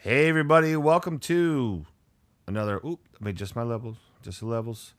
Hey 0.00 0.28
everybody, 0.28 0.76
welcome 0.76 1.18
to 1.18 1.84
another 2.46 2.80
oop, 2.86 3.00
I 3.20 3.24
me 3.24 3.32
just 3.32 3.56
my 3.56 3.64
levels, 3.64 3.96
just 4.22 4.38
the 4.38 4.46
levels. 4.46 4.94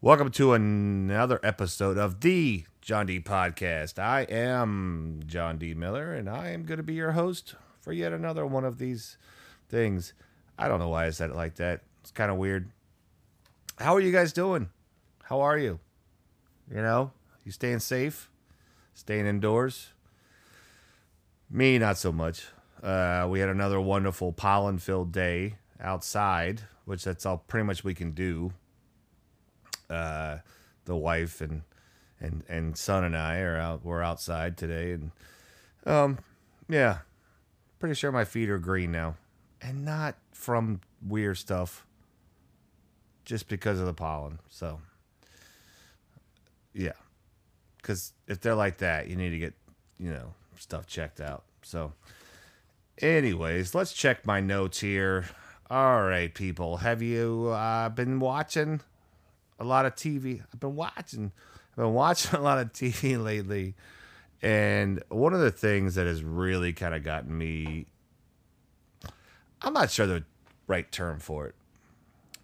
Welcome 0.00 0.30
to 0.30 0.54
another 0.54 1.38
episode 1.42 1.98
of 1.98 2.22
the 2.22 2.64
John 2.80 3.04
D 3.04 3.20
Podcast. 3.20 3.98
I 3.98 4.22
am 4.22 5.20
John 5.26 5.58
D. 5.58 5.74
Miller 5.74 6.14
and 6.14 6.30
I 6.30 6.48
am 6.48 6.64
gonna 6.64 6.82
be 6.82 6.94
your 6.94 7.12
host 7.12 7.56
for 7.78 7.92
yet 7.92 8.14
another 8.14 8.46
one 8.46 8.64
of 8.64 8.78
these 8.78 9.18
things. 9.68 10.14
I 10.58 10.66
don't 10.66 10.78
know 10.78 10.88
why 10.88 11.04
I 11.04 11.10
said 11.10 11.28
it 11.28 11.36
like 11.36 11.56
that. 11.56 11.82
It's 12.00 12.10
kind 12.10 12.30
of 12.30 12.38
weird. 12.38 12.70
How 13.78 13.94
are 13.94 14.00
you 14.00 14.12
guys 14.12 14.32
doing? 14.32 14.70
How 15.24 15.42
are 15.42 15.58
you? 15.58 15.78
You 16.70 16.80
know, 16.80 17.12
you 17.44 17.52
staying 17.52 17.80
safe? 17.80 18.30
Staying 18.94 19.26
indoors? 19.26 19.92
Me, 21.50 21.76
not 21.76 21.98
so 21.98 22.10
much. 22.10 22.46
Uh, 22.82 23.26
we 23.28 23.40
had 23.40 23.48
another 23.48 23.80
wonderful 23.80 24.32
pollen 24.32 24.78
filled 24.78 25.12
day 25.12 25.56
outside, 25.80 26.62
which 26.86 27.04
that's 27.04 27.26
all 27.26 27.38
pretty 27.38 27.64
much 27.64 27.84
we 27.84 27.94
can 27.94 28.12
do. 28.12 28.52
Uh, 29.88 30.38
the 30.84 30.96
wife 30.96 31.40
and 31.40 31.62
and 32.20 32.42
and 32.48 32.76
son 32.76 33.04
and 33.04 33.16
I 33.16 33.40
are 33.40 33.56
out. 33.56 33.84
We're 33.84 34.02
outside 34.02 34.56
today, 34.56 34.92
and 34.92 35.10
um, 35.84 36.18
yeah, 36.68 36.98
pretty 37.78 37.94
sure 37.94 38.12
my 38.12 38.24
feet 38.24 38.48
are 38.48 38.58
green 38.58 38.92
now, 38.92 39.16
and 39.60 39.84
not 39.84 40.16
from 40.32 40.80
weird 41.06 41.36
stuff, 41.36 41.86
just 43.24 43.48
because 43.48 43.78
of 43.78 43.86
the 43.86 43.94
pollen. 43.94 44.38
So, 44.48 44.80
yeah, 46.72 46.92
because 47.76 48.14
if 48.26 48.40
they're 48.40 48.54
like 48.54 48.78
that, 48.78 49.08
you 49.08 49.16
need 49.16 49.30
to 49.30 49.38
get 49.38 49.52
you 49.98 50.10
know 50.10 50.32
stuff 50.56 50.86
checked 50.86 51.20
out. 51.20 51.44
So. 51.62 51.92
Anyways, 53.00 53.74
let's 53.74 53.94
check 53.94 54.26
my 54.26 54.40
notes 54.40 54.80
here. 54.80 55.24
All 55.70 56.02
right, 56.02 56.34
people. 56.34 56.78
Have 56.78 57.00
you 57.00 57.48
uh, 57.48 57.88
been 57.88 58.20
watching 58.20 58.82
a 59.58 59.64
lot 59.64 59.86
of 59.86 59.94
TV? 59.94 60.42
I've 60.52 60.60
been 60.60 60.76
watching. 60.76 61.32
I've 61.72 61.76
been 61.76 61.94
watching 61.94 62.34
a 62.38 62.42
lot 62.42 62.58
of 62.58 62.74
TV 62.74 63.22
lately, 63.22 63.74
and 64.42 65.02
one 65.08 65.32
of 65.32 65.40
the 65.40 65.50
things 65.50 65.94
that 65.94 66.06
has 66.06 66.22
really 66.22 66.74
kind 66.74 66.94
of 66.94 67.02
gotten 67.02 67.36
me. 67.36 67.86
I'm 69.62 69.72
not 69.72 69.90
sure 69.90 70.06
the 70.06 70.24
right 70.66 70.90
term 70.92 71.20
for 71.20 71.46
it. 71.46 71.54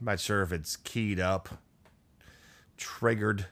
I'm 0.01 0.07
not 0.07 0.21
sure 0.21 0.41
if 0.41 0.53
it's 0.53 0.77
keyed 0.77 1.21
up, 1.21 1.51
triggered, 2.79 3.47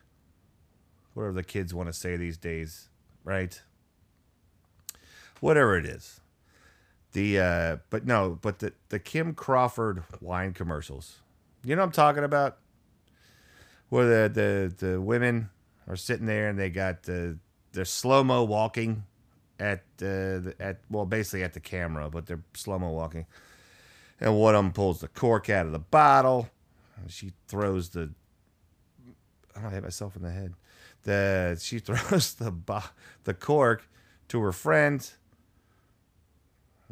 whatever 1.12 1.34
the 1.34 1.42
kids 1.42 1.74
want 1.74 1.90
to 1.90 1.92
say 1.92 2.16
these 2.16 2.38
days, 2.38 2.88
right? 3.24 3.60
Whatever 5.40 5.76
it 5.76 5.84
is 5.84 6.20
the 7.14 7.38
uh 7.38 7.76
but 7.90 8.06
no 8.06 8.38
but 8.42 8.58
the 8.58 8.72
the 8.90 8.98
kim 8.98 9.34
crawford 9.34 10.02
wine 10.20 10.52
commercials. 10.52 11.20
You 11.64 11.74
know 11.74 11.82
what 11.82 11.86
i'm 11.86 11.92
talking 11.92 12.24
about? 12.24 12.58
Where 13.88 14.28
the 14.28 14.74
the, 14.78 14.86
the 14.86 15.00
women 15.00 15.48
are 15.88 15.96
sitting 15.96 16.26
there 16.26 16.48
and 16.48 16.58
they 16.58 16.68
got 16.70 17.04
the 17.04 17.38
they're 17.72 17.84
slow-mo 17.84 18.44
walking 18.44 19.04
at 19.58 19.78
uh, 20.02 20.42
the 20.42 20.54
at 20.60 20.80
well 20.90 21.06
basically 21.06 21.44
at 21.44 21.54
the 21.54 21.60
camera 21.60 22.10
but 22.10 22.26
they're 22.26 22.42
slow-mo 22.52 22.90
walking. 22.90 23.26
And 24.20 24.38
one 24.38 24.54
of 24.54 24.62
them 24.62 24.72
pulls 24.72 25.00
the 25.00 25.08
cork 25.08 25.50
out 25.50 25.66
of 25.66 25.72
the 25.72 25.78
bottle. 25.78 26.48
She 27.08 27.32
throws 27.48 27.90
the 27.90 28.10
i 29.56 29.60
don't 29.60 29.70
hit 29.70 29.84
myself 29.84 30.16
in 30.16 30.22
the 30.22 30.30
head. 30.30 30.54
The 31.04 31.56
she 31.60 31.78
throws 31.80 32.34
the 32.34 32.50
bo- 32.50 32.90
the 33.22 33.34
cork 33.34 33.88
to 34.28 34.40
her 34.40 34.52
friend 34.52 35.08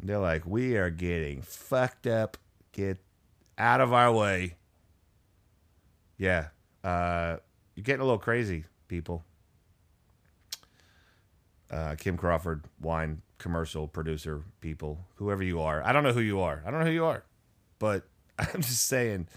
they're 0.09 0.19
like, 0.19 0.45
we 0.45 0.77
are 0.77 0.89
getting 0.89 1.41
fucked 1.41 2.07
up. 2.07 2.37
Get 2.71 2.97
out 3.57 3.81
of 3.81 3.93
our 3.93 4.11
way. 4.11 4.55
Yeah. 6.17 6.47
Uh, 6.83 7.37
you're 7.75 7.83
getting 7.83 8.01
a 8.01 8.05
little 8.05 8.19
crazy, 8.19 8.65
people. 8.87 9.23
Uh, 11.71 11.95
Kim 11.95 12.17
Crawford, 12.17 12.65
wine 12.81 13.21
commercial 13.37 13.87
producer, 13.87 14.43
people, 14.61 14.99
whoever 15.15 15.43
you 15.43 15.61
are. 15.61 15.83
I 15.83 15.91
don't 15.91 16.03
know 16.03 16.13
who 16.13 16.21
you 16.21 16.39
are. 16.41 16.63
I 16.65 16.71
don't 16.71 16.79
know 16.79 16.85
who 16.85 16.91
you 16.91 17.05
are. 17.05 17.23
But 17.79 18.05
I'm 18.39 18.61
just 18.61 18.87
saying, 18.87 19.27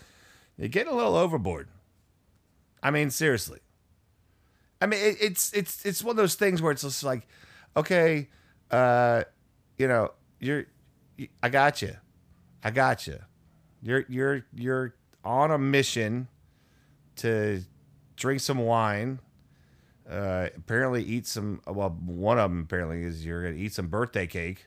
you're 0.59 0.69
getting 0.69 0.93
a 0.93 0.97
little 0.97 1.16
overboard. 1.16 1.69
I 2.82 2.91
mean, 2.91 3.10
seriously. 3.10 3.60
I 4.81 4.87
mean, 4.87 5.00
it, 5.03 5.16
it's 5.21 5.53
it's 5.55 5.84
it's 5.87 6.05
one 6.05 6.12
of 6.12 6.16
those 6.16 6.34
things 6.34 6.60
where 6.60 6.71
it's 6.71 6.82
just 6.82 7.03
like, 7.03 7.26
okay, 7.76 8.28
uh, 8.71 9.25
you 9.78 9.88
know, 9.88 10.12
you're 10.46 10.66
I 11.42 11.48
got 11.48 11.82
you. 11.82 11.96
I 12.62 12.70
got 12.70 13.06
you. 13.06 13.18
You're 13.82 14.04
you're 14.08 14.46
you're 14.54 14.94
on 15.24 15.50
a 15.50 15.58
mission 15.58 16.28
to 17.16 17.62
drink 18.16 18.40
some 18.40 18.58
wine. 18.58 19.20
Uh, 20.08 20.48
apparently, 20.56 21.02
eat 21.02 21.26
some. 21.26 21.60
Well, 21.66 21.90
one 21.90 22.38
of 22.38 22.50
them 22.50 22.62
apparently 22.62 23.02
is 23.02 23.24
you're 23.24 23.42
gonna 23.42 23.56
eat 23.56 23.72
some 23.72 23.88
birthday 23.88 24.26
cake, 24.26 24.66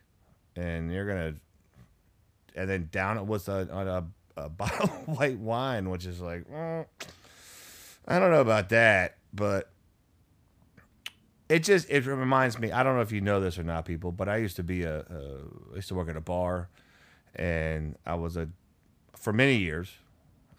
and 0.56 0.91
you're 0.91 1.07
gonna, 1.07 1.35
and 2.56 2.69
then 2.69 2.90
down 2.91 3.17
it 3.17 3.25
with 3.25 3.47
a 3.47 3.72
on 3.72 3.88
a, 3.88 4.06
a 4.38 4.50
bottle 4.50 4.85
of 4.85 5.17
white 5.17 5.40
wine, 5.40 5.90
which 5.90 6.06
is 6.06 6.19
like, 6.19 6.46
mm, 6.50 6.85
I 8.07 8.19
don't 8.19 8.31
know 8.31 8.41
about 8.41 8.69
that, 8.69 9.17
but 9.34 9.72
it 11.50 11.64
just 11.64 11.90
it 11.90 12.06
reminds 12.06 12.60
me. 12.60 12.72
I 12.72 12.84
don't 12.84 12.96
know 12.96 13.02
if 13.02 13.12
you 13.12 13.22
know 13.22 13.42
this 13.42 13.58
or 13.58 13.64
not, 13.64 13.86
people, 13.86 14.12
but 14.12 14.30
I 14.30 14.38
used 14.38 14.56
to 14.58 14.64
be 14.64 14.84
a, 14.84 15.00
a 15.00 15.74
I 15.74 15.76
used 15.76 15.88
to 15.88 15.96
work 15.96 16.08
at 16.08 16.16
a 16.16 16.22
bar, 16.22 16.70
and 17.36 17.98
I 18.06 18.14
was 18.14 18.38
a 18.38 18.48
for 19.16 19.34
many 19.34 19.58
years. 19.58 19.92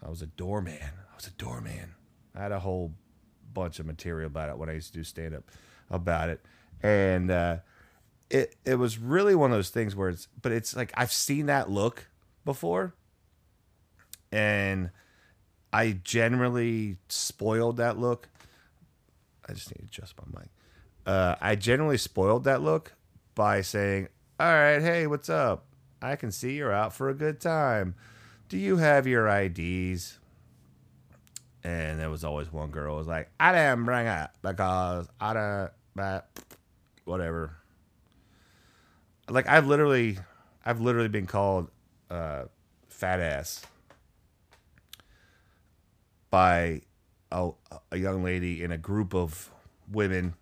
I 0.05 0.09
was 0.09 0.21
a 0.21 0.27
doorman. 0.27 0.81
I 0.81 1.15
was 1.15 1.27
a 1.27 1.31
doorman. 1.31 1.95
I 2.35 2.41
had 2.41 2.51
a 2.51 2.59
whole 2.59 2.93
bunch 3.53 3.79
of 3.79 3.85
material 3.85 4.27
about 4.27 4.49
it 4.49 4.57
when 4.57 4.69
I 4.69 4.73
used 4.73 4.87
to 4.87 4.99
do 4.99 5.03
stand 5.03 5.33
up 5.33 5.43
about 5.89 6.29
it, 6.29 6.41
and 6.83 7.31
uh, 7.31 7.57
it 8.29 8.55
it 8.65 8.75
was 8.75 8.97
really 8.97 9.33
one 9.33 9.51
of 9.51 9.57
those 9.57 9.69
things 9.69 9.95
where 9.95 10.09
it's 10.09 10.27
but 10.41 10.51
it's 10.51 10.75
like 10.75 10.91
I've 10.95 11.13
seen 11.13 11.45
that 11.45 11.69
look 11.69 12.09
before, 12.43 12.95
and 14.29 14.89
I 15.71 15.99
generally 16.03 16.97
spoiled 17.07 17.77
that 17.77 17.97
look. 17.97 18.27
I 19.47 19.53
just 19.53 19.69
need 19.69 19.79
to 19.79 19.85
adjust 19.85 20.15
my 20.17 20.41
mic 20.41 20.49
uh, 21.05 21.35
I 21.41 21.55
generally 21.55 21.97
spoiled 21.97 22.43
that 22.45 22.61
look 22.61 22.93
by 23.35 23.61
saying, 23.61 24.07
All 24.39 24.47
right, 24.47 24.81
hey, 24.81 25.07
what's 25.07 25.29
up? 25.29 25.65
I 26.01 26.15
can 26.15 26.31
see 26.31 26.53
you're 26.53 26.73
out 26.73 26.93
for 26.93 27.09
a 27.09 27.13
good 27.13 27.39
time. 27.39 27.95
Do 28.49 28.57
you 28.57 28.77
have 28.77 29.07
your 29.07 29.27
IDs? 29.27 30.17
And 31.63 31.99
there 31.99 32.09
was 32.09 32.23
always 32.23 32.51
one 32.51 32.71
girl 32.71 32.97
was 32.97 33.07
like, 33.07 33.29
I 33.39 33.51
didn't 33.51 33.85
bring 33.85 34.07
it 34.07 34.29
because 34.41 35.07
I 35.19 35.33
don't, 35.33 35.71
but 35.95 36.27
whatever. 37.05 37.55
Like 39.29 39.47
I've 39.47 39.67
literally, 39.67 40.17
I've 40.65 40.81
literally 40.81 41.07
been 41.07 41.27
called 41.27 41.69
uh, 42.09 42.45
fat 42.87 43.19
ass 43.19 43.61
by 46.31 46.81
a, 47.31 47.51
a 47.91 47.97
young 47.97 48.23
lady 48.23 48.63
in 48.63 48.71
a 48.71 48.77
group 48.77 49.13
of 49.13 49.51
women 49.91 50.33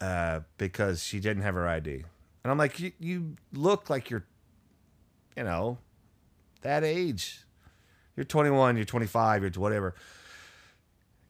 uh, 0.00 0.40
because 0.58 1.02
she 1.02 1.20
didn't 1.20 1.42
have 1.42 1.54
her 1.54 1.68
ID. 1.68 2.04
And 2.42 2.50
I'm 2.50 2.58
like, 2.58 2.78
you, 2.98 3.36
look 3.52 3.88
like 3.88 4.10
you're, 4.10 4.24
you 5.36 5.44
know, 5.44 5.78
that 6.60 6.84
age. 6.84 7.40
You're 8.16 8.24
21, 8.24 8.76
you're 8.76 8.84
25, 8.84 9.42
you're 9.42 9.50
whatever. 9.52 9.94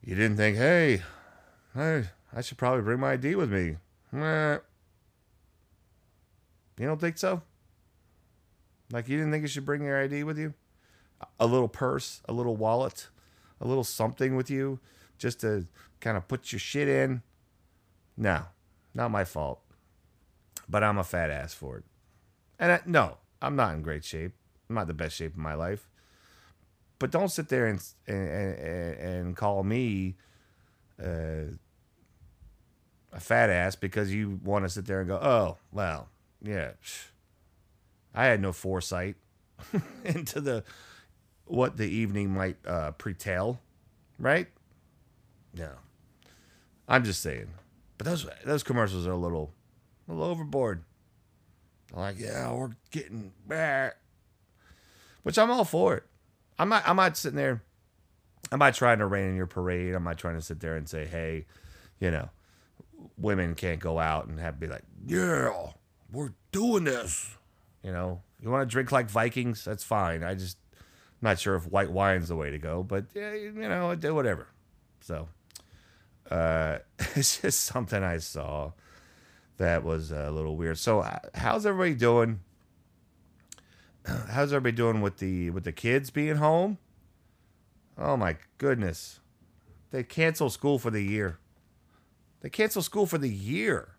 You 0.03 0.15
didn't 0.15 0.37
think, 0.37 0.57
hey, 0.57 1.01
hey, 1.73 2.05
I 2.33 2.41
should 2.41 2.57
probably 2.57 2.81
bring 2.81 2.99
my 2.99 3.13
ID 3.13 3.35
with 3.35 3.51
me. 3.51 3.77
You 6.77 6.85
don't 6.85 6.99
think 6.99 7.17
so? 7.17 7.41
Like, 8.91 9.07
you 9.07 9.17
didn't 9.17 9.31
think 9.31 9.41
you 9.41 9.47
should 9.47 9.65
bring 9.65 9.83
your 9.83 10.01
ID 10.01 10.23
with 10.23 10.37
you? 10.37 10.53
A 11.39 11.47
little 11.47 11.69
purse, 11.69 12.21
a 12.25 12.33
little 12.33 12.55
wallet, 12.55 13.07
a 13.59 13.67
little 13.67 13.83
something 13.83 14.35
with 14.35 14.49
you 14.49 14.79
just 15.17 15.39
to 15.41 15.65
kind 16.01 16.17
of 16.17 16.27
put 16.27 16.51
your 16.51 16.59
shit 16.59 16.87
in? 16.87 17.23
No. 18.17 18.43
Not 18.95 19.11
my 19.11 19.25
fault. 19.25 19.59
But 20.67 20.83
I'm 20.83 20.97
a 20.97 21.03
fat 21.03 21.29
ass 21.29 21.53
for 21.53 21.77
it. 21.77 21.83
And 22.57 22.71
I, 22.71 22.79
no, 22.85 23.17
I'm 23.41 23.55
not 23.55 23.73
in 23.75 23.81
great 23.83 24.03
shape. 24.03 24.31
I'm 24.69 24.75
not 24.75 24.87
the 24.87 24.93
best 24.93 25.15
shape 25.15 25.33
of 25.33 25.37
my 25.37 25.53
life. 25.53 25.89
But 26.97 27.11
don't 27.11 27.29
sit 27.29 27.49
there 27.49 27.67
and 27.67 27.83
and, 28.07 28.27
and, 28.27 28.97
and 28.97 29.37
call 29.37 29.63
me 29.63 30.15
uh, 30.99 31.51
a 33.11 33.19
fat 33.19 33.49
ass 33.49 33.75
because 33.75 34.13
you 34.13 34.39
want 34.43 34.65
to 34.65 34.69
sit 34.69 34.85
there 34.85 34.99
and 35.01 35.07
go, 35.07 35.15
oh, 35.15 35.57
well, 35.71 36.07
yeah. 36.41 36.71
I 38.13 38.25
had 38.25 38.41
no 38.41 38.53
foresight 38.53 39.17
into 40.05 40.39
the 40.39 40.63
what 41.45 41.77
the 41.77 41.87
evening 41.87 42.33
might 42.33 42.57
uh, 42.65 42.91
pretell, 42.91 43.59
right? 44.17 44.47
No. 45.53 45.69
I'm 46.87 47.03
just 47.03 47.21
saying. 47.21 47.49
But 47.97 48.05
those 48.05 48.27
those 48.45 48.63
commercials 48.63 49.07
are 49.07 49.11
a 49.11 49.17
little 49.17 49.53
a 50.07 50.13
little 50.13 50.25
overboard. 50.25 50.83
They're 51.91 52.01
like, 52.01 52.19
yeah, 52.19 52.51
we're 52.53 52.71
getting 52.91 53.31
back. 53.47 53.97
Which 55.23 55.39
I'm 55.39 55.49
all 55.49 55.65
for 55.65 55.95
it. 55.95 56.03
I'm 56.59 56.69
not 56.69 56.83
I'm 56.85 56.97
not 56.97 57.17
sitting 57.17 57.37
there. 57.37 57.63
I'm 58.51 58.59
not 58.59 58.75
trying 58.75 58.99
to 58.99 59.05
rain 59.05 59.29
in 59.29 59.35
your 59.35 59.47
parade. 59.47 59.95
I'm 59.95 60.03
not 60.03 60.17
trying 60.17 60.35
to 60.35 60.41
sit 60.41 60.59
there 60.59 60.75
and 60.75 60.87
say, 60.87 61.05
hey, 61.05 61.45
you 61.99 62.11
know, 62.11 62.29
women 63.17 63.55
can't 63.55 63.79
go 63.79 63.99
out 63.99 64.27
and 64.27 64.39
have 64.39 64.59
be 64.59 64.67
like, 64.67 64.83
yeah, 65.05 65.71
we're 66.11 66.33
doing 66.51 66.83
this. 66.83 67.35
You 67.83 67.91
know, 67.91 68.21
you 68.41 68.49
want 68.49 68.67
to 68.67 68.71
drink 68.71 68.91
like 68.91 69.09
Vikings? 69.09 69.63
That's 69.63 69.83
fine. 69.83 70.23
I 70.23 70.35
just 70.35 70.57
I'm 70.73 71.29
not 71.29 71.39
sure 71.39 71.55
if 71.55 71.67
white 71.67 71.91
wine's 71.91 72.27
the 72.27 72.35
way 72.35 72.51
to 72.51 72.57
go, 72.57 72.83
but 72.83 73.05
yeah, 73.13 73.33
you 73.33 73.51
know, 73.53 73.95
do 73.95 74.13
whatever. 74.13 74.47
So, 75.01 75.27
uh, 76.31 76.79
it's 77.15 77.41
just 77.41 77.61
something 77.61 78.03
I 78.03 78.17
saw 78.17 78.71
that 79.57 79.83
was 79.83 80.11
a 80.11 80.31
little 80.31 80.57
weird. 80.57 80.77
So, 80.77 81.07
how's 81.33 81.65
everybody 81.65 81.95
doing? 81.95 82.41
How's 84.29 84.53
everybody 84.53 84.75
doing 84.75 85.01
with 85.01 85.17
the 85.17 85.49
with 85.49 85.63
the 85.63 85.71
kids 85.71 86.11
being 86.11 86.35
home? 86.35 86.77
Oh 87.97 88.15
my 88.15 88.37
goodness. 88.59 89.19
They 89.89 90.03
cancel 90.03 90.51
school 90.51 90.77
for 90.77 90.91
the 90.91 91.01
year. 91.01 91.39
They 92.41 92.49
cancel 92.49 92.83
school 92.83 93.07
for 93.07 93.17
the 93.17 93.29
year. 93.29 93.95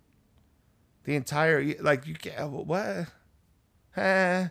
The 1.04 1.16
entire. 1.16 1.74
Like 1.80 2.06
you 2.06 2.14
can't 2.14 2.50
what? 2.50 3.06
Huh? 3.96 4.48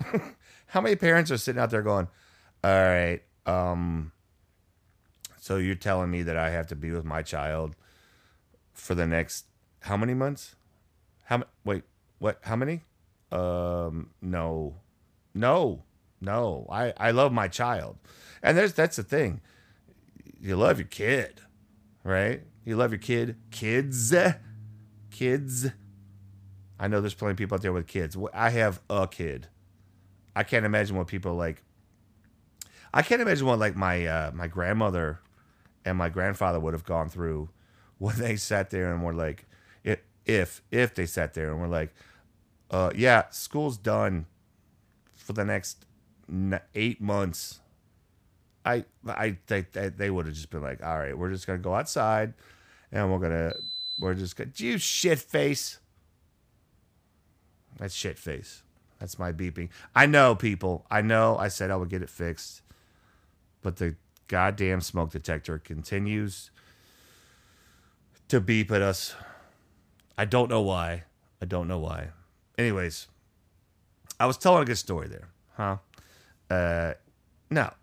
How 0.66 0.80
many 0.80 0.96
parents 0.96 1.30
are 1.30 1.38
sitting 1.38 1.60
out 1.60 1.70
there 1.70 1.82
going, 1.82 2.08
All 2.62 2.70
right, 2.70 3.22
um, 3.46 4.12
so 5.46 5.58
you're 5.58 5.76
telling 5.76 6.10
me 6.10 6.24
that 6.24 6.36
I 6.36 6.50
have 6.50 6.66
to 6.66 6.74
be 6.74 6.90
with 6.90 7.04
my 7.04 7.22
child 7.22 7.76
for 8.74 8.96
the 8.96 9.06
next 9.06 9.44
how 9.78 9.96
many 9.96 10.12
months? 10.12 10.56
How 11.22 11.44
wait, 11.64 11.84
what 12.18 12.40
how 12.42 12.56
many? 12.56 12.82
Um 13.30 14.10
no. 14.20 14.80
No. 15.34 15.84
No. 16.20 16.66
I 16.68 16.92
I 16.96 17.12
love 17.12 17.30
my 17.32 17.46
child. 17.46 17.96
And 18.42 18.58
there's 18.58 18.72
that's 18.72 18.96
the 18.96 19.04
thing. 19.04 19.40
You 20.40 20.56
love 20.56 20.80
your 20.80 20.88
kid, 20.88 21.42
right? 22.02 22.42
You 22.64 22.74
love 22.74 22.90
your 22.90 22.98
kid. 22.98 23.36
Kids. 23.52 24.12
Kids. 25.12 25.70
I 26.80 26.88
know 26.88 27.00
there's 27.00 27.14
plenty 27.14 27.32
of 27.32 27.38
people 27.38 27.54
out 27.54 27.62
there 27.62 27.72
with 27.72 27.86
kids. 27.86 28.16
I 28.34 28.50
have 28.50 28.80
a 28.90 29.06
kid. 29.06 29.46
I 30.34 30.42
can't 30.42 30.66
imagine 30.66 30.96
what 30.96 31.06
people 31.06 31.36
like. 31.36 31.62
I 32.92 33.02
can't 33.02 33.22
imagine 33.22 33.46
what 33.46 33.60
like 33.60 33.76
my 33.76 34.06
uh, 34.06 34.32
my 34.34 34.48
grandmother 34.48 35.20
and 35.86 35.96
my 35.96 36.10
grandfather 36.10 36.60
would 36.60 36.74
have 36.74 36.84
gone 36.84 37.08
through 37.08 37.48
when 37.98 38.18
they 38.18 38.36
sat 38.36 38.68
there 38.68 38.92
and 38.92 39.02
were 39.02 39.14
like, 39.14 39.46
if 40.26 40.60
if 40.70 40.94
they 40.94 41.06
sat 41.06 41.34
there 41.34 41.50
and 41.50 41.60
were 41.60 41.68
like, 41.68 41.94
uh, 42.70 42.90
yeah, 42.94 43.24
school's 43.30 43.78
done 43.78 44.26
for 45.14 45.32
the 45.32 45.44
next 45.44 45.86
eight 46.74 47.00
months. 47.00 47.60
I 48.64 48.84
I 49.06 49.38
that 49.46 49.96
they 49.96 50.10
would 50.10 50.26
have 50.26 50.34
just 50.34 50.50
been 50.50 50.62
like, 50.62 50.84
all 50.84 50.98
right, 50.98 51.16
we're 51.16 51.30
just 51.30 51.46
gonna 51.46 51.60
go 51.60 51.74
outside, 51.74 52.34
and 52.90 53.10
we're 53.10 53.20
gonna 53.20 53.54
we're 54.00 54.14
just 54.14 54.36
gonna 54.36 54.50
you 54.56 54.78
shit 54.78 55.20
face. 55.20 55.78
That's 57.78 57.94
shit 57.94 58.18
face. 58.18 58.64
That's 58.98 59.18
my 59.18 59.30
beeping. 59.30 59.68
I 59.94 60.06
know, 60.06 60.34
people. 60.34 60.86
I 60.90 61.02
know. 61.02 61.36
I 61.36 61.48
said 61.48 61.70
I 61.70 61.76
would 61.76 61.90
get 61.90 62.02
it 62.02 62.10
fixed, 62.10 62.62
but 63.62 63.76
the 63.76 63.94
goddamn 64.28 64.80
smoke 64.80 65.10
detector 65.10 65.58
continues 65.58 66.50
to 68.28 68.40
beep 68.40 68.70
at 68.70 68.82
us. 68.82 69.14
I 70.18 70.24
don't 70.24 70.50
know 70.50 70.62
why. 70.62 71.04
I 71.40 71.44
don't 71.44 71.68
know 71.68 71.78
why. 71.78 72.08
Anyways, 72.58 73.08
I 74.18 74.26
was 74.26 74.36
telling 74.36 74.62
a 74.62 74.66
good 74.66 74.78
story 74.78 75.08
there, 75.08 75.28
huh? 75.56 75.76
Uh, 76.48 76.94
now, 77.50 77.74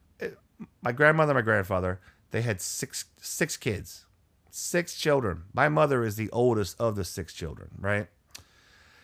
my 0.81 0.91
grandmother, 0.91 1.33
my 1.33 1.41
grandfather, 1.41 1.99
they 2.31 2.41
had 2.41 2.59
six 2.59 3.05
six 3.21 3.57
kids, 3.57 4.05
six 4.49 4.95
children. 4.95 5.43
My 5.53 5.69
mother 5.69 6.03
is 6.03 6.15
the 6.15 6.29
oldest 6.31 6.79
of 6.79 6.95
the 6.95 7.03
six 7.03 7.33
children, 7.33 7.69
right? 7.79 8.07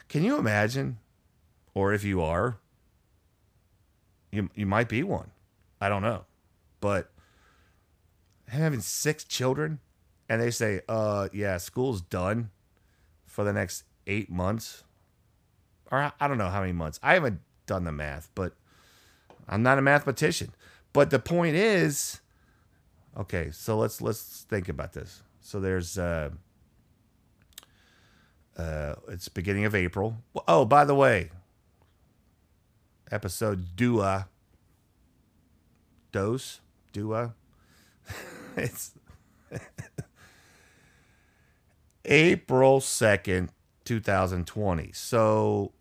Can 0.07 0.23
you 0.23 0.37
imagine, 0.37 0.97
or 1.75 1.93
if 1.93 2.03
you 2.03 2.21
are, 2.21 2.57
you 4.31 4.49
you 4.55 4.65
might 4.65 4.89
be 4.89 5.03
one. 5.03 5.31
I 5.79 5.89
don't 5.89 6.01
know, 6.01 6.25
but 6.81 7.11
having 8.49 8.81
six 8.81 9.23
children, 9.23 9.79
and 10.27 10.41
they 10.41 10.51
say, 10.51 10.81
"Uh, 10.87 11.29
yeah, 11.33 11.57
school's 11.57 12.01
done 12.01 12.51
for 13.25 13.43
the 13.43 13.53
next 13.53 13.83
eight 14.07 14.29
months." 14.29 14.83
Or 15.91 16.11
I 16.19 16.27
don't 16.27 16.37
know 16.37 16.49
how 16.49 16.61
many 16.61 16.73
months. 16.73 16.99
I 17.01 17.15
haven't 17.15 17.41
done 17.65 17.83
the 17.83 17.91
math, 17.91 18.29
but 18.35 18.53
I'm 19.47 19.63
not 19.63 19.79
a 19.79 19.81
mathematician. 19.81 20.53
But 20.93 21.09
the 21.09 21.19
point 21.19 21.55
is, 21.55 22.19
okay, 23.17 23.49
so 23.51 23.77
let's 23.77 24.01
let's 24.01 24.45
think 24.49 24.69
about 24.69 24.93
this. 24.93 25.23
So 25.41 25.59
there's 25.59 25.97
uh 25.97 26.29
uh 28.57 28.95
it's 29.07 29.29
beginning 29.29 29.65
of 29.65 29.73
April. 29.73 30.17
Oh, 30.47 30.65
by 30.65 30.85
the 30.85 30.95
way, 30.95 31.31
episode 33.11 33.75
Dua 33.75 34.27
Dose 36.11 36.61
Dua. 36.93 37.33
it's 38.57 38.91
April 42.05 42.79
2nd, 42.79 43.49
2020. 43.85 44.91
So 44.93 45.71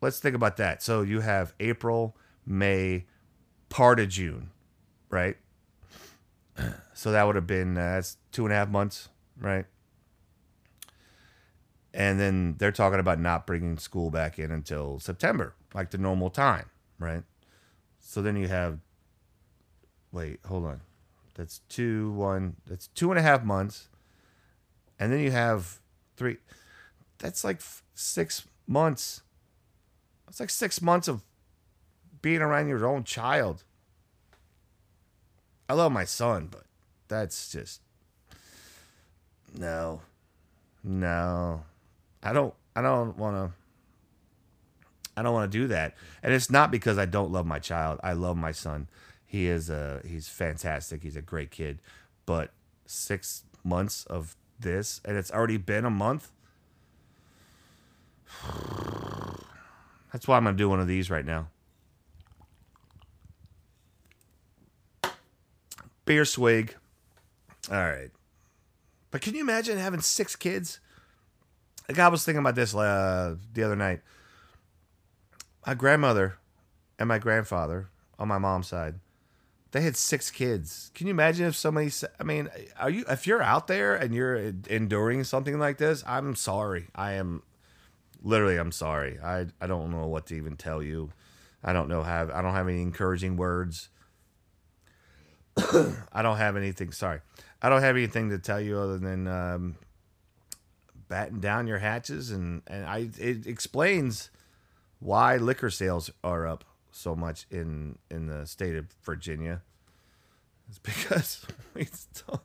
let's 0.00 0.20
think 0.20 0.34
about 0.34 0.56
that. 0.58 0.82
So 0.82 1.02
you 1.02 1.20
have 1.20 1.54
April, 1.60 2.16
May, 2.46 3.06
part 3.68 3.98
of 4.00 4.08
June, 4.08 4.50
right? 5.10 5.36
So 6.94 7.10
that 7.10 7.24
would 7.26 7.34
have 7.34 7.48
been 7.48 7.76
uh, 7.76 7.94
that's 7.94 8.16
two 8.30 8.44
and 8.44 8.52
a 8.52 8.56
half 8.56 8.68
months, 8.68 9.08
right? 9.36 9.64
And 11.92 12.20
then 12.20 12.54
they're 12.58 12.70
talking 12.70 13.00
about 13.00 13.18
not 13.18 13.44
bringing 13.44 13.76
school 13.76 14.10
back 14.10 14.38
in 14.38 14.52
until 14.52 15.00
September, 15.00 15.54
like 15.74 15.90
the 15.90 15.98
normal 15.98 16.30
time, 16.30 16.66
right? 17.00 17.24
So 17.98 18.22
then 18.22 18.36
you 18.36 18.46
have, 18.46 18.78
wait, 20.12 20.38
hold 20.46 20.64
on, 20.64 20.82
that's 21.34 21.60
two 21.68 22.12
one, 22.12 22.56
that's 22.66 22.88
two 22.88 23.10
and 23.10 23.18
a 23.18 23.22
half 23.22 23.44
months, 23.44 23.88
and 24.98 25.12
then 25.12 25.20
you 25.20 25.30
have 25.30 25.80
three, 26.16 26.36
that's 27.18 27.44
like 27.44 27.60
six 27.94 28.46
months. 28.66 29.22
It's 30.28 30.40
like 30.40 30.50
six 30.50 30.80
months 30.80 31.08
of 31.08 31.22
being 32.22 32.40
around 32.40 32.68
your 32.68 32.86
own 32.86 33.04
child. 33.04 33.64
I 35.68 35.74
love 35.74 35.92
my 35.92 36.04
son, 36.04 36.48
but 36.50 36.64
that's 37.08 37.50
just 37.50 37.80
no, 39.58 40.00
no. 40.82 41.62
I 42.22 42.32
don't. 42.32 42.54
I 42.74 42.82
don't 42.82 43.16
want 43.18 43.36
to. 43.36 43.52
I 45.16 45.22
don't 45.22 45.34
want 45.34 45.52
to 45.52 45.58
do 45.58 45.66
that, 45.68 45.94
and 46.22 46.32
it's 46.32 46.50
not 46.50 46.70
because 46.70 46.96
I 46.96 47.04
don't 47.04 47.30
love 47.30 47.44
my 47.44 47.58
child. 47.58 48.00
I 48.02 48.14
love 48.14 48.36
my 48.36 48.52
son. 48.52 48.88
He 49.32 49.46
is 49.46 49.70
a. 49.70 50.02
He's 50.06 50.28
fantastic. 50.28 51.02
He's 51.02 51.16
a 51.16 51.22
great 51.22 51.50
kid, 51.50 51.78
but 52.26 52.50
six 52.84 53.44
months 53.64 54.04
of 54.04 54.36
this, 54.60 55.00
and 55.06 55.16
it's 55.16 55.30
already 55.30 55.56
been 55.56 55.86
a 55.86 55.90
month. 55.90 56.30
That's 60.12 60.28
why 60.28 60.36
I'm 60.36 60.44
gonna 60.44 60.58
do 60.58 60.68
one 60.68 60.80
of 60.80 60.86
these 60.86 61.10
right 61.10 61.24
now. 61.24 61.48
beer 66.04 66.26
swig. 66.26 66.74
All 67.70 67.76
right. 67.76 68.10
But 69.10 69.22
can 69.22 69.34
you 69.34 69.40
imagine 69.40 69.78
having 69.78 70.02
six 70.02 70.36
kids? 70.36 70.78
Like 71.88 71.98
I 71.98 72.08
was 72.08 72.22
thinking 72.22 72.40
about 72.40 72.54
this 72.54 72.74
uh, 72.74 73.36
the 73.54 73.62
other 73.62 73.76
night. 73.76 74.00
My 75.66 75.72
grandmother 75.72 76.36
and 76.98 77.08
my 77.08 77.18
grandfather 77.18 77.88
on 78.18 78.28
my 78.28 78.36
mom's 78.36 78.68
side, 78.68 78.96
they 79.72 79.80
had 79.80 79.96
six 79.96 80.30
kids. 80.30 80.90
Can 80.94 81.06
you 81.06 81.12
imagine 81.12 81.46
if 81.46 81.56
somebody? 81.56 81.90
I 82.20 82.24
mean, 82.24 82.48
are 82.78 82.90
you? 82.90 83.04
If 83.08 83.26
you're 83.26 83.42
out 83.42 83.66
there 83.66 83.96
and 83.96 84.14
you're 84.14 84.52
enduring 84.68 85.24
something 85.24 85.58
like 85.58 85.78
this, 85.78 86.04
I'm 86.06 86.36
sorry. 86.36 86.88
I 86.94 87.12
am 87.12 87.42
literally. 88.22 88.58
I'm 88.58 88.72
sorry. 88.72 89.18
I 89.18 89.46
I 89.60 89.66
don't 89.66 89.90
know 89.90 90.06
what 90.06 90.26
to 90.26 90.34
even 90.36 90.56
tell 90.56 90.82
you. 90.82 91.10
I 91.64 91.72
don't 91.72 91.88
know 91.88 92.02
have 92.02 92.30
I 92.30 92.42
don't 92.42 92.52
have 92.52 92.68
any 92.68 92.82
encouraging 92.82 93.36
words. 93.36 93.88
I 96.12 96.20
don't 96.20 96.36
have 96.36 96.56
anything. 96.56 96.92
Sorry, 96.92 97.20
I 97.62 97.70
don't 97.70 97.82
have 97.82 97.96
anything 97.96 98.28
to 98.28 98.38
tell 98.38 98.60
you 98.60 98.78
other 98.78 98.98
than 98.98 99.26
um, 99.26 99.76
batten 101.08 101.40
down 101.40 101.66
your 101.66 101.78
hatches, 101.78 102.30
and 102.30 102.60
and 102.66 102.84
I 102.84 103.08
it 103.18 103.46
explains 103.46 104.28
why 104.98 105.38
liquor 105.38 105.70
sales 105.70 106.10
are 106.22 106.46
up 106.46 106.64
so 106.92 107.16
much 107.16 107.46
in 107.50 107.98
in 108.10 108.26
the 108.26 108.46
state 108.46 108.76
of 108.76 108.86
Virginia. 109.02 109.62
It's 110.68 110.78
because 110.78 111.44
we 111.74 111.86
still, 111.86 112.44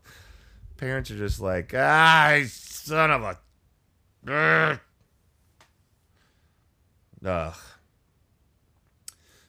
parents 0.78 1.12
are 1.12 1.18
just 1.18 1.40
like, 1.40 1.74
ah, 1.76 2.42
son 2.48 3.12
of 3.12 3.22
a. 3.24 4.80
Ugh. 7.26 7.56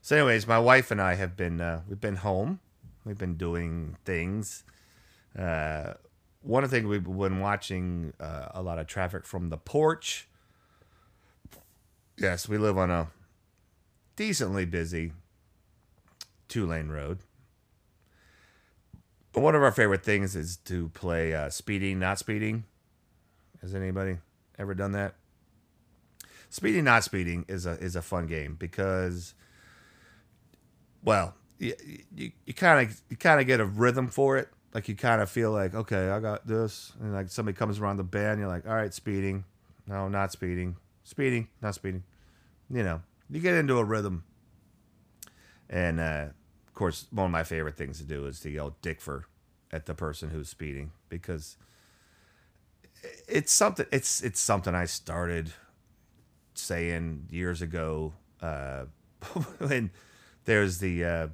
So, 0.02 0.16
anyways, 0.16 0.46
my 0.46 0.58
wife 0.58 0.90
and 0.90 1.00
I 1.00 1.14
have 1.14 1.36
been 1.36 1.60
uh, 1.60 1.82
we've 1.88 2.00
been 2.00 2.16
home. 2.16 2.60
We've 3.04 3.18
been 3.18 3.36
doing 3.36 3.96
things. 4.04 4.64
Uh, 5.38 5.94
one 6.42 6.64
of 6.64 6.70
the 6.70 6.76
things 6.76 6.88
we've 6.88 7.04
been 7.04 7.40
watching 7.40 8.12
uh, 8.20 8.48
a 8.52 8.62
lot 8.62 8.78
of 8.78 8.86
traffic 8.86 9.26
from 9.26 9.48
the 9.50 9.56
porch. 9.56 10.28
Yes, 12.16 12.48
we 12.48 12.58
live 12.58 12.76
on 12.76 12.90
a 12.90 13.08
decently 14.18 14.64
busy 14.64 15.12
two 16.48 16.66
lane 16.66 16.88
road. 16.88 17.20
One 19.32 19.54
of 19.54 19.62
our 19.62 19.70
favorite 19.70 20.02
things 20.02 20.34
is 20.34 20.56
to 20.64 20.88
play 20.88 21.32
uh, 21.32 21.50
speeding, 21.50 22.00
not 22.00 22.18
speeding. 22.18 22.64
Has 23.62 23.76
anybody 23.76 24.18
ever 24.58 24.74
done 24.74 24.90
that? 24.92 25.14
Speeding, 26.50 26.82
not 26.82 27.04
speeding 27.04 27.44
is 27.46 27.64
a 27.64 27.72
is 27.78 27.94
a 27.94 28.02
fun 28.02 28.26
game 28.26 28.56
because, 28.58 29.34
well, 31.04 31.34
you 31.60 31.74
you, 32.12 32.32
you 32.44 32.54
kind 32.54 32.88
of 32.88 33.00
you 33.08 33.16
kind 33.16 33.40
of 33.40 33.46
get 33.46 33.60
a 33.60 33.64
rhythm 33.64 34.08
for 34.08 34.36
it. 34.36 34.48
Like 34.74 34.88
you 34.88 34.96
kind 34.96 35.22
of 35.22 35.30
feel 35.30 35.52
like, 35.52 35.74
okay, 35.76 36.08
I 36.10 36.18
got 36.18 36.44
this, 36.44 36.92
and 37.00 37.14
like 37.14 37.30
somebody 37.30 37.56
comes 37.56 37.78
around 37.78 37.98
the 37.98 38.04
bend, 38.04 38.40
you're 38.40 38.48
like, 38.48 38.66
all 38.66 38.74
right, 38.74 38.92
speeding, 38.92 39.44
no, 39.86 40.08
not 40.08 40.32
speeding, 40.32 40.76
speeding, 41.04 41.46
not 41.62 41.76
speeding. 41.76 42.02
You 42.68 42.82
know, 42.82 43.02
you 43.30 43.40
get 43.40 43.54
into 43.54 43.78
a 43.78 43.84
rhythm, 43.84 44.24
and 45.68 46.00
uh, 46.00 46.26
of 46.66 46.74
course, 46.74 47.06
one 47.10 47.26
of 47.26 47.32
my 47.32 47.44
favorite 47.44 47.76
things 47.76 47.98
to 47.98 48.04
do 48.04 48.26
is 48.26 48.40
to 48.40 48.50
yell 48.50 48.76
"Dickfer" 48.82 49.24
at 49.70 49.86
the 49.86 49.94
person 49.94 50.30
who's 50.30 50.48
speeding 50.48 50.92
because 51.08 51.56
it's 53.26 53.52
something. 53.52 53.86
It's 53.92 54.22
it's 54.22 54.40
something 54.40 54.74
I 54.74 54.86
started 54.86 55.52
saying 56.54 57.26
years 57.30 57.62
ago 57.62 58.14
uh, 58.42 58.84
when 59.58 59.90
there's 60.44 60.78
the 60.78 61.04
uh, 61.04 61.28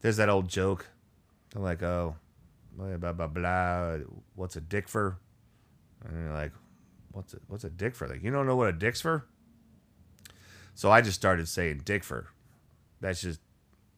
there's 0.00 0.16
that 0.16 0.28
old 0.28 0.48
joke. 0.48 0.86
I'm 1.54 1.62
like, 1.62 1.82
oh, 1.82 2.16
blah 2.76 2.96
blah 2.96 3.12
blah 3.12 3.26
blah. 3.26 3.96
What's 4.34 4.56
a 4.56 4.60
dick 4.60 4.88
for? 4.88 5.18
And 6.04 6.24
you're 6.24 6.32
like, 6.32 6.52
what's 7.12 7.34
a 7.34 7.38
what's 7.48 7.64
a 7.64 7.70
dick 7.70 7.94
for? 7.94 8.08
Like, 8.08 8.22
you 8.22 8.30
don't 8.30 8.46
know 8.46 8.56
what 8.56 8.68
a 8.68 8.72
dick's 8.72 9.00
for? 9.00 9.26
So 10.80 10.90
I 10.90 11.02
just 11.02 11.16
started 11.16 11.46
saying 11.46 11.82
dick 11.84 12.02
for. 12.02 12.28
That's 13.02 13.20
just 13.20 13.38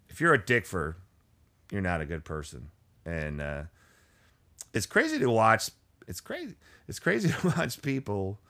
if 0.08 0.20
you're 0.20 0.34
a 0.34 0.44
dick 0.44 0.66
for, 0.66 0.96
you're 1.70 1.80
not 1.80 2.00
a 2.00 2.04
good 2.04 2.24
person. 2.24 2.72
And 3.06 3.40
uh, 3.40 3.62
it's 4.74 4.86
crazy 4.86 5.20
to 5.20 5.30
watch. 5.30 5.70
It's 6.08 6.20
crazy. 6.20 6.56
It's 6.88 6.98
crazy 6.98 7.28
to 7.40 7.54
watch 7.56 7.80
people 7.82 8.40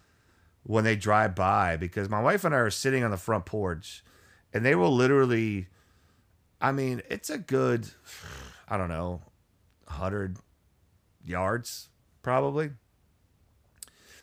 when 0.62 0.83
they 0.83 0.97
drive 0.97 1.35
by 1.35 1.77
because 1.77 2.09
my 2.09 2.23
wife 2.23 2.43
and 2.45 2.55
I 2.55 2.59
are 2.59 2.71
sitting 2.71 3.05
on 3.05 3.11
the 3.11 3.19
front 3.19 3.45
porch 3.45 4.03
and 4.55 4.65
they 4.65 4.75
will 4.75 4.95
literally 4.95 5.67
I 6.59 6.73
mean, 6.73 7.03
it's 7.11 7.29
a 7.29 7.37
good 7.37 7.91
I 8.67 8.79
don't 8.79 8.89
know, 8.89 9.21
100 9.89 10.39
yards 11.23 11.91
probably 12.23 12.71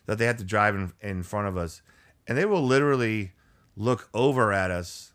that 0.06 0.18
they 0.18 0.26
have 0.26 0.38
to 0.38 0.44
drive 0.44 0.74
in, 0.74 0.92
in 1.00 1.22
front 1.22 1.46
of 1.46 1.56
us 1.56 1.80
and 2.26 2.36
they 2.36 2.44
will 2.44 2.64
literally 2.64 3.34
look 3.80 4.10
over 4.12 4.52
at 4.52 4.70
us 4.70 5.14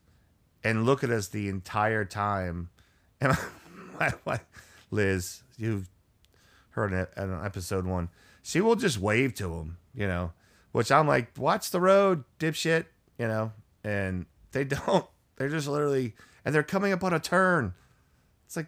and 0.64 0.88
look 0.88 1.04
at 1.04 1.12
us 1.12 1.28
the 1.28 1.48
entire 1.48 2.04
time 2.04 2.70
and 3.22 3.38
my, 4.26 4.40
Liz, 4.90 5.44
you've 5.56 5.88
heard 6.72 6.92
it 6.92 7.12
in 7.16 7.32
episode 7.46 7.86
one, 7.86 8.10
she 8.42 8.62
will 8.62 8.76
just 8.76 9.00
wave 9.00 9.36
to 9.36 9.44
them, 9.44 9.78
you 9.94 10.08
know, 10.08 10.34
which 10.72 10.92
I'm 10.92 11.08
like, 11.08 11.30
watch 11.38 11.70
the 11.70 11.80
road, 11.80 12.24
dipshit, 12.40 12.86
you 13.20 13.28
know, 13.28 13.54
and 13.84 14.26
they 14.52 14.64
don't. 14.86 15.06
They're 15.38 15.50
just 15.50 15.68
literally, 15.68 16.14
and 16.44 16.54
they're 16.54 16.64
coming 16.64 16.92
up 16.92 17.04
on 17.04 17.14
a 17.14 17.20
turn. 17.20 17.74
It's 18.48 18.56
like, 18.56 18.68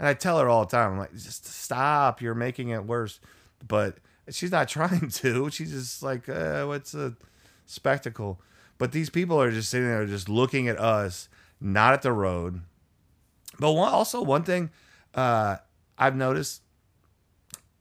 and 0.00 0.08
I 0.08 0.14
tell 0.14 0.38
her 0.40 0.48
all 0.48 0.64
the 0.64 0.70
time, 0.70 0.92
I'm 0.92 0.98
like, 0.98 1.12
just 1.12 1.46
stop, 1.46 2.20
you're 2.20 2.34
making 2.34 2.70
it 2.70 2.84
worse. 2.84 3.20
But 3.66 3.98
she's 4.30 4.50
not 4.50 4.68
trying 4.68 5.10
to. 5.10 5.48
She's 5.50 5.70
just 5.70 6.02
like, 6.02 6.28
uh, 6.28 6.64
what's 6.64 6.92
a 6.92 7.14
spectacle? 7.66 8.40
But 8.80 8.92
these 8.92 9.10
people 9.10 9.38
are 9.38 9.50
just 9.50 9.68
sitting 9.68 9.86
there, 9.86 10.06
just 10.06 10.26
looking 10.26 10.66
at 10.66 10.80
us, 10.80 11.28
not 11.60 11.92
at 11.92 12.00
the 12.00 12.12
road. 12.12 12.62
But 13.58 13.72
one, 13.72 13.92
also 13.92 14.22
one 14.22 14.42
thing 14.42 14.70
uh, 15.14 15.58
I've 15.98 16.16
noticed, 16.16 16.62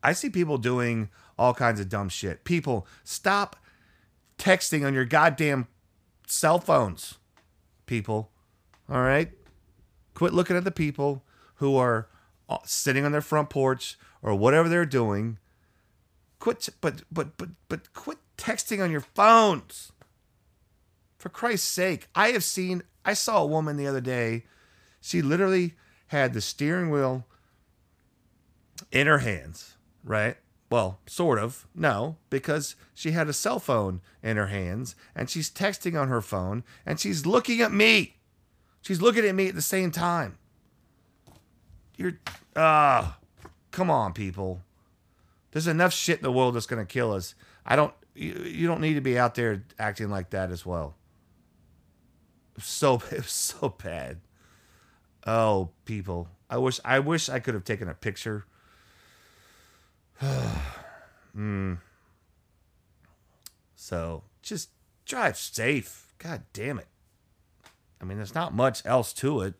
I 0.03 0.11
see 0.11 0.29
people 0.29 0.57
doing 0.57 1.07
all 1.37 1.53
kinds 1.53 1.79
of 1.79 1.87
dumb 1.87 2.09
shit. 2.09 2.43
People, 2.43 2.85
stop 3.05 3.55
texting 4.37 4.85
on 4.85 4.93
your 4.93 5.05
goddamn 5.05 5.67
cell 6.27 6.59
phones. 6.59 7.17
People, 7.85 8.29
all 8.89 9.01
right? 9.01 9.31
Quit 10.15 10.33
looking 10.33 10.57
at 10.57 10.65
the 10.65 10.69
people 10.69 11.23
who 11.55 11.77
are 11.77 12.09
uh, 12.49 12.57
sitting 12.65 13.05
on 13.05 13.13
their 13.13 13.21
front 13.21 13.49
porch 13.49 13.97
or 14.21 14.35
whatever 14.35 14.67
they're 14.67 14.85
doing. 14.85 15.37
Quit, 16.39 16.67
but 16.81 17.03
but 17.09 17.37
but 17.37 17.51
but 17.69 17.93
quit 17.93 18.17
texting 18.37 18.83
on 18.83 18.91
your 18.91 18.99
phones. 18.99 19.93
For 21.19 21.29
Christ's 21.29 21.67
sake, 21.67 22.07
I 22.15 22.29
have 22.29 22.43
seen. 22.43 22.81
I 23.05 23.13
saw 23.13 23.43
a 23.43 23.45
woman 23.45 23.77
the 23.77 23.87
other 23.87 24.01
day. 24.01 24.45
She 25.01 25.21
literally 25.21 25.75
had 26.07 26.33
the 26.33 26.41
steering 26.41 26.89
wheel 26.89 27.27
in 28.91 29.05
her 29.05 29.19
hands, 29.19 29.75
right? 30.03 30.37
Well, 30.71 30.99
sort 31.07 31.37
of. 31.39 31.67
No, 31.75 32.17
because 32.29 32.75
she 32.93 33.11
had 33.11 33.27
a 33.27 33.33
cell 33.33 33.59
phone 33.59 34.01
in 34.23 34.37
her 34.37 34.47
hands 34.47 34.95
and 35.15 35.29
she's 35.29 35.49
texting 35.49 35.99
on 35.99 36.07
her 36.07 36.21
phone 36.21 36.63
and 36.85 36.99
she's 36.99 37.25
looking 37.25 37.59
at 37.61 37.71
me. 37.71 38.15
She's 38.81 39.01
looking 39.01 39.25
at 39.25 39.35
me 39.35 39.49
at 39.49 39.55
the 39.55 39.61
same 39.61 39.91
time. 39.91 40.37
You're 41.97 42.19
ah, 42.55 43.17
uh, 43.43 43.49
come 43.71 43.91
on, 43.91 44.13
people. 44.13 44.61
There's 45.51 45.67
enough 45.67 45.93
shit 45.93 46.19
in 46.19 46.23
the 46.23 46.31
world 46.31 46.55
that's 46.55 46.65
gonna 46.65 46.85
kill 46.85 47.11
us. 47.11 47.35
I 47.65 47.75
don't. 47.75 47.93
You, 48.15 48.33
you 48.45 48.67
don't 48.67 48.81
need 48.81 48.93
to 48.93 49.01
be 49.01 49.19
out 49.19 49.35
there 49.35 49.63
acting 49.77 50.09
like 50.09 50.29
that 50.29 50.51
as 50.51 50.65
well. 50.65 50.95
So 52.61 52.95
it 53.11 53.17
was 53.17 53.31
so 53.31 53.75
bad. 53.83 54.19
Oh, 55.25 55.69
people. 55.85 56.29
I 56.49 56.57
wish 56.57 56.79
I 56.83 56.99
wish 56.99 57.29
I 57.29 57.39
could 57.39 57.53
have 57.53 57.63
taken 57.63 57.87
a 57.87 57.93
picture 57.93 58.45
mm. 61.37 61.77
So 63.75 64.23
just 64.41 64.69
drive 65.05 65.37
safe. 65.37 66.13
God 66.17 66.43
damn 66.53 66.79
it. 66.79 66.87
I 68.01 68.05
mean, 68.05 68.17
there's 68.17 68.35
not 68.35 68.53
much 68.53 68.85
else 68.85 69.13
to 69.13 69.41
it. 69.41 69.55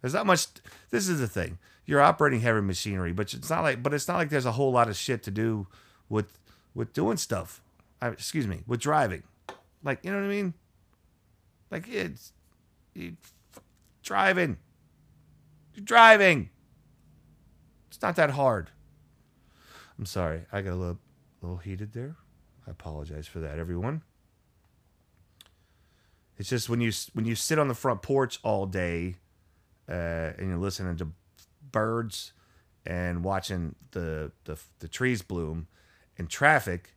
There's 0.00 0.14
not 0.14 0.26
much. 0.26 0.46
This 0.90 1.08
is 1.08 1.20
the 1.20 1.26
thing. 1.26 1.58
You're 1.84 2.00
operating 2.00 2.40
heavy 2.40 2.60
machinery, 2.60 3.12
but 3.12 3.32
it's 3.32 3.50
not 3.50 3.62
like. 3.62 3.82
But 3.82 3.94
it's 3.94 4.08
not 4.08 4.16
like 4.16 4.30
there's 4.30 4.46
a 4.46 4.52
whole 4.52 4.72
lot 4.72 4.88
of 4.88 4.96
shit 4.96 5.22
to 5.24 5.30
do 5.30 5.66
with 6.08 6.38
with 6.74 6.92
doing 6.92 7.16
stuff. 7.16 7.60
I, 8.00 8.08
excuse 8.08 8.46
me, 8.46 8.62
with 8.66 8.80
driving. 8.80 9.22
Like 9.82 10.04
you 10.04 10.10
know 10.10 10.18
what 10.18 10.26
I 10.26 10.28
mean? 10.28 10.54
Like 11.70 11.88
it's 11.88 12.32
you, 12.94 13.16
driving. 14.02 14.58
You're 15.74 15.84
driving. 15.84 16.50
It's 17.88 18.00
not 18.00 18.16
that 18.16 18.30
hard. 18.30 18.70
I'm 19.98 20.06
sorry. 20.06 20.42
I 20.52 20.62
got 20.62 20.72
a 20.72 20.76
little, 20.76 20.98
little 21.42 21.56
heated 21.58 21.92
there. 21.92 22.16
I 22.66 22.70
apologize 22.70 23.26
for 23.26 23.40
that, 23.40 23.58
everyone. 23.58 24.02
It's 26.36 26.48
just 26.48 26.68
when 26.68 26.80
you 26.80 26.92
when 27.14 27.24
you 27.24 27.34
sit 27.34 27.58
on 27.58 27.66
the 27.66 27.74
front 27.74 28.00
porch 28.02 28.38
all 28.44 28.66
day 28.66 29.16
uh, 29.88 30.32
and 30.38 30.48
you're 30.48 30.58
listening 30.58 30.96
to 30.98 31.08
birds 31.72 32.32
and 32.86 33.24
watching 33.24 33.74
the 33.90 34.30
the, 34.44 34.56
the 34.78 34.86
trees 34.86 35.22
bloom 35.22 35.66
and 36.16 36.30
traffic, 36.30 36.94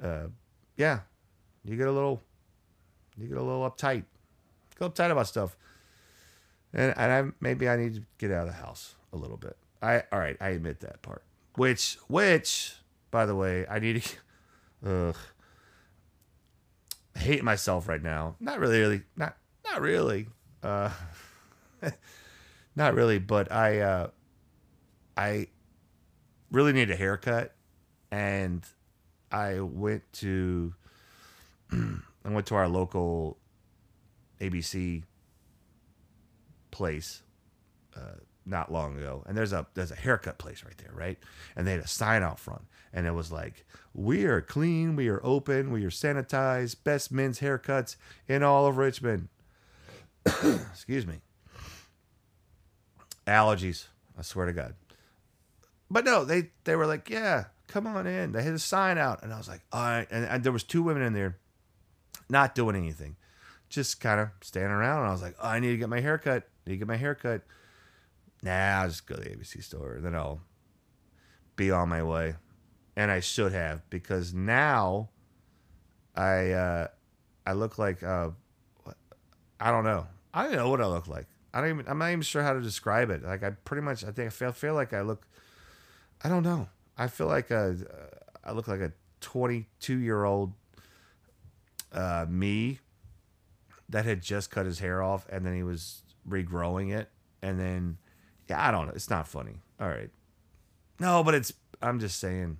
uh, 0.00 0.28
yeah, 0.76 1.00
you 1.64 1.76
get 1.76 1.88
a 1.88 1.92
little 1.92 2.22
you 3.18 3.28
get 3.28 3.38
a 3.38 3.42
little 3.42 3.68
uptight, 3.68 4.04
get 4.78 4.94
uptight 4.94 5.10
about 5.10 5.26
stuff, 5.26 5.56
and, 6.72 6.94
and 6.96 7.12
I 7.12 7.32
maybe 7.40 7.68
I 7.68 7.76
need 7.76 7.94
to 7.94 8.02
get 8.18 8.30
out 8.30 8.48
of 8.48 8.54
the 8.54 8.60
house 8.60 8.94
a 9.12 9.16
little 9.16 9.36
bit. 9.36 9.56
I 9.82 10.02
all 10.12 10.18
right, 10.18 10.36
I 10.40 10.50
admit 10.50 10.80
that 10.80 11.02
part. 11.02 11.22
Which, 11.56 11.96
which, 12.08 12.74
by 13.10 13.26
the 13.26 13.34
way, 13.34 13.66
I 13.68 13.78
need 13.78 14.02
to. 14.02 14.16
Ugh. 14.84 15.16
Hate 17.16 17.42
myself 17.42 17.88
right 17.88 18.02
now. 18.02 18.36
Not 18.40 18.60
really, 18.60 18.78
really, 18.78 19.02
not, 19.16 19.36
not 19.64 19.80
really. 19.80 20.28
Uh, 20.62 20.90
not 22.76 22.94
really, 22.94 23.18
but 23.18 23.50
I, 23.50 23.80
uh, 23.80 24.10
I 25.16 25.46
really 26.52 26.74
need 26.74 26.90
a 26.90 26.96
haircut, 26.96 27.54
and 28.10 28.62
I 29.32 29.60
went 29.60 30.02
to, 30.14 30.74
I 32.26 32.30
went 32.30 32.46
to 32.46 32.56
our 32.56 32.68
local 32.68 33.38
ABC 34.40 35.04
place 36.70 37.22
uh, 37.96 38.16
not 38.44 38.72
long 38.72 38.98
ago, 38.98 39.22
and 39.26 39.36
there's 39.36 39.52
a 39.52 39.66
there's 39.74 39.92
a 39.92 39.96
haircut 39.96 40.36
place 40.38 40.64
right 40.64 40.76
there, 40.78 40.92
right? 40.92 41.18
And 41.54 41.66
they 41.66 41.72
had 41.72 41.80
a 41.80 41.86
sign 41.86 42.22
out 42.22 42.40
front, 42.40 42.62
and 42.92 43.06
it 43.06 43.12
was 43.12 43.30
like, 43.30 43.64
"We 43.94 44.24
are 44.24 44.40
clean, 44.40 44.96
we 44.96 45.08
are 45.08 45.20
open, 45.24 45.70
we 45.70 45.84
are 45.84 45.90
sanitized, 45.90 46.82
best 46.82 47.12
men's 47.12 47.40
haircuts 47.40 47.96
in 48.26 48.42
all 48.42 48.66
of 48.66 48.76
Richmond." 48.76 49.28
Excuse 50.26 51.06
me. 51.06 51.20
Allergies, 53.26 53.86
I 54.18 54.22
swear 54.22 54.46
to 54.46 54.52
God. 54.52 54.74
But 55.90 56.04
no, 56.04 56.24
they 56.24 56.50
they 56.64 56.74
were 56.74 56.86
like, 56.86 57.08
"Yeah, 57.08 57.44
come 57.68 57.86
on 57.86 58.06
in." 58.06 58.32
They 58.32 58.42
had 58.42 58.54
a 58.54 58.58
sign 58.58 58.98
out, 58.98 59.22
and 59.22 59.32
I 59.32 59.38
was 59.38 59.48
like, 59.48 59.62
"All 59.72 59.82
right." 59.82 60.08
And, 60.10 60.24
and 60.24 60.42
there 60.42 60.52
was 60.52 60.64
two 60.64 60.82
women 60.82 61.02
in 61.02 61.12
there, 61.12 61.36
not 62.28 62.54
doing 62.54 62.76
anything, 62.76 63.16
just 63.68 64.00
kind 64.00 64.20
of 64.20 64.28
standing 64.40 64.70
around. 64.70 65.00
And 65.00 65.08
I 65.08 65.12
was 65.12 65.22
like, 65.22 65.36
oh, 65.40 65.48
"I 65.48 65.60
need 65.60 65.70
to 65.70 65.76
get 65.76 65.88
my 65.88 66.00
haircut. 66.00 66.48
Need 66.66 66.74
to 66.74 66.78
get 66.78 66.88
my 66.88 66.96
haircut." 66.96 67.42
Nah, 68.42 68.82
I'll 68.82 68.88
just 68.88 69.06
go 69.06 69.16
to 69.16 69.22
the 69.22 69.30
ABC 69.30 69.62
store, 69.62 69.94
and 69.94 70.04
then 70.04 70.14
I'll 70.14 70.40
be 71.56 71.70
on 71.70 71.88
my 71.88 72.02
way. 72.02 72.34
And 72.96 73.10
I 73.10 73.20
should 73.20 73.52
have 73.52 73.88
because 73.90 74.32
now 74.32 75.10
I 76.14 76.50
uh, 76.52 76.88
I 77.46 77.52
look 77.52 77.78
like 77.78 78.02
uh, 78.02 78.30
I 79.60 79.70
don't 79.70 79.84
know. 79.84 80.06
I 80.32 80.44
don't 80.44 80.56
know 80.56 80.68
what 80.68 80.80
I 80.80 80.86
look 80.86 81.08
like. 81.08 81.26
I 81.52 81.60
don't 81.60 81.70
even. 81.70 81.88
I'm 81.88 81.98
not 81.98 82.10
even 82.10 82.22
sure 82.22 82.42
how 82.42 82.52
to 82.52 82.60
describe 82.60 83.10
it. 83.10 83.22
Like 83.22 83.42
I 83.42 83.50
pretty 83.50 83.82
much. 83.82 84.04
I 84.04 84.10
think 84.10 84.26
I 84.26 84.30
feel 84.30 84.52
feel 84.52 84.74
like 84.74 84.92
I 84.92 85.02
look. 85.02 85.26
I 86.22 86.28
don't 86.28 86.42
know. 86.42 86.68
I 86.98 87.08
feel 87.08 87.26
like 87.26 87.50
a. 87.50 87.76
I 88.44 88.52
look 88.52 88.68
like 88.68 88.80
a 88.80 88.92
22 89.20 89.96
year 89.96 90.24
old 90.24 90.52
uh, 91.96 92.26
me 92.28 92.78
that 93.88 94.04
had 94.04 94.22
just 94.22 94.50
cut 94.50 94.66
his 94.66 94.78
hair 94.78 95.02
off 95.02 95.26
and 95.28 95.44
then 95.44 95.54
he 95.54 95.62
was 95.62 96.02
regrowing 96.28 96.96
it 96.96 97.08
and 97.42 97.58
then 97.58 97.98
yeah 98.48 98.66
I 98.66 98.70
don't 98.70 98.86
know. 98.86 98.92
It's 98.94 99.10
not 99.10 99.26
funny. 99.26 99.56
All 99.80 99.88
right. 99.88 100.10
No, 101.00 101.22
but 101.22 101.34
it's. 101.34 101.52
I'm 101.82 102.00
just 102.00 102.18
saying. 102.18 102.58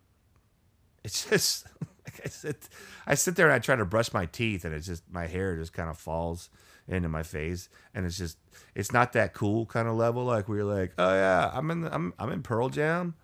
It's 1.05 1.29
just 1.29 1.67
I 2.25 2.29
sit. 2.29 2.69
I 3.07 3.15
sit 3.15 3.37
there 3.37 3.47
and 3.47 3.55
I 3.55 3.59
try 3.59 3.77
to 3.77 3.85
brush 3.85 4.13
my 4.13 4.27
teeth 4.27 4.65
and 4.65 4.75
it's 4.75 4.87
just 4.87 5.05
my 5.11 5.27
hair 5.27 5.57
just 5.57 5.73
kind 5.73 5.89
of 5.89 5.99
falls 5.99 6.51
into 6.89 7.09
my 7.09 7.23
face, 7.23 7.69
and 7.95 8.07
it's 8.07 8.19
just 8.19 8.39
it's 8.75 8.93
not 8.93 9.13
that 9.15 9.33
cool 9.33 9.67
kind 9.67 9.89
of 9.89 9.97
level. 9.97 10.25
Like 10.25 10.49
we're 10.49 10.65
like, 10.65 10.93
oh 10.99 11.13
yeah, 11.13 11.51
I'm 11.53 11.71
in 11.71 11.85
I'm 11.85 12.13
I'm 12.19 12.31
in 12.31 12.43
Pearl 12.43 12.69
Jam. 12.69 13.15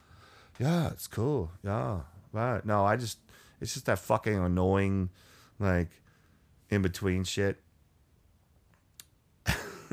Yeah, 0.59 0.89
it's 0.89 1.07
cool. 1.07 1.51
Yeah, 1.65 2.01
right. 2.33 2.65
No, 2.65 2.85
I 2.85 2.97
just 2.97 3.19
it's 3.61 3.75
just 3.75 3.87
that 3.87 3.99
fucking 3.99 4.37
annoying, 4.37 5.11
like 5.59 5.91
in 6.73 6.81
between 6.81 7.23
shit. 7.23 7.61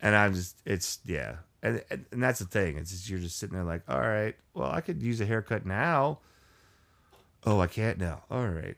and 0.00 0.16
I'm 0.16 0.34
just 0.34 0.60
it's 0.66 0.98
yeah. 1.04 1.36
And, 1.62 1.82
and 2.10 2.22
that's 2.22 2.40
the 2.40 2.46
thing. 2.46 2.76
It's 2.76 2.90
just 2.90 3.08
you're 3.08 3.20
just 3.20 3.38
sitting 3.38 3.54
there 3.54 3.64
like, 3.64 3.82
all 3.88 4.00
right, 4.00 4.34
well, 4.52 4.70
I 4.70 4.80
could 4.80 5.00
use 5.02 5.20
a 5.20 5.26
haircut 5.26 5.64
now. 5.64 6.18
Oh, 7.46 7.60
I 7.60 7.68
can't 7.68 7.98
now. 7.98 8.24
All 8.30 8.48
right. 8.48 8.76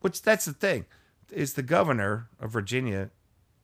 Which 0.00 0.20
that's 0.20 0.44
the 0.44 0.52
thing 0.52 0.84
is 1.30 1.54
the 1.54 1.62
governor 1.62 2.28
of 2.38 2.50
Virginia. 2.50 3.10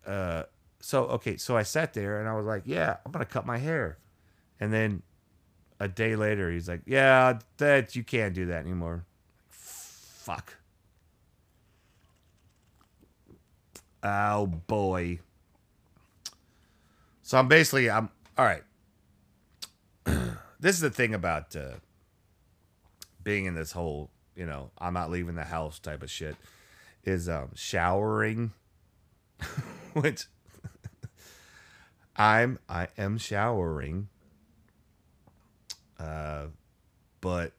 Uh, 0.06 0.44
so 0.80 1.04
okay, 1.04 1.36
so 1.36 1.58
I 1.58 1.62
sat 1.62 1.92
there 1.92 2.20
and 2.20 2.28
I 2.28 2.34
was 2.34 2.46
like, 2.46 2.62
yeah, 2.64 2.96
I'm 3.04 3.12
gonna 3.12 3.26
cut 3.26 3.44
my 3.44 3.58
hair, 3.58 3.98
and 4.58 4.72
then 4.72 5.02
a 5.78 5.88
day 5.88 6.16
later 6.16 6.50
he's 6.50 6.68
like, 6.68 6.82
yeah, 6.86 7.38
that 7.58 7.94
you 7.94 8.02
can't 8.02 8.34
do 8.34 8.46
that 8.46 8.64
anymore. 8.64 9.04
Fuck. 9.50 10.54
Oh 14.08 14.46
boy. 14.46 15.18
So 17.24 17.38
I'm 17.38 17.48
basically 17.48 17.90
I'm 17.90 18.08
all 18.38 18.44
right. 18.44 18.62
this 20.60 20.76
is 20.76 20.80
the 20.80 20.90
thing 20.90 21.12
about 21.12 21.56
uh, 21.56 21.78
being 23.24 23.46
in 23.46 23.56
this 23.56 23.72
whole, 23.72 24.10
you 24.36 24.46
know, 24.46 24.70
I'm 24.78 24.94
not 24.94 25.10
leaving 25.10 25.34
the 25.34 25.42
house 25.42 25.80
type 25.80 26.04
of 26.04 26.10
shit 26.10 26.36
is 27.02 27.28
um, 27.28 27.48
showering, 27.56 28.52
which 29.94 30.26
I'm 32.16 32.60
I 32.68 32.86
am 32.96 33.18
showering, 33.18 34.06
uh, 35.98 36.46
but 37.20 37.54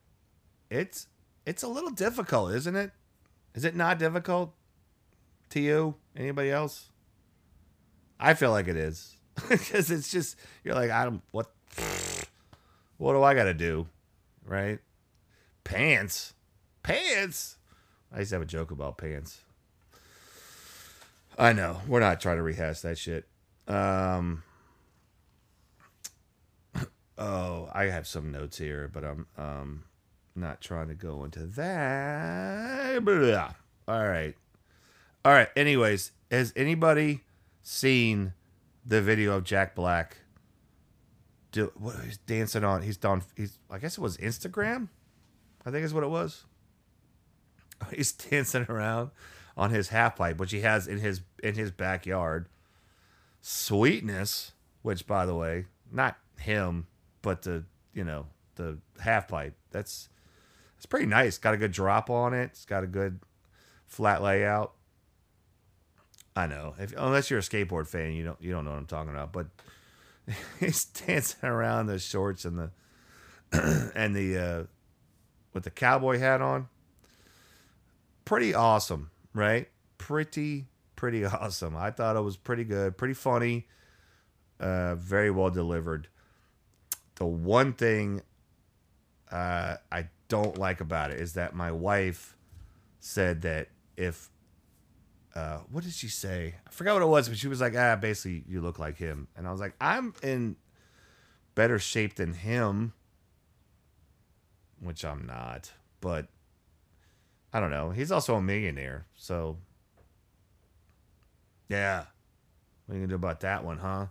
it's 0.69 1.08
it's 1.45 1.63
a 1.63 1.67
little 1.67 1.89
difficult, 1.89 2.54
isn't 2.54 2.76
it? 2.78 2.91
Is 3.54 3.65
it 3.65 3.76
not 3.76 4.00
difficult 4.00 4.54
to 5.51 5.60
you? 5.60 5.95
Anybody 6.15 6.51
else? 6.51 6.89
I 8.19 8.33
feel 8.33 8.51
like 8.51 8.67
it 8.67 8.75
is 8.75 9.15
because 9.49 9.91
it's 9.91 10.12
just 10.12 10.38
you're 10.63 10.75
like 10.75 10.91
I 10.91 11.03
don't 11.03 11.21
what 11.31 11.51
what 12.97 13.13
do 13.13 13.23
I 13.23 13.33
got 13.33 13.45
to 13.45 13.53
do, 13.53 13.88
right? 14.45 14.79
Pants, 15.63 16.33
pants. 16.83 17.57
I 18.13 18.19
used 18.19 18.29
to 18.29 18.36
have 18.36 18.41
a 18.41 18.45
joke 18.45 18.71
about 18.71 18.97
pants. 18.97 19.41
I 21.38 21.53
know. 21.53 21.81
We're 21.88 21.99
not 21.99 22.19
trying 22.19 22.38
to 22.38 22.43
rehash 22.43 22.79
that 22.81 22.97
shit. 22.97 23.25
Um, 23.67 24.43
oh, 27.17 27.69
I 27.73 27.86
have 27.86 28.07
some 28.07 28.31
notes 28.31 28.57
here, 28.57 28.89
but 28.91 29.03
I'm 29.03 29.27
um 29.38 29.83
not 30.36 30.62
trying 30.62 30.88
to 30.88 30.95
go 30.95 31.23
into 31.23 31.45
that. 31.47 33.03
All 33.88 34.07
right. 34.07 34.36
All 35.28 35.34
right. 35.34 35.50
Anyways, 35.58 36.13
has 36.32 36.54
anybody 36.56 37.20
seen 37.62 38.32
the 38.86 39.02
video 39.02 39.36
of 39.36 39.44
Jack 39.44 39.76
Black? 39.76 40.16
Do 41.52 41.70
what 41.76 41.98
he's 42.06 42.16
dancing 42.16 42.63
on? 42.63 42.82
He's 42.82 42.96
done. 42.96 43.22
He's. 43.36 43.60
I 43.70 43.78
guess 43.78 43.98
it 43.98 44.02
was 44.02 44.16
Instagram. 44.16 44.88
I 45.66 45.72
think 45.72 45.84
is 45.84 45.94
what 45.94 46.06
it 46.06 46.10
was. 46.10 46.46
He's 47.94 48.13
dancing 48.13 48.68
around 48.70 49.12
on 49.58 49.72
his 49.72 49.90
half 49.90 50.16
pipe, 50.16 50.38
which 50.38 50.52
he 50.52 50.62
has 50.62 50.88
in 50.88 51.00
his 51.00 51.20
in 51.44 51.56
his 51.56 51.72
backyard. 51.72 52.48
Sweetness, 53.42 54.54
which 54.82 55.06
by 55.08 55.26
the 55.26 55.36
way, 55.36 55.66
not 55.92 56.16
him, 56.40 56.88
but 57.22 57.42
the 57.42 57.66
you 57.94 58.06
know 58.06 58.28
the 58.56 58.78
half 59.02 59.28
pipe. 59.28 59.58
That's 59.72 60.08
it's 60.78 60.86
pretty 60.86 61.08
nice. 61.08 61.38
Got 61.38 61.54
a 61.54 61.58
good 61.58 61.74
drop 61.74 62.10
on 62.10 62.34
it. 62.34 62.52
It's 62.54 62.63
got 62.63 62.86
a 62.86 62.88
good 62.88 63.20
flat 63.88 64.24
layout. 64.24 64.72
I 66.38 66.47
know. 66.47 66.76
If 66.78 66.93
unless 66.97 67.30
you're 67.30 67.39
a 67.39 67.43
skateboard 67.43 67.88
fan, 67.88 68.13
you 68.13 68.23
don't 68.23 68.41
you 68.41 68.52
don't 68.52 68.65
know 68.65 68.71
what 68.71 68.78
I'm 68.78 68.86
talking 68.86 69.12
about. 69.12 69.34
But 69.34 69.47
he's 70.60 70.86
dancing 70.86 71.50
around 71.50 71.88
the 71.88 72.00
shorts 72.00 72.45
and 72.45 72.60
the 72.60 72.71
and 73.95 74.15
the 74.15 74.38
uh, 74.38 74.63
with 75.54 75.63
the 75.63 75.71
cowboy 75.71 76.19
hat 76.19 76.41
on 76.41 76.67
pretty 78.28 78.54
awesome, 78.54 79.10
right? 79.34 79.69
Pretty, 79.97 80.65
pretty 80.97 81.23
awesome. 81.26 81.78
I 81.78 81.91
thought 81.91 82.17
it 82.17 82.21
was 82.21 82.36
pretty 82.36 82.65
good, 82.65 82.97
pretty 82.97 83.13
funny, 83.13 83.67
uh, 84.60 84.95
very 84.95 85.32
well 85.32 85.50
delivered. 85.50 86.10
The 87.15 87.26
one 87.26 87.71
thing 87.71 88.21
uh, 89.32 89.78
I 89.91 90.10
don't 90.28 90.58
like 90.58 90.82
about 90.82 91.12
it 91.12 91.21
is 91.21 91.34
that 91.34 91.56
my 91.56 91.71
wife 91.71 92.36
said 93.00 93.43
that 93.43 93.69
if 93.95 94.30
uh, 95.38 95.60
what 95.69 95.84
did 95.84 95.93
she 95.93 96.08
say? 96.08 96.56
I 96.65 96.69
forgot 96.71 96.95
what 96.95 97.04
it 97.04 97.08
was, 97.08 97.30
but 97.30 97.38
she 97.38 97.47
was 97.47 97.62
like, 97.62 97.76
ah, 97.78 97.95
basically, 97.95 98.43
you 98.47 98.60
look 98.60 98.80
like 98.80 98.97
him. 98.97 99.28
And 99.38 99.47
I 99.47 99.52
was 99.52 99.60
like, 99.60 99.76
I'm 99.80 100.15
in 100.23 100.56
better 101.54 101.78
shape 101.78 102.15
than 102.15 102.34
him, 102.34 102.93
which 104.82 105.06
I'm 105.06 105.28
not. 105.28 105.71
But 106.02 106.26
I 107.54 107.60
don't 107.60 107.69
know. 107.69 107.91
He's 107.91 108.12
also 108.12 108.34
a 108.34 108.41
millionaire, 108.41 109.06
so 109.15 109.58
yeah. 111.69 112.06
What 112.88 112.95
are 112.95 112.97
you 112.97 113.04
gonna 113.04 113.10
do 113.10 113.15
about 113.15 113.41
that 113.41 113.63
one, 113.63 113.78
huh? 113.78 114.08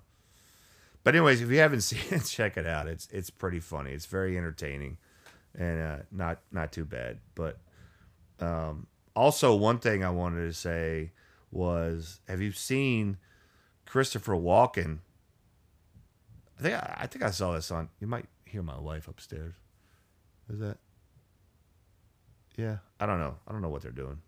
But 1.02 1.16
anyways, 1.16 1.40
if 1.40 1.50
you 1.50 1.58
haven't 1.58 1.80
seen 1.80 2.02
it, 2.10 2.24
check 2.24 2.56
it 2.56 2.66
out. 2.68 2.86
It's 2.86 3.08
it's 3.10 3.30
pretty 3.30 3.58
funny. 3.58 3.90
It's 3.90 4.06
very 4.06 4.38
entertaining, 4.38 4.98
and 5.58 5.82
uh, 5.82 5.96
not 6.12 6.38
not 6.52 6.70
too 6.70 6.84
bad. 6.84 7.18
But 7.34 7.58
um, 8.38 8.86
also, 9.16 9.54
one 9.54 9.78
thing 9.78 10.04
I 10.04 10.10
wanted 10.10 10.42
to 10.46 10.52
say 10.52 11.12
was, 11.50 12.20
have 12.28 12.42
you 12.42 12.52
seen 12.52 13.16
Christopher 13.86 14.34
Walken? 14.34 14.98
I 16.58 16.62
think 16.62 16.74
I, 16.74 16.96
I 17.00 17.06
think 17.06 17.24
I 17.24 17.30
saw 17.30 17.54
this 17.54 17.70
on. 17.70 17.88
You 17.98 18.06
might 18.06 18.26
hear 18.44 18.62
my 18.62 18.78
wife 18.78 19.08
upstairs. 19.08 19.54
Is 20.52 20.58
that? 20.60 20.76
Yeah, 22.56 22.78
I 23.00 23.06
don't 23.06 23.18
know. 23.18 23.36
I 23.48 23.52
don't 23.52 23.62
know 23.62 23.70
what 23.70 23.82
they're 23.82 23.90
doing. 23.90 24.18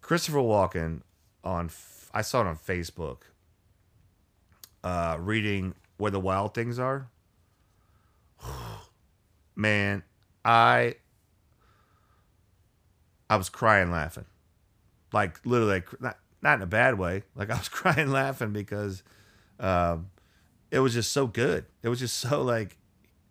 Christopher 0.00 0.38
Walken 0.38 1.02
on 1.44 1.70
I 2.14 2.22
saw 2.22 2.40
it 2.40 2.46
on 2.46 2.56
Facebook. 2.56 3.18
Uh, 4.82 5.16
reading 5.20 5.74
where 5.98 6.10
the 6.10 6.18
wild 6.18 6.54
things 6.54 6.78
are. 6.78 7.08
Man, 9.56 10.02
I 10.44 10.96
I 13.32 13.36
was 13.36 13.48
crying 13.48 13.90
laughing. 13.90 14.26
Like 15.10 15.40
literally 15.46 15.82
not 16.00 16.18
not 16.42 16.56
in 16.56 16.62
a 16.62 16.66
bad 16.66 16.98
way. 16.98 17.22
Like 17.34 17.48
I 17.48 17.56
was 17.56 17.68
crying 17.70 18.10
laughing 18.10 18.52
because 18.52 19.02
um 19.58 20.10
it 20.70 20.80
was 20.80 20.92
just 20.92 21.12
so 21.12 21.26
good. 21.26 21.64
It 21.82 21.88
was 21.88 21.98
just 21.98 22.18
so 22.18 22.42
like, 22.42 22.76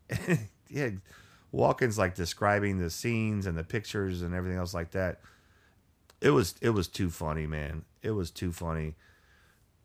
yeah. 0.70 0.90
Walken's 1.54 2.00
like 2.00 2.16
describing 2.16 2.80
the 2.80 2.90
scenes 2.90 3.46
and 3.46 3.56
the 3.56 3.64
pictures 3.64 4.24
and 4.24 4.34
everything 4.34 4.58
else 4.58 4.74
like 4.74 4.90
that. 4.92 5.20
It 6.20 6.32
was 6.32 6.56
it 6.62 6.72
was 6.72 6.88
too 6.88 7.12
funny, 7.12 7.46
man. 7.46 7.86
It 8.02 8.12
was 8.12 8.32
too 8.32 8.52
funny. 8.52 8.96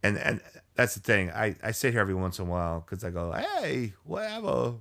And 0.02 0.16
and 0.16 0.40
that's 0.76 0.94
the 0.94 1.00
thing. 1.00 1.30
I, 1.30 1.56
I 1.62 1.72
sit 1.72 1.92
here 1.92 2.00
every 2.00 2.14
once 2.14 2.38
in 2.38 2.46
a 2.46 2.50
while 2.50 2.80
because 2.80 3.04
I 3.04 3.10
go, 3.10 3.32
hey, 3.32 3.92
whatever. 4.04 4.76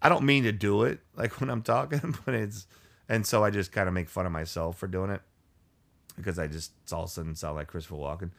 I 0.00 0.08
don't 0.08 0.24
mean 0.24 0.44
to 0.44 0.52
do 0.52 0.84
it 0.84 1.00
like 1.14 1.38
when 1.42 1.50
I'm 1.50 1.60
talking, 1.60 2.16
but 2.24 2.32
it's 2.32 2.66
and 3.08 3.26
so 3.26 3.44
I 3.44 3.50
just 3.50 3.72
kind 3.72 3.88
of 3.88 3.94
make 3.94 4.08
fun 4.08 4.26
of 4.26 4.32
myself 4.32 4.78
for 4.78 4.86
doing 4.86 5.10
it 5.10 5.20
because 6.16 6.38
I 6.38 6.46
just 6.46 6.72
all 6.92 7.04
of 7.04 7.08
a 7.08 7.12
sudden 7.12 7.34
sound 7.34 7.56
like 7.56 7.68
Christopher 7.68 7.96
Walken. 7.96 8.30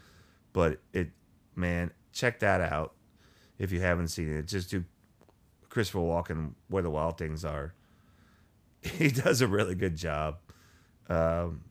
But 0.54 0.80
it, 0.94 1.10
man, 1.56 1.92
check 2.14 2.40
that 2.40 2.62
out 2.62 2.94
if 3.60 3.72
you 3.72 3.82
haven't 3.82 4.08
seen 4.08 4.32
it. 4.32 4.48
Just 4.48 4.70
do 4.70 4.86
Christopher 5.70 6.00
Walken, 6.00 6.54
Where 6.70 6.84
the 6.84 6.90
Wild 6.90 7.18
Things 7.18 7.44
Are. 7.46 7.74
He 8.82 9.10
does 9.10 9.42
a 9.42 9.48
really 9.48 9.74
good 9.74 9.96
job. 9.96 10.38
Um, 11.10 11.62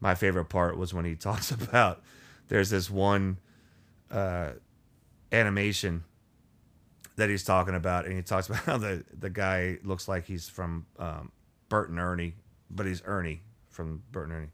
my 0.00 0.14
favorite 0.14 0.46
part 0.46 0.78
was 0.78 0.94
when 0.94 1.04
he 1.04 1.14
talks 1.16 1.50
about 1.50 2.02
there's 2.48 2.70
this 2.70 2.90
one 2.90 3.38
uh, 4.10 4.52
animation 5.32 6.04
that 7.16 7.30
he's 7.30 7.44
talking 7.44 7.74
about, 7.74 8.06
and 8.06 8.14
he 8.14 8.22
talks 8.22 8.46
about 8.48 8.64
how 8.64 8.78
the 8.78 9.04
the 9.18 9.30
guy 9.30 9.78
looks 9.84 10.08
like 10.08 10.24
he's 10.26 10.48
from 10.48 10.86
um, 10.98 11.30
Bert 11.68 11.90
and 11.90 11.98
Ernie, 11.98 12.34
but 12.70 12.86
he's 12.86 13.02
Ernie 13.04 13.42
from 13.68 14.02
Bert 14.10 14.28
and 14.28 14.32
Ernie 14.32 14.50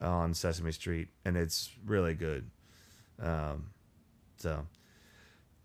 on 0.00 0.34
Sesame 0.34 0.72
Street, 0.72 1.08
and 1.24 1.36
it's 1.36 1.70
really 1.86 2.14
good. 2.14 2.50
Um, 3.20 3.70
so 4.36 4.66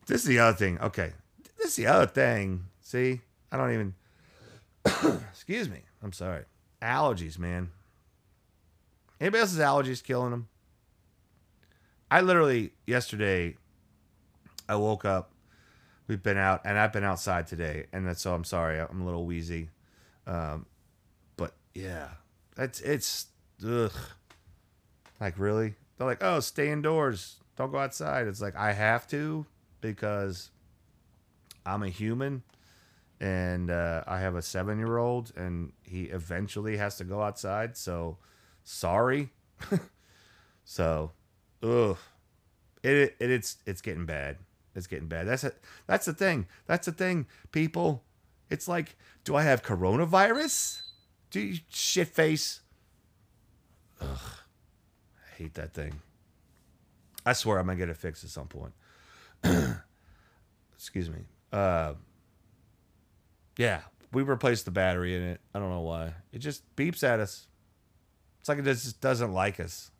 this 0.06 0.22
is 0.22 0.28
the 0.28 0.40
other 0.40 0.56
thing. 0.56 0.80
Okay, 0.80 1.14
this 1.58 1.70
is 1.70 1.76
the 1.76 1.88
other 1.88 2.06
thing. 2.06 2.66
See, 2.82 3.22
I 3.52 3.58
don't 3.58 3.74
even. 3.74 3.94
excuse 5.32 5.70
me. 5.70 5.82
I'm 6.04 6.14
sorry. 6.14 6.44
Allergies, 6.82 7.40
man. 7.40 7.72
Anybody 9.20 9.42
else's 9.42 9.60
allergies 9.60 10.04
killing 10.04 10.32
them? 10.32 10.48
I 12.10 12.22
literally 12.22 12.72
yesterday, 12.86 13.56
I 14.70 14.76
woke 14.76 15.06
up. 15.06 15.32
We've 16.08 16.24
been 16.24 16.38
out, 16.38 16.62
and 16.64 16.78
I've 16.78 16.94
been 16.94 17.04
outside 17.04 17.48
today, 17.48 17.88
and 17.92 18.08
that's 18.08 18.22
so 18.22 18.34
I'm 18.34 18.46
sorry. 18.46 18.80
I'm 18.80 19.02
a 19.02 19.06
little 19.06 19.26
wheezy, 19.26 19.70
um, 20.28 20.66
but 21.38 21.54
yeah, 21.74 22.10
that's 22.56 22.82
it's 22.82 23.28
ugh. 23.66 23.92
Like 25.20 25.40
really, 25.40 25.74
they're 25.98 26.06
like, 26.06 26.24
oh, 26.24 26.42
stay 26.42 26.70
indoors, 26.70 27.38
don't 27.56 27.72
go 27.72 27.80
outside. 27.80 28.28
It's 28.28 28.42
like 28.42 28.56
I 28.56 28.74
have 28.74 29.08
to 29.08 29.46
because 29.82 30.52
I'm 31.66 31.82
a 31.82 31.90
human, 31.90 32.44
and 33.20 33.72
uh, 33.72 34.04
I 34.06 34.20
have 34.20 34.36
a 34.36 34.42
seven 34.42 34.78
year 34.78 34.98
old, 34.98 35.32
and 35.36 35.72
he 35.82 36.04
eventually 36.04 36.78
has 36.78 36.98
to 36.98 37.04
go 37.04 37.22
outside. 37.22 37.78
So 37.78 38.18
sorry. 38.64 39.30
so 40.66 41.12
ugh, 41.64 41.98
it, 42.84 43.16
it 43.20 43.32
it's 43.32 43.58
it's 43.66 43.82
getting 43.82 44.06
bad. 44.06 44.38
It's 44.76 44.88
getting 44.88 45.08
bad. 45.08 45.28
That's 45.28 45.44
it. 45.44 45.58
That's 45.88 46.06
the 46.06 46.14
thing. 46.14 46.46
That's 46.68 46.86
the 46.86 46.92
thing, 46.92 47.26
people. 47.52 48.04
It's 48.50 48.68
like, 48.68 48.96
do 49.24 49.36
I 49.36 49.44
have 49.44 49.64
coronavirus? 49.64 50.82
Do 51.32 51.40
you 51.40 51.60
shit 51.70 52.08
face? 52.08 52.62
Ugh, 54.02 54.08
I 54.10 55.36
hate 55.36 55.54
that 55.56 55.74
thing. 55.74 56.00
I 57.26 57.34
swear 57.34 57.60
I'm 57.60 57.66
gonna 57.66 57.78
get 57.78 57.90
it 57.90 57.98
fixed 57.98 58.24
at 58.24 58.30
some 58.30 58.48
point. 58.48 58.74
Excuse 60.76 61.10
me. 61.10 61.20
Uh, 61.52 61.94
yeah, 63.58 63.82
we 64.14 64.22
replaced 64.22 64.66
the 64.66 64.72
battery 64.72 65.16
in 65.16 65.22
it. 65.24 65.42
I 65.54 65.60
don't 65.60 65.70
know 65.70 65.82
why. 65.82 66.14
It 66.32 66.40
just 66.40 66.64
beeps 66.76 67.04
at 67.04 67.20
us. 67.20 67.48
It's 68.40 68.48
like 68.48 68.60
it 68.60 68.64
just 68.64 69.02
doesn't 69.02 69.34
like 69.34 69.60
us. 69.60 69.92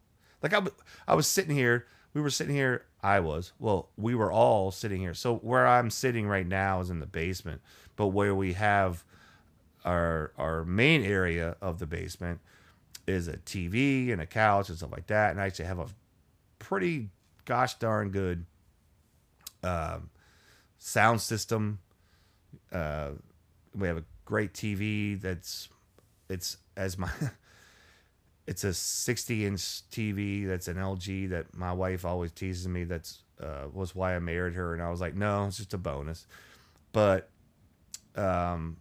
Like 0.42 0.54
I, 0.54 0.62
I 1.08 1.16
was 1.16 1.28
sitting 1.28 1.56
here. 1.56 1.86
We 2.14 2.22
were 2.22 2.30
sitting 2.30 2.56
here. 2.56 2.86
I 3.04 3.20
was. 3.20 3.52
Well, 3.60 3.90
we 3.98 4.16
were 4.16 4.32
all 4.32 4.72
sitting 4.72 5.02
here. 5.02 5.14
So 5.14 5.36
where 5.36 5.68
I'm 5.68 5.90
sitting 5.90 6.28
right 6.28 6.48
now 6.48 6.80
is 6.80 6.90
in 6.90 7.00
the 7.00 7.06
basement, 7.06 7.62
but 7.98 8.08
where 8.08 8.34
we 8.34 8.54
have 8.54 9.04
our 9.84 10.32
our 10.38 10.64
main 10.64 11.04
area 11.04 11.58
of 11.62 11.80
the 11.80 11.86
basement 11.86 12.40
is 13.06 13.28
a 13.28 13.38
TV 13.38 14.12
and 14.12 14.22
a 14.22 14.26
couch 14.26 14.70
and 14.70 14.78
stuff 14.78 14.92
like 14.92 15.08
that. 15.08 15.32
And 15.32 15.42
I 15.42 15.46
actually 15.46 15.66
have 15.66 15.80
a 15.80 15.88
pretty 16.60 17.10
gosh 17.46 17.76
darn 17.76 18.10
good 18.10 18.46
um, 19.64 20.10
sound 20.78 21.22
system. 21.22 21.80
Uh, 22.72 23.12
we 23.76 23.88
have 23.88 23.98
a 23.98 24.04
great 24.26 24.54
TV 24.54 25.20
that's 25.20 25.70
it's 26.30 26.58
as 26.76 26.98
my 26.98 27.10
it's 28.48 28.64
a 28.64 28.74
60 28.74 29.46
inch 29.46 29.60
TV 29.90 30.48
that's 30.48 30.68
an 30.68 30.76
LG 30.76 31.30
that 31.30 31.56
my 31.56 31.72
wife 31.74 32.06
always 32.06 32.32
teases 32.32 32.68
me. 32.68 32.84
That's 32.84 33.20
uh, 33.42 33.68
was 33.72 33.96
why 33.96 34.16
I 34.16 34.20
married 34.20 34.56
her, 34.56 34.74
and 34.74 34.82
I 34.82 34.90
was 34.90 35.00
like, 35.00 35.16
no, 35.16 35.46
it's 35.46 35.58
just 35.58 35.74
a 35.74 35.78
bonus. 35.78 36.28
But 36.92 37.30
um, 38.18 38.78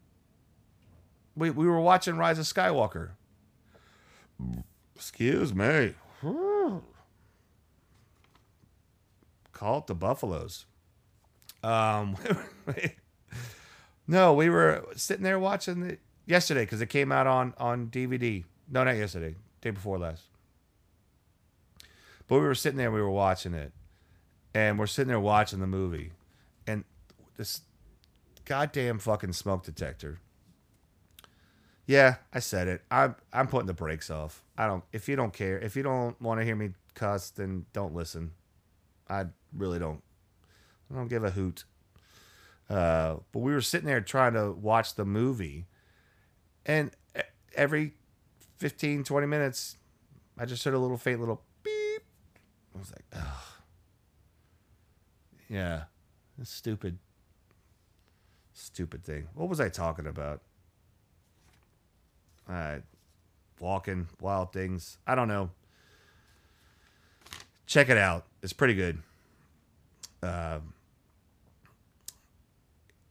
we 1.37 1.51
we 1.51 1.66
were 1.66 1.81
watching 1.81 2.16
Rise 2.16 2.38
of 2.38 2.46
Skywalker. 2.46 3.11
Excuse 4.94 5.55
me. 5.55 5.94
Call 9.53 9.79
it 9.79 9.87
the 9.87 9.94
Buffaloes. 9.94 10.66
Um, 11.62 12.16
no, 14.07 14.35
we 14.35 14.51
were 14.51 14.85
sitting 14.96 15.22
there 15.22 15.38
watching 15.38 15.83
it 15.83 16.01
yesterday 16.27 16.62
because 16.62 16.81
it 16.81 16.88
came 16.88 17.12
out 17.12 17.27
on 17.27 17.55
on 17.59 17.88
DVD. 17.88 18.44
No, 18.70 18.85
not 18.85 18.96
yesterday 18.96 19.35
day 19.61 19.70
before 19.70 19.99
last. 19.99 20.25
But 22.29 22.37
we 22.37 22.42
were 22.42 22.55
sitting 22.55 22.77
there, 22.77 22.90
we 22.90 23.01
were 23.01 23.11
watching 23.11 23.55
it, 23.55 23.72
and 24.53 24.79
we're 24.79 24.87
sitting 24.87 25.09
there 25.09 25.20
watching 25.20 25.61
the 25.61 25.66
movie, 25.66 26.12
and 26.66 26.85
this 27.37 27.61
goddamn 28.46 28.98
fucking 28.98 29.35
smoke 29.35 29.64
detector. 29.64 30.20
Yeah, 31.87 32.16
I 32.32 32.40
said 32.40 32.66
it. 32.66 32.82
I'm 32.90 33.14
I'm 33.32 33.46
putting 33.46 33.66
the 33.66 33.74
brakes 33.74 34.11
off. 34.11 34.42
I 34.56 34.66
don't. 34.66 34.82
If 34.92 35.09
you 35.09 35.14
don't 35.14 35.32
care, 35.32 35.59
if 35.59 35.76
you 35.76 35.82
don't 35.82 36.20
want 36.20 36.40
to 36.40 36.44
hear 36.44 36.56
me 36.56 36.70
cuss, 36.94 37.30
then 37.30 37.66
don't 37.72 37.94
listen. 37.94 38.32
I 39.09 39.26
really 39.54 39.78
don't. 39.78 40.02
I 40.90 40.96
don't 40.96 41.09
give 41.09 41.22
a 41.22 41.30
hoot. 41.30 41.64
Uh, 42.68 43.16
but 43.30 43.40
we 43.40 43.52
were 43.52 43.61
sitting 43.61 43.87
there 43.87 44.00
trying 44.00 44.32
to 44.32 44.50
watch 44.50 44.94
the 44.94 45.04
movie, 45.04 45.66
and 46.64 46.90
every 47.54 47.94
15, 48.59 49.04
20 49.04 49.26
minutes, 49.26 49.76
I 50.38 50.44
just 50.44 50.64
heard 50.64 50.74
a 50.74 50.78
little 50.78 50.96
faint 50.96 51.20
little 51.20 51.42
beep. 51.62 52.02
I 52.74 52.78
was 52.78 52.90
like, 52.90 53.04
ugh. 53.14 53.44
Yeah. 55.48 55.85
It's 56.40 56.50
stupid. 56.50 56.98
Stupid 58.58 59.04
thing. 59.04 59.28
What 59.34 59.50
was 59.50 59.60
I 59.60 59.68
talking 59.68 60.06
about? 60.06 60.40
Uh, 62.48 62.76
Walken, 63.60 64.06
wild 64.18 64.50
things. 64.50 64.96
I 65.06 65.14
don't 65.14 65.28
know. 65.28 65.50
Check 67.66 67.90
it 67.90 67.98
out. 67.98 68.24
It's 68.42 68.54
pretty 68.54 68.72
good. 68.72 69.02
Um, 70.22 70.72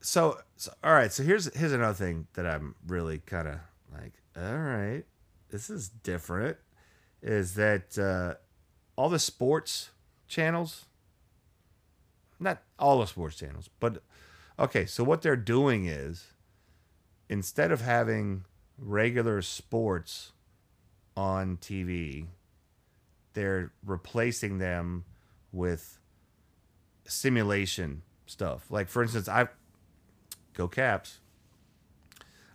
so, 0.00 0.40
so, 0.56 0.72
all 0.82 0.92
right. 0.92 1.12
So 1.12 1.22
here's 1.22 1.54
here's 1.54 1.72
another 1.72 1.94
thing 1.94 2.26
that 2.34 2.44
I'm 2.44 2.74
really 2.84 3.18
kind 3.18 3.46
of 3.46 3.58
like. 3.92 4.14
All 4.36 4.58
right, 4.58 5.04
this 5.50 5.70
is 5.70 5.88
different 5.88 6.56
is 7.22 7.54
that 7.54 7.96
uh, 7.96 8.34
all 8.96 9.08
the 9.08 9.20
sports 9.20 9.90
channels, 10.26 10.86
not 12.40 12.62
all 12.80 12.98
the 12.98 13.06
sports 13.06 13.36
channels, 13.36 13.70
but 13.78 14.02
okay, 14.58 14.86
so 14.86 15.04
what 15.04 15.22
they're 15.22 15.36
doing 15.36 15.86
is 15.86 16.28
instead 17.28 17.72
of 17.72 17.80
having 17.80 18.44
regular 18.78 19.42
sports 19.42 20.32
on 21.16 21.56
TV, 21.56 22.26
they're 23.34 23.72
replacing 23.84 24.58
them 24.58 25.04
with 25.52 25.98
simulation 27.06 28.02
stuff. 28.26 28.70
Like 28.70 28.88
for 28.88 29.02
instance, 29.02 29.28
I 29.28 29.48
go 30.54 30.68
Caps. 30.68 31.18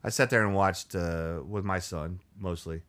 I 0.04 0.10
sat 0.10 0.32
there 0.32 0.44
and 0.44 0.56
watched 0.56 0.96
uh, 0.96 1.42
with 1.48 1.64
my 1.64 1.78
son 1.78 2.22
mostly 2.40 2.82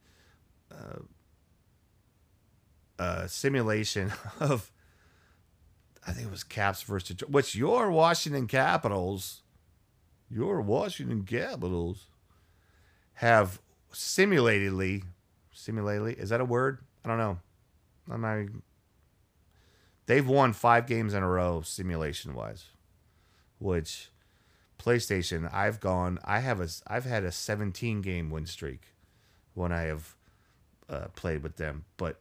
uh, 3.03 3.27
simulation 3.27 4.13
of 4.41 4.72
I 6.07 6.13
think 6.13 6.27
it 6.27 6.31
was 6.31 6.45
Caps 6.45 6.83
versus 6.83 7.09
Detroit, 7.09 7.31
which 7.31 7.55
your 7.55 7.91
Washington 7.91 8.47
Capitals, 8.49 9.43
your 10.31 10.61
Washington 10.61 11.25
Capitals 11.25 12.07
have 13.15 13.61
simulatedly, 13.93 15.05
simulatedly, 15.55 16.19
is 16.19 16.31
that 16.31 16.41
a 16.41 16.45
word? 16.45 16.81
I 17.05 17.09
don't 17.09 17.19
know. 17.19 17.39
I'm 18.11 18.21
not. 18.21 18.47
They've 20.07 20.27
won 20.27 20.53
five 20.53 20.87
games 20.87 21.15
in 21.15 21.23
a 21.23 21.29
row, 21.29 21.63
simulation 21.63 22.35
wise. 22.35 22.67
which 23.59 24.11
PlayStation, 24.79 25.53
I've 25.55 25.79
gone, 25.79 26.19
I 26.25 26.41
have 26.41 26.61
a, 26.61 26.69
I've 26.89 27.05
had 27.05 27.23
a 27.23 27.31
17 27.31 28.03
game 28.03 28.31
win 28.31 28.47
streak 28.47 28.95
when 29.55 29.71
I 29.71 29.83
have 29.83 30.17
uh, 30.89 31.07
played 31.15 31.43
with 31.45 31.57
them, 31.57 31.85
but 31.97 32.19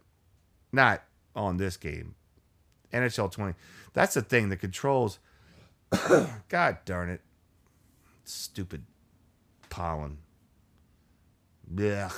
not 0.71 1.03
on 1.35 1.57
this 1.57 1.77
game. 1.77 2.13
NHL 2.93 3.31
20. 3.31 3.53
That's 3.93 4.13
the 4.13 4.21
thing. 4.21 4.49
The 4.49 4.57
controls. 4.57 5.19
God 6.49 6.77
darn 6.85 7.09
it. 7.09 7.21
Stupid 8.23 8.83
pollen. 9.69 10.17
Ugh. 11.77 12.11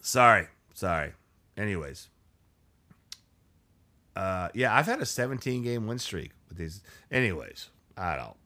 Sorry. 0.00 0.48
Sorry. 0.74 1.12
Anyways. 1.56 2.08
Uh, 4.18 4.48
yeah, 4.52 4.74
I've 4.76 4.86
had 4.86 5.00
a 5.00 5.06
17 5.06 5.62
game 5.62 5.86
win 5.86 6.00
streak 6.00 6.32
with 6.48 6.58
these. 6.58 6.82
Anyways, 7.08 7.70
I 7.96 8.16
don't, 8.16 8.36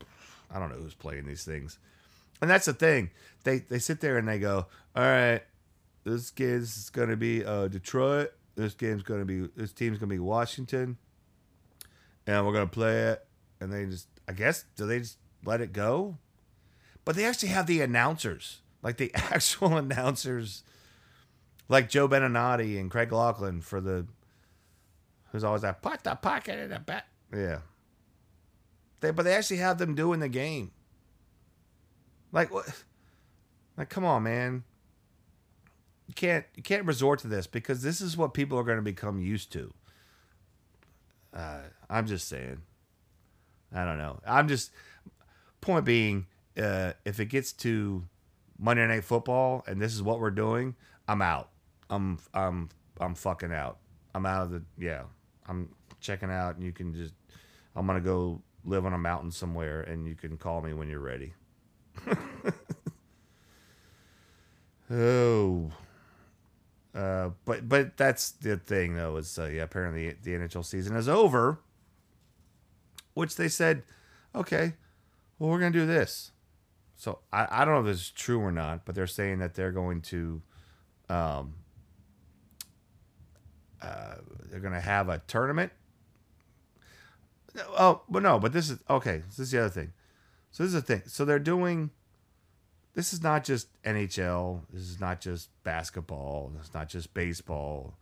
I 0.51 0.59
don't 0.59 0.69
know 0.69 0.77
who's 0.77 0.93
playing 0.93 1.25
these 1.25 1.45
things, 1.45 1.79
and 2.43 2.51
that's 2.51 2.67
the 2.67 2.75
thing. 2.75 3.11
They 3.45 3.61
they 3.61 3.79
sit 3.79 4.01
there 4.01 4.19
and 4.19 4.29
they 4.29 4.39
go, 4.39 4.67
all 4.95 5.03
right, 5.03 5.41
this 6.05 6.31
game's 6.31 6.91
gonna 6.91 7.17
be 7.17 7.45
uh, 7.45 7.69
Detroit. 7.69 8.33
This 8.55 8.75
game's 8.75 9.03
gonna 9.03 9.25
be 9.25 9.49
this 9.57 9.73
team's 9.73 9.99
gonna 9.99 10.11
be 10.11 10.19
Washington, 10.19 10.99
and 12.27 12.47
we're 12.47 12.53
gonna 12.53 12.67
play 12.67 13.03
it. 13.03 13.27
And 13.61 13.73
they 13.73 13.87
just, 13.87 14.09
I 14.29 14.33
guess, 14.33 14.65
do 14.75 14.87
they 14.87 14.99
just 14.99 15.19
let 15.45 15.61
it 15.61 15.73
go? 15.73 16.19
But 17.05 17.15
they 17.15 17.25
actually 17.25 17.51
have 17.51 17.67
the 17.67 17.81
announcers, 17.81 18.61
like 18.83 18.97
the 18.97 19.12
actual 19.15 19.77
announcers, 19.77 20.65
like 21.69 21.88
Joe 21.88 22.09
Beninati 22.09 22.79
and 22.79 22.91
Craig 22.91 23.12
Laughlin 23.12 23.61
for 23.61 23.81
the. 23.81 24.07
Who's 25.31 25.45
always 25.45 25.62
that 25.62 25.81
put 25.81 26.05
the 26.05 26.15
pocket 26.15 26.59
in 26.59 26.71
the 26.71 26.79
back. 26.79 27.07
Yeah. 27.35 27.61
They, 29.01 29.11
but 29.12 29.23
they 29.23 29.35
actually 29.35 29.57
have 29.59 29.79
them 29.79 29.95
doing 29.95 30.21
the 30.21 30.29
game. 30.29 30.73
Like 32.33 32.53
what? 32.53 32.85
Like, 33.77 33.88
come 33.88 34.05
on, 34.05 34.25
man. 34.25 34.65
You 36.12 36.14
can't 36.14 36.44
you 36.55 36.62
can't 36.62 36.85
resort 36.85 37.20
to 37.20 37.27
this 37.27 37.46
because 37.46 37.81
this 37.81 38.03
is 38.03 38.18
what 38.18 38.35
people 38.35 38.59
are 38.59 38.64
going 38.64 38.77
to 38.77 38.83
become 38.83 39.18
used 39.18 39.51
to. 39.53 39.72
Uh, 41.33 41.61
I'm 41.88 42.07
just 42.07 42.29
saying. 42.29 42.61
I 43.75 43.87
don't 43.87 43.96
know. 43.96 44.20
I'm 44.27 44.46
just 44.46 44.72
point 45.62 45.87
being, 45.87 46.27
uh, 46.62 46.92
if 47.07 47.18
it 47.18 47.27
gets 47.31 47.55
to 47.55 48.05
Monday 48.59 48.87
Night 48.87 49.05
Football 49.05 49.64
and 49.66 49.81
this 49.81 49.94
is 49.94 50.03
what 50.03 50.20
we're 50.20 50.31
doing, 50.31 50.75
I'm 51.09 51.22
out. 51.22 51.48
I'm 51.88 52.18
I'm 52.35 52.68
I'm 53.01 53.14
fucking 53.14 53.55
out. 53.55 53.79
I'm 54.14 54.27
out 54.27 54.42
of 54.42 54.51
the 54.51 54.62
yeah. 54.79 55.05
I'm 55.48 55.70
checking 56.01 56.31
out, 56.31 56.57
and 56.57 56.64
you 56.64 56.72
can 56.72 56.92
just. 56.92 57.14
I'm 57.75 57.87
gonna 57.87 58.03
go 58.03 58.42
live 58.66 58.85
on 58.85 58.92
a 58.92 58.98
mountain 58.98 59.31
somewhere, 59.31 59.81
and 59.81 60.07
you 60.07 60.14
can 60.14 60.37
call 60.37 60.61
me 60.61 60.75
when 60.75 60.90
you're 60.90 61.01
ready. 61.01 61.33
oh. 64.90 65.72
Uh, 66.95 67.31
but 67.47 67.69
but 67.69 67.97
that's 67.97 68.33
the 68.33 68.59
thing 68.59 68.95
though 68.97 69.17
is 69.17 69.39
uh, 69.39 69.47
yeah 69.47 69.63
apparently 69.63 70.15
the 70.23 70.33
NHL 70.33 70.65
season 70.65 70.95
is 70.95 71.09
over, 71.09 71.59
which 73.15 73.37
they 73.37 73.49
said, 73.49 73.83
okay, 74.35 74.75
well 75.39 75.51
we're 75.51 75.59
gonna 75.59 75.71
do 75.71 75.87
this. 75.87 76.33
So 76.97 77.21
I, 77.33 77.49
I 77.51 77.65
don't 77.65 77.75
know 77.75 77.81
if 77.81 77.87
this 77.87 78.03
is 78.03 78.11
true 78.11 78.41
or 78.41 78.53
not, 78.53 78.85
but 78.85 78.95
they're 78.95 79.07
saying 79.07 79.39
that 79.39 79.55
they're 79.55 79.73
going 79.73 80.03
to, 80.03 80.43
um, 81.09 81.55
uh, 83.81 84.17
they're 84.51 84.61
gonna 84.61 84.81
have 84.81 85.09
a 85.09 85.21
tournament. 85.27 85.73
Oh, 87.77 88.03
but 88.09 88.23
no, 88.23 88.39
but 88.39 88.53
this 88.53 88.71
is 88.71 88.79
okay. 88.89 89.23
This 89.29 89.39
is 89.39 89.51
the 89.51 89.61
other 89.61 89.71
thing. 89.71 89.93
So 90.51 90.63
this 90.63 90.75
is 90.75 90.83
the 90.83 90.83
thing. 90.83 91.03
So 91.07 91.25
they're 91.25 91.39
doing 91.39 91.91
this 92.95 93.13
is 93.13 93.23
not 93.23 93.45
just 93.45 93.69
NHL. 93.83 94.63
This 94.73 94.83
is 94.83 95.01
not 95.01 95.21
just 95.21 95.49
basketball. 95.65 96.53
It's 96.61 96.75
not 96.75 96.89
just 96.89 97.15
baseball, 97.15 97.95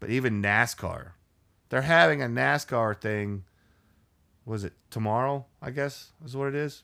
but 0.00 0.10
even 0.10 0.42
NASCAR. 0.42 1.12
They're 1.68 1.82
having 1.82 2.22
a 2.22 2.26
NASCAR 2.26 3.00
thing. 3.00 3.44
Was 4.44 4.64
it 4.64 4.72
tomorrow? 4.90 5.46
I 5.60 5.70
guess 5.70 6.12
is 6.24 6.36
what 6.36 6.48
it 6.48 6.54
is. 6.54 6.82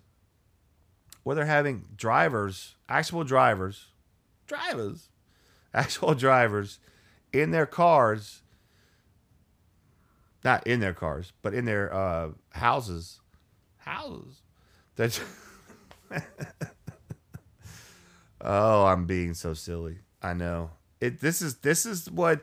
Where 1.23 1.37
they're 1.37 1.45
having 1.45 1.85
drivers, 1.97 2.77
actual 2.89 3.25
drivers, 3.25 3.87
drivers, 4.47 5.09
actual 5.75 6.15
drivers, 6.15 6.79
in 7.33 7.51
their 7.51 7.67
cars. 7.67 8.43
Not 10.45 10.67
in 10.67 10.81
their 10.81 10.95
cars, 10.95 11.33
but 11.41 11.55
in 11.55 11.67
their 11.67 11.93
uh, 11.95 12.31
houses. 12.51 13.21
Houses. 13.79 14.43
That. 14.97 15.21
Oh, 18.45 18.87
I'm 18.87 19.07
being 19.07 19.35
so 19.35 19.55
silly. 19.55 19.99
I 20.21 20.35
know. 20.35 20.71
It 21.01 21.21
this 21.21 21.41
is 21.41 21.57
this 21.57 21.87
is 21.87 22.11
what 22.11 22.43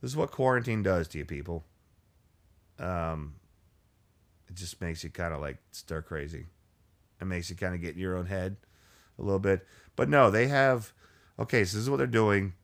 this 0.00 0.10
is 0.10 0.16
what 0.16 0.32
quarantine 0.32 0.82
does 0.82 1.08
to 1.08 1.18
you 1.18 1.24
people. 1.24 1.64
Um 2.78 3.34
it 4.48 4.56
just 4.56 4.80
makes 4.80 5.04
you 5.04 5.10
kind 5.10 5.32
of 5.32 5.40
like 5.40 5.58
stir 5.70 6.02
crazy. 6.02 6.46
It 7.20 7.24
makes 7.26 7.48
you 7.48 7.56
kind 7.56 7.74
of 7.74 7.80
get 7.80 7.94
in 7.94 8.00
your 8.00 8.16
own 8.16 8.26
head 8.26 8.56
a 9.18 9.22
little 9.22 9.38
bit. 9.38 9.66
But 9.94 10.08
no, 10.08 10.30
they 10.30 10.48
have 10.48 10.92
okay, 11.38 11.64
so 11.64 11.76
this 11.76 11.84
is 11.84 11.90
what 11.90 11.98
they're 11.98 12.06
doing 12.06 12.54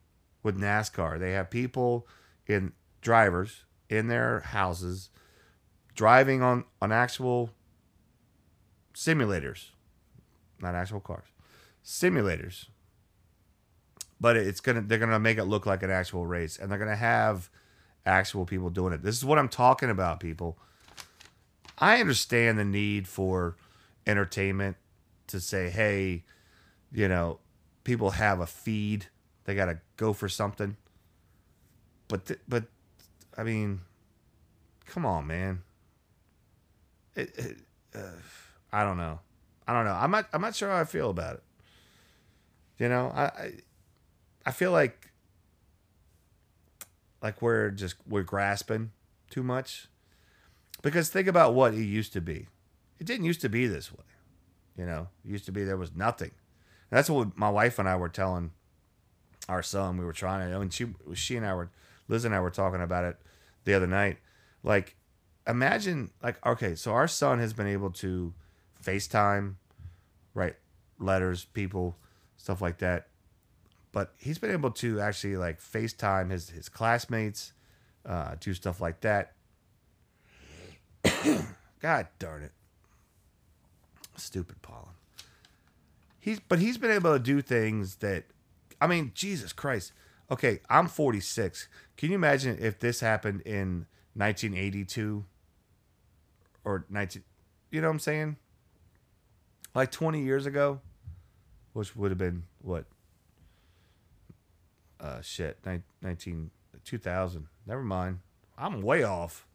with 0.43 0.59
NASCAR. 0.59 1.19
They 1.19 1.31
have 1.31 1.49
people 1.49 2.05
in 2.47 2.73
drivers 3.01 3.63
in 3.89 4.07
their 4.07 4.41
houses 4.41 5.09
driving 5.95 6.41
on 6.41 6.65
on 6.81 6.91
actual 6.91 7.51
simulators, 8.93 9.69
not 10.59 10.75
actual 10.75 10.99
cars 10.99 11.28
simulators. 11.89 12.65
But 14.21 14.37
it's 14.37 14.61
gonna 14.61 14.81
they're 14.81 14.99
gonna 14.99 15.19
make 15.19 15.37
it 15.37 15.45
look 15.45 15.65
like 15.65 15.81
an 15.81 15.89
actual 15.89 16.25
race, 16.25 16.57
and 16.57 16.71
they're 16.71 16.77
gonna 16.77 16.95
have 16.95 17.49
actual 18.05 18.45
people 18.45 18.69
doing 18.69 18.93
it. 18.93 19.01
This 19.01 19.17
is 19.17 19.25
what 19.25 19.39
I'm 19.39 19.49
talking 19.49 19.89
about, 19.89 20.19
people. 20.19 20.57
I 21.77 21.99
understand 21.99 22.59
the 22.59 22.65
need 22.65 23.07
for 23.07 23.55
entertainment 24.05 24.75
to 25.27 25.39
say, 25.39 25.69
hey, 25.69 26.25
you 26.91 27.07
know, 27.07 27.39
people 27.83 28.11
have 28.11 28.39
a 28.39 28.45
feed, 28.45 29.07
they 29.45 29.55
gotta 29.55 29.79
go 29.97 30.13
for 30.13 30.29
something. 30.29 30.75
But 32.07 32.25
th- 32.25 32.41
but 32.47 32.65
I 33.37 33.43
mean, 33.43 33.81
come 34.85 35.05
on, 35.05 35.25
man. 35.25 35.63
It, 37.15 37.33
it, 37.37 37.57
uh, 37.95 38.19
I 38.71 38.83
don't 38.83 38.97
know. 38.97 39.19
I 39.67 39.73
don't 39.73 39.85
know. 39.85 39.93
I'm 39.93 40.11
not. 40.11 40.27
I'm 40.33 40.41
not 40.41 40.55
sure 40.55 40.69
how 40.69 40.77
I 40.77 40.83
feel 40.83 41.09
about 41.09 41.35
it. 41.35 41.43
You 42.79 42.87
know, 42.87 43.11
I, 43.13 43.51
I, 44.45 44.51
feel 44.51 44.71
like 44.71 45.11
like 47.21 47.41
we're 47.41 47.71
just 47.71 47.95
we're 48.07 48.23
grasping 48.23 48.91
too 49.29 49.43
much. 49.43 49.87
Because 50.81 51.09
think 51.09 51.27
about 51.27 51.53
what 51.53 51.73
it 51.73 51.83
used 51.83 52.13
to 52.13 52.21
be. 52.21 52.47
It 52.97 53.05
didn't 53.05 53.25
used 53.25 53.41
to 53.41 53.49
be 53.49 53.67
this 53.67 53.91
way. 53.91 54.05
You 54.77 54.85
know, 54.85 55.09
it 55.25 55.29
used 55.29 55.45
to 55.45 55.51
be 55.51 55.65
there 55.65 55.75
was 55.75 55.93
nothing. 55.93 56.31
And 56.89 56.97
that's 56.97 57.09
what 57.09 57.37
my 57.37 57.49
wife 57.49 57.79
and 57.79 57.89
I 57.89 57.97
were 57.97 58.09
telling 58.09 58.51
our 59.49 59.61
son. 59.61 59.97
We 59.97 60.05
were 60.05 60.13
trying 60.13 60.49
to, 60.49 60.55
I 60.55 60.59
mean, 60.59 60.69
she, 60.69 60.87
she 61.13 61.35
and 61.35 61.45
I 61.45 61.53
were, 61.53 61.69
Liz 62.07 62.23
and 62.23 62.33
I 62.33 62.39
were 62.39 62.49
talking 62.49 62.81
about 62.81 63.03
it 63.03 63.17
the 63.65 63.73
other 63.73 63.87
night. 63.87 64.19
Like, 64.63 64.95
imagine, 65.45 66.11
like, 66.23 66.43
okay, 66.45 66.75
so 66.75 66.93
our 66.93 67.09
son 67.09 67.39
has 67.39 67.51
been 67.51 67.67
able 67.67 67.91
to 67.91 68.33
FaceTime, 68.83 69.55
write 70.33 70.55
letters, 70.97 71.45
people, 71.45 71.97
stuff 72.39 72.61
like 72.61 72.79
that. 72.79 73.07
But 73.91 74.13
he's 74.17 74.39
been 74.39 74.51
able 74.51 74.71
to 74.71 74.99
actually 74.99 75.37
like 75.37 75.59
FaceTime 75.59 76.31
his 76.31 76.49
his 76.49 76.69
classmates, 76.69 77.53
uh, 78.05 78.35
do 78.39 78.53
stuff 78.53 78.81
like 78.81 79.01
that. 79.01 79.33
God 81.81 82.07
darn 82.17 82.43
it, 82.43 82.51
stupid 84.15 84.61
pollen. 84.61 84.95
He's 86.19 86.39
but 86.39 86.59
he's 86.59 86.77
been 86.77 86.91
able 86.91 87.13
to 87.13 87.19
do 87.19 87.41
things 87.41 87.97
that, 87.97 88.25
I 88.79 88.87
mean, 88.87 89.11
Jesus 89.13 89.53
Christ. 89.53 89.91
Okay, 90.31 90.59
I'm 90.69 90.87
46. 90.87 91.67
Can 91.97 92.09
you 92.09 92.15
imagine 92.15 92.57
if 92.61 92.79
this 92.79 92.99
happened 92.99 93.41
in 93.41 93.87
1982 94.13 95.25
or 96.63 96.85
19? 96.87 97.23
You 97.71 97.81
know 97.81 97.87
what 97.87 97.93
I'm 97.93 97.99
saying? 97.99 98.37
Like 99.73 99.91
20 99.91 100.21
years 100.21 100.45
ago 100.45 100.81
which 101.79 101.95
would 101.95 102.11
have 102.11 102.17
been 102.17 102.43
what? 102.61 102.83
Uh, 104.99 105.21
shit, 105.21 105.57
19, 106.01 106.51
2000. 106.83 107.47
Never 107.65 107.81
mind. 107.81 108.19
I'm 108.57 108.81
way 108.81 109.03
off. 109.03 109.47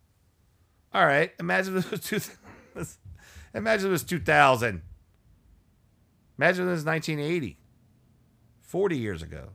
All 0.94 1.04
right. 1.04 1.32
Imagine 1.38 1.74
this 1.74 1.90
was 1.90 2.00
two. 2.00 2.18
imagine 3.54 3.88
it 3.88 3.92
was 3.92 4.04
2000. 4.04 4.80
Imagine 6.38 6.64
this 6.64 6.76
was 6.76 6.84
1980. 6.86 7.58
40 8.62 8.96
years 8.96 9.22
ago. 9.22 9.50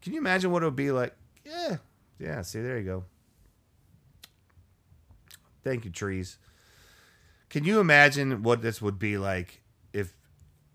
Can 0.00 0.14
you 0.14 0.18
imagine 0.18 0.50
what 0.50 0.64
it 0.64 0.66
would 0.66 0.74
be 0.74 0.90
like? 0.90 1.14
Yeah. 1.46 1.76
Yeah. 2.18 2.42
See, 2.42 2.60
there 2.60 2.76
you 2.76 2.84
go. 2.84 3.04
Thank 5.62 5.84
you, 5.84 5.92
trees. 5.92 6.38
Can 7.50 7.62
you 7.62 7.78
imagine 7.78 8.42
what 8.42 8.62
this 8.62 8.82
would 8.82 8.98
be 8.98 9.16
like 9.16 9.61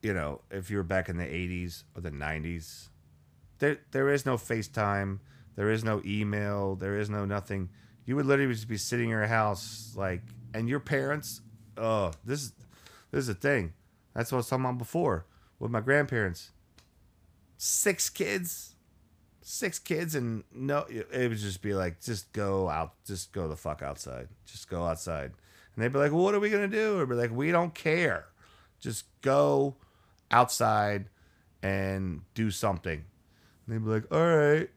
you 0.01 0.13
know, 0.13 0.41
if 0.51 0.69
you 0.69 0.77
were 0.77 0.83
back 0.83 1.09
in 1.09 1.17
the 1.17 1.25
80s 1.25 1.83
or 1.95 2.01
the 2.01 2.11
90s? 2.11 2.89
There, 3.59 3.79
there 3.91 4.09
is 4.09 4.25
no 4.25 4.35
FaceTime. 4.35 5.19
There 5.55 5.71
is 5.71 5.83
no 5.83 6.01
email. 6.05 6.75
There 6.75 6.97
is 6.97 7.09
no 7.09 7.25
nothing. 7.25 7.69
You 8.05 8.15
would 8.15 8.25
literally 8.25 8.53
just 8.53 8.67
be 8.67 8.77
sitting 8.77 9.05
in 9.05 9.11
your 9.11 9.27
house, 9.27 9.93
like, 9.95 10.21
and 10.53 10.69
your 10.69 10.79
parents. 10.79 11.41
Oh, 11.75 12.11
this, 12.23 12.53
this 13.11 13.21
is 13.21 13.29
a 13.29 13.33
thing. 13.33 13.73
That's 14.13 14.31
what 14.31 14.37
I 14.37 14.39
was 14.39 14.49
talking 14.49 14.65
about 14.65 14.77
before 14.77 15.25
with 15.59 15.71
my 15.71 15.81
grandparents. 15.81 16.51
Six 17.57 18.09
kids, 18.09 18.75
six 19.41 19.79
kids, 19.79 20.15
and 20.15 20.43
no, 20.53 20.85
it 20.89 21.29
would 21.29 21.37
just 21.37 21.61
be 21.61 21.73
like, 21.73 22.01
just 22.01 22.31
go 22.33 22.69
out, 22.69 22.93
just 23.05 23.31
go 23.31 23.47
the 23.47 23.55
fuck 23.55 23.81
outside, 23.81 24.27
just 24.45 24.69
go 24.69 24.85
outside, 24.85 25.31
and 25.75 25.83
they'd 25.83 25.91
be 25.91 25.97
like, 25.99 26.11
well, 26.11 26.23
what 26.23 26.35
are 26.35 26.39
we 26.39 26.49
gonna 26.49 26.67
do? 26.67 26.99
Or 26.99 27.05
be 27.05 27.15
like, 27.15 27.31
we 27.31 27.51
don't 27.51 27.73
care, 27.73 28.25
just 28.79 29.05
go 29.21 29.75
outside 30.31 31.09
and 31.61 32.21
do 32.33 32.51
something. 32.51 33.03
And 33.65 33.75
they'd 33.75 33.83
be 33.83 33.89
like, 33.89 34.11
all 34.11 34.25
right, 34.25 34.69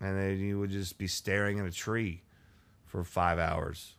and 0.00 0.18
then 0.18 0.38
you 0.38 0.58
would 0.58 0.70
just 0.70 0.98
be 0.98 1.06
staring 1.06 1.58
at 1.58 1.66
a 1.66 1.72
tree 1.72 2.22
for 2.86 3.04
five 3.04 3.38
hours, 3.38 3.96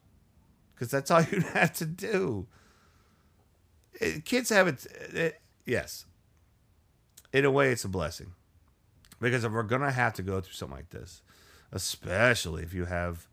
because 0.74 0.89
that's 0.89 1.12
all 1.12 1.22
you'd 1.32 1.43
have 1.43 1.74
to 1.74 1.86
do. 1.86 2.48
It, 3.93 4.26
kids 4.26 4.50
have 4.50 4.67
it, 4.67 4.86
it 5.13 5.41
yes 5.65 6.06
in 7.34 7.45
a 7.45 7.52
way 7.52 7.72
it's 7.72 7.84
a 7.84 7.89
blessing 7.89 8.32
because 9.19 9.43
if 9.43 9.52
we're 9.52 9.63
gonna 9.63 9.91
have 9.91 10.13
to 10.13 10.24
go 10.24 10.39
through 10.39 10.54
something 10.54 10.78
like 10.78 10.89
this 10.89 11.22
especially 11.72 12.63
if 12.63 12.74
you 12.74 12.86
have 12.86 13.28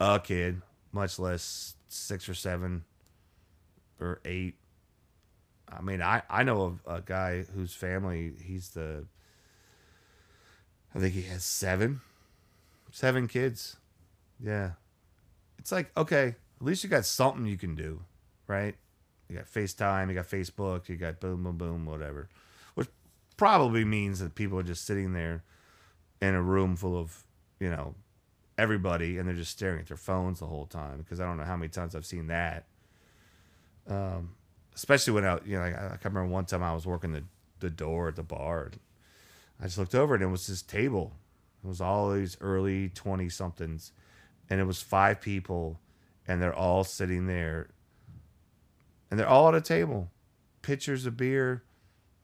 a 0.00 0.18
kid 0.18 0.60
much 0.92 1.18
less 1.18 1.76
six 1.88 2.28
or 2.28 2.34
seven 2.34 2.84
or 4.00 4.20
eight 4.24 4.56
i 5.68 5.80
mean 5.80 6.02
i 6.02 6.22
i 6.28 6.42
know 6.42 6.62
of 6.62 6.80
a 6.86 7.00
guy 7.00 7.42
whose 7.54 7.74
family 7.74 8.32
he's 8.42 8.70
the 8.70 9.04
i 10.94 10.98
think 10.98 11.14
he 11.14 11.22
has 11.22 11.44
seven 11.44 12.00
seven 12.90 13.26
kids 13.28 13.76
yeah 14.42 14.72
it's 15.58 15.72
like 15.72 15.90
okay 15.96 16.34
at 16.60 16.66
least 16.66 16.84
you 16.84 16.90
got 16.90 17.04
something 17.04 17.46
you 17.46 17.58
can 17.58 17.74
do 17.74 18.00
right 18.46 18.76
you 19.28 19.36
got 19.36 19.46
FaceTime, 19.46 20.08
you 20.08 20.14
got 20.14 20.28
Facebook, 20.28 20.88
you 20.88 20.96
got 20.96 21.20
boom, 21.20 21.42
boom, 21.42 21.56
boom, 21.56 21.86
whatever. 21.86 22.28
Which 22.74 22.88
probably 23.36 23.84
means 23.84 24.20
that 24.20 24.34
people 24.34 24.58
are 24.58 24.64
just 24.64 24.84
sitting 24.84 25.12
there 25.12 25.42
in 26.20 26.34
a 26.34 26.42
room 26.42 26.76
full 26.76 26.96
of, 26.96 27.24
you 27.58 27.70
know, 27.70 27.94
everybody 28.56 29.18
and 29.18 29.28
they're 29.28 29.34
just 29.34 29.50
staring 29.50 29.80
at 29.80 29.88
their 29.88 29.96
phones 29.96 30.40
the 30.40 30.46
whole 30.46 30.66
time 30.66 30.98
because 30.98 31.20
I 31.20 31.24
don't 31.24 31.36
know 31.36 31.44
how 31.44 31.56
many 31.56 31.68
times 31.68 31.94
I've 31.94 32.06
seen 32.06 32.28
that. 32.28 32.66
Um, 33.88 34.34
especially 34.76 35.14
when 35.14 35.24
I, 35.24 35.38
you 35.44 35.56
know, 35.56 35.62
I, 35.62 35.94
I 35.94 35.96
can 35.96 36.12
remember 36.12 36.32
one 36.32 36.44
time 36.44 36.62
I 36.62 36.74
was 36.74 36.86
working 36.86 37.12
the, 37.12 37.24
the 37.60 37.70
door 37.70 38.08
at 38.08 38.16
the 38.16 38.22
bar. 38.22 38.70
I 39.60 39.64
just 39.64 39.78
looked 39.78 39.94
over 39.94 40.14
and 40.14 40.22
it 40.22 40.28
was 40.28 40.46
this 40.46 40.62
table. 40.62 41.14
It 41.64 41.66
was 41.66 41.80
all 41.80 42.12
these 42.12 42.36
early 42.40 42.90
20 42.90 43.28
somethings 43.30 43.92
and 44.48 44.60
it 44.60 44.64
was 44.64 44.80
five 44.80 45.20
people 45.20 45.80
and 46.28 46.40
they're 46.40 46.54
all 46.54 46.84
sitting 46.84 47.26
there 47.26 47.70
and 49.10 49.18
they're 49.18 49.28
all 49.28 49.48
at 49.48 49.54
a 49.54 49.60
table, 49.60 50.10
pitchers 50.62 51.06
of 51.06 51.16
beer, 51.16 51.62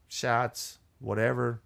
shots, 0.09 0.79
whatever, 0.99 1.62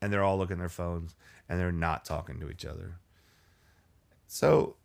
and 0.00 0.12
they're 0.12 0.22
all 0.22 0.38
looking 0.38 0.56
at 0.56 0.60
their 0.60 0.68
phones 0.68 1.16
and 1.48 1.58
they're 1.58 1.72
not 1.72 2.04
talking 2.04 2.38
to 2.40 2.48
each 2.48 2.64
other. 2.64 2.98
So, 4.28 4.76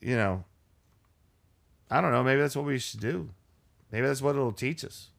you 0.00 0.16
know, 0.16 0.44
I 1.90 2.00
don't 2.00 2.10
know. 2.10 2.22
Maybe 2.22 2.40
that's 2.40 2.56
what 2.56 2.64
we 2.64 2.78
should 2.78 3.00
do. 3.00 3.30
Maybe 3.92 4.06
that's 4.06 4.22
what 4.22 4.34
it'll 4.34 4.52
teach 4.52 4.84
us. 4.84 5.10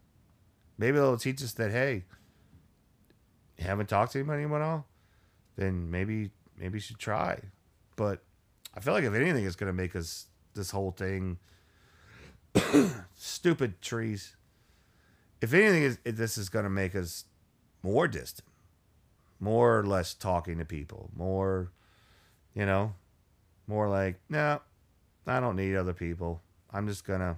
Maybe 0.78 0.98
it'll 0.98 1.18
teach 1.18 1.42
us 1.42 1.54
that 1.54 1.72
hey, 1.72 2.04
you 3.58 3.66
haven't 3.66 3.88
talked 3.88 4.14
to 4.14 4.20
anybody 4.20 4.44
at 4.44 4.62
all, 4.62 4.88
then 5.56 5.90
maybe 5.90 6.32
maybe 6.58 6.78
you 6.78 6.82
should 6.82 7.00
try. 7.00 7.40
But 7.96 8.24
I 8.76 8.80
feel 8.80 8.94
like 8.94 9.04
if 9.04 9.14
anything, 9.14 9.46
it's 9.46 9.56
to 9.68 9.74
make 9.74 9.96
us 9.96 10.26
this 10.56 10.72
whole 10.72 10.92
thing 10.92 11.38
stupid 13.16 13.82
trees. 13.82 14.36
If 15.42 15.54
anything, 15.54 15.84
is 15.84 15.98
this 16.06 16.38
is 16.38 16.50
to 16.66 16.70
make 16.70 16.96
us 16.96 17.26
more 17.82 18.08
distant, 18.08 18.48
more 19.40 19.80
or 19.80 19.86
less 19.86 20.14
talking 20.14 20.58
to 20.60 20.66
people, 20.66 21.10
more, 21.16 21.72
you 22.56 22.66
know, 22.66 22.94
more 23.68 23.90
like, 23.90 24.20
no, 24.30 24.62
I 25.28 25.40
don't 25.40 25.56
need 25.56 25.76
other 25.76 25.94
people. 25.94 26.42
I'm 26.72 26.88
just 26.88 27.06
gonna, 27.06 27.38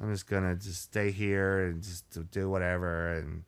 I'm 0.00 0.10
just 0.12 0.26
gonna 0.26 0.54
just 0.54 0.82
stay 0.82 1.10
here 1.10 1.66
and 1.66 1.82
just 1.82 2.30
do 2.30 2.48
whatever, 2.48 3.12
and 3.14 3.44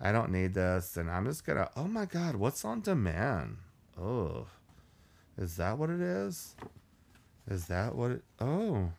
I 0.00 0.12
don't 0.12 0.30
need 0.30 0.54
this, 0.54 0.96
and 0.96 1.10
I'm 1.10 1.26
just 1.26 1.44
gonna. 1.44 1.70
Oh 1.76 1.88
my 1.88 2.06
God, 2.06 2.36
what's 2.36 2.64
on 2.64 2.80
demand? 2.80 3.58
Oh, 4.00 4.46
is 5.36 5.56
that 5.56 5.78
what 5.78 5.90
it 5.90 6.00
is? 6.00 6.54
Is 7.48 7.66
that 7.66 7.94
what 7.94 8.12
it? 8.12 8.24
Oh 8.40 8.90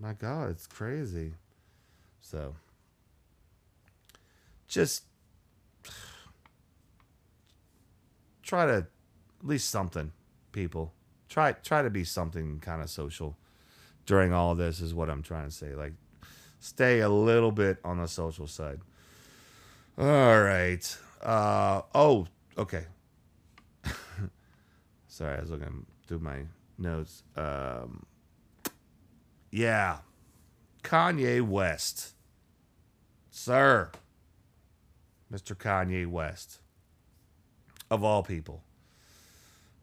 my 0.00 0.12
God, 0.12 0.50
it's 0.50 0.66
crazy. 0.66 1.34
So, 2.20 2.54
just 4.66 5.04
try 8.42 8.66
to 8.66 8.72
at 8.72 8.86
least 9.42 9.70
something, 9.70 10.12
people. 10.52 10.92
Try 11.28 11.52
try 11.52 11.82
to 11.82 11.90
be 11.90 12.04
something 12.04 12.58
kind 12.60 12.82
of 12.82 12.90
social 12.90 13.36
during 14.06 14.32
all 14.32 14.54
this 14.54 14.80
is 14.80 14.94
what 14.94 15.10
I'm 15.10 15.22
trying 15.22 15.46
to 15.46 15.54
say. 15.54 15.74
Like, 15.74 15.92
stay 16.60 17.00
a 17.00 17.08
little 17.08 17.52
bit 17.52 17.78
on 17.84 17.98
the 17.98 18.08
social 18.08 18.46
side. 18.46 18.80
All 19.98 20.42
right. 20.42 20.98
Uh, 21.22 21.82
oh, 21.94 22.26
okay. 22.58 22.84
Sorry, 25.08 25.36
I 25.36 25.40
was 25.40 25.50
looking 25.50 25.86
through 26.06 26.18
my 26.18 26.42
notes. 26.78 27.22
Um, 27.36 28.04
yeah. 29.50 29.98
Kanye 30.82 31.40
West. 31.40 32.14
Sir. 33.30 33.90
Mr. 35.32 35.56
Kanye 35.56 36.06
West. 36.06 36.60
Of 37.90 38.04
all 38.04 38.22
people. 38.22 38.62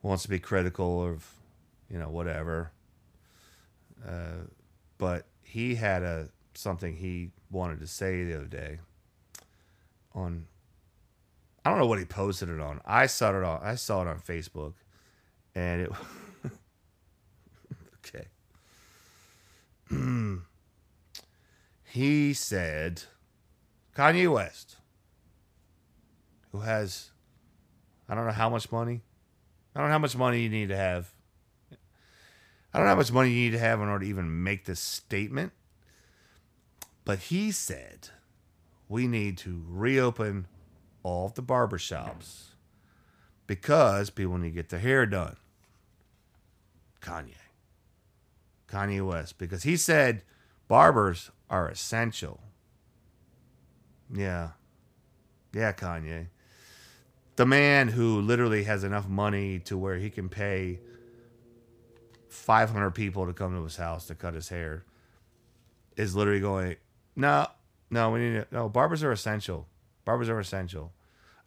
Wants 0.01 0.23
to 0.23 0.29
be 0.29 0.39
critical 0.39 1.03
of, 1.03 1.27
you 1.89 1.97
know, 1.97 2.09
whatever. 2.09 2.71
Uh, 4.07 4.47
but 4.97 5.25
he 5.41 5.75
had 5.75 6.03
a 6.03 6.29
something 6.55 6.95
he 6.95 7.31
wanted 7.49 7.79
to 7.79 7.87
say 7.87 8.23
the 8.23 8.35
other 8.35 8.45
day 8.45 8.79
on 10.13 10.45
I 11.65 11.69
don't 11.69 11.79
know 11.79 11.85
what 11.85 11.99
he 11.99 12.05
posted 12.05 12.49
it 12.49 12.59
on. 12.59 12.81
I 12.85 13.05
saw 13.05 13.29
it 13.29 13.43
on 13.43 13.61
I 13.63 13.75
saw 13.75 14.01
it 14.01 14.07
on 14.07 14.19
Facebook 14.19 14.73
and 15.55 15.81
it 15.81 15.91
okay. 18.05 18.27
he 21.85 22.33
said, 22.33 23.03
Kanye 23.95 24.31
West, 24.31 24.77
who 26.51 26.59
has, 26.61 27.11
I 28.09 28.15
don't 28.15 28.25
know 28.25 28.31
how 28.31 28.49
much 28.49 28.71
money. 28.71 29.01
I 29.75 29.79
don't 29.79 29.89
know 29.89 29.93
how 29.93 29.99
much 29.99 30.15
money 30.15 30.41
you 30.41 30.49
need 30.49 30.69
to 30.69 30.77
have. 30.77 31.11
I 32.73 32.79
don't 32.79 32.85
know 32.85 32.93
how 32.93 32.97
much 32.97 33.11
money 33.11 33.29
you 33.29 33.45
need 33.45 33.57
to 33.57 33.59
have 33.59 33.79
in 33.79 33.87
order 33.87 34.03
to 34.03 34.09
even 34.09 34.43
make 34.43 34.65
this 34.65 34.79
statement. 34.79 35.53
But 37.05 37.19
he 37.19 37.51
said, 37.51 38.09
we 38.87 39.07
need 39.07 39.37
to 39.39 39.63
reopen 39.67 40.47
all 41.03 41.25
of 41.25 41.33
the 41.33 41.43
barbershops 41.43 42.53
because 43.47 44.09
people 44.09 44.37
need 44.37 44.49
to 44.49 44.55
get 44.55 44.69
their 44.69 44.79
hair 44.79 45.05
done. 45.05 45.35
Kanye. 47.01 47.33
Kanye 48.67 49.05
West 49.05 49.37
because 49.37 49.63
he 49.63 49.75
said 49.77 50.23
barbers 50.67 51.29
are 51.49 51.67
essential. 51.69 52.39
Yeah. 54.11 54.51
Yeah, 55.53 55.73
Kanye. 55.73 56.27
The 57.35 57.45
man 57.45 57.89
who 57.89 58.21
literally 58.21 58.63
has 58.63 58.83
enough 58.83 59.07
money 59.07 59.59
to 59.59 59.77
where 59.77 59.97
he 59.97 60.09
can 60.09 60.29
pay 60.29 60.79
500 62.29 62.91
people 62.91 63.25
to 63.27 63.33
come 63.33 63.55
to 63.55 63.63
his 63.63 63.75
house 63.75 64.07
to 64.07 64.15
cut 64.15 64.33
his 64.33 64.49
hair 64.49 64.85
is 65.95 66.15
literally 66.15 66.39
going, 66.39 66.75
no, 67.15 67.47
no, 67.89 68.11
we 68.11 68.19
need 68.19 68.33
to, 68.33 68.47
no, 68.51 68.69
barbers 68.69 69.03
are 69.03 69.11
essential. 69.11 69.67
Barbers 70.05 70.29
are 70.29 70.39
essential. 70.39 70.91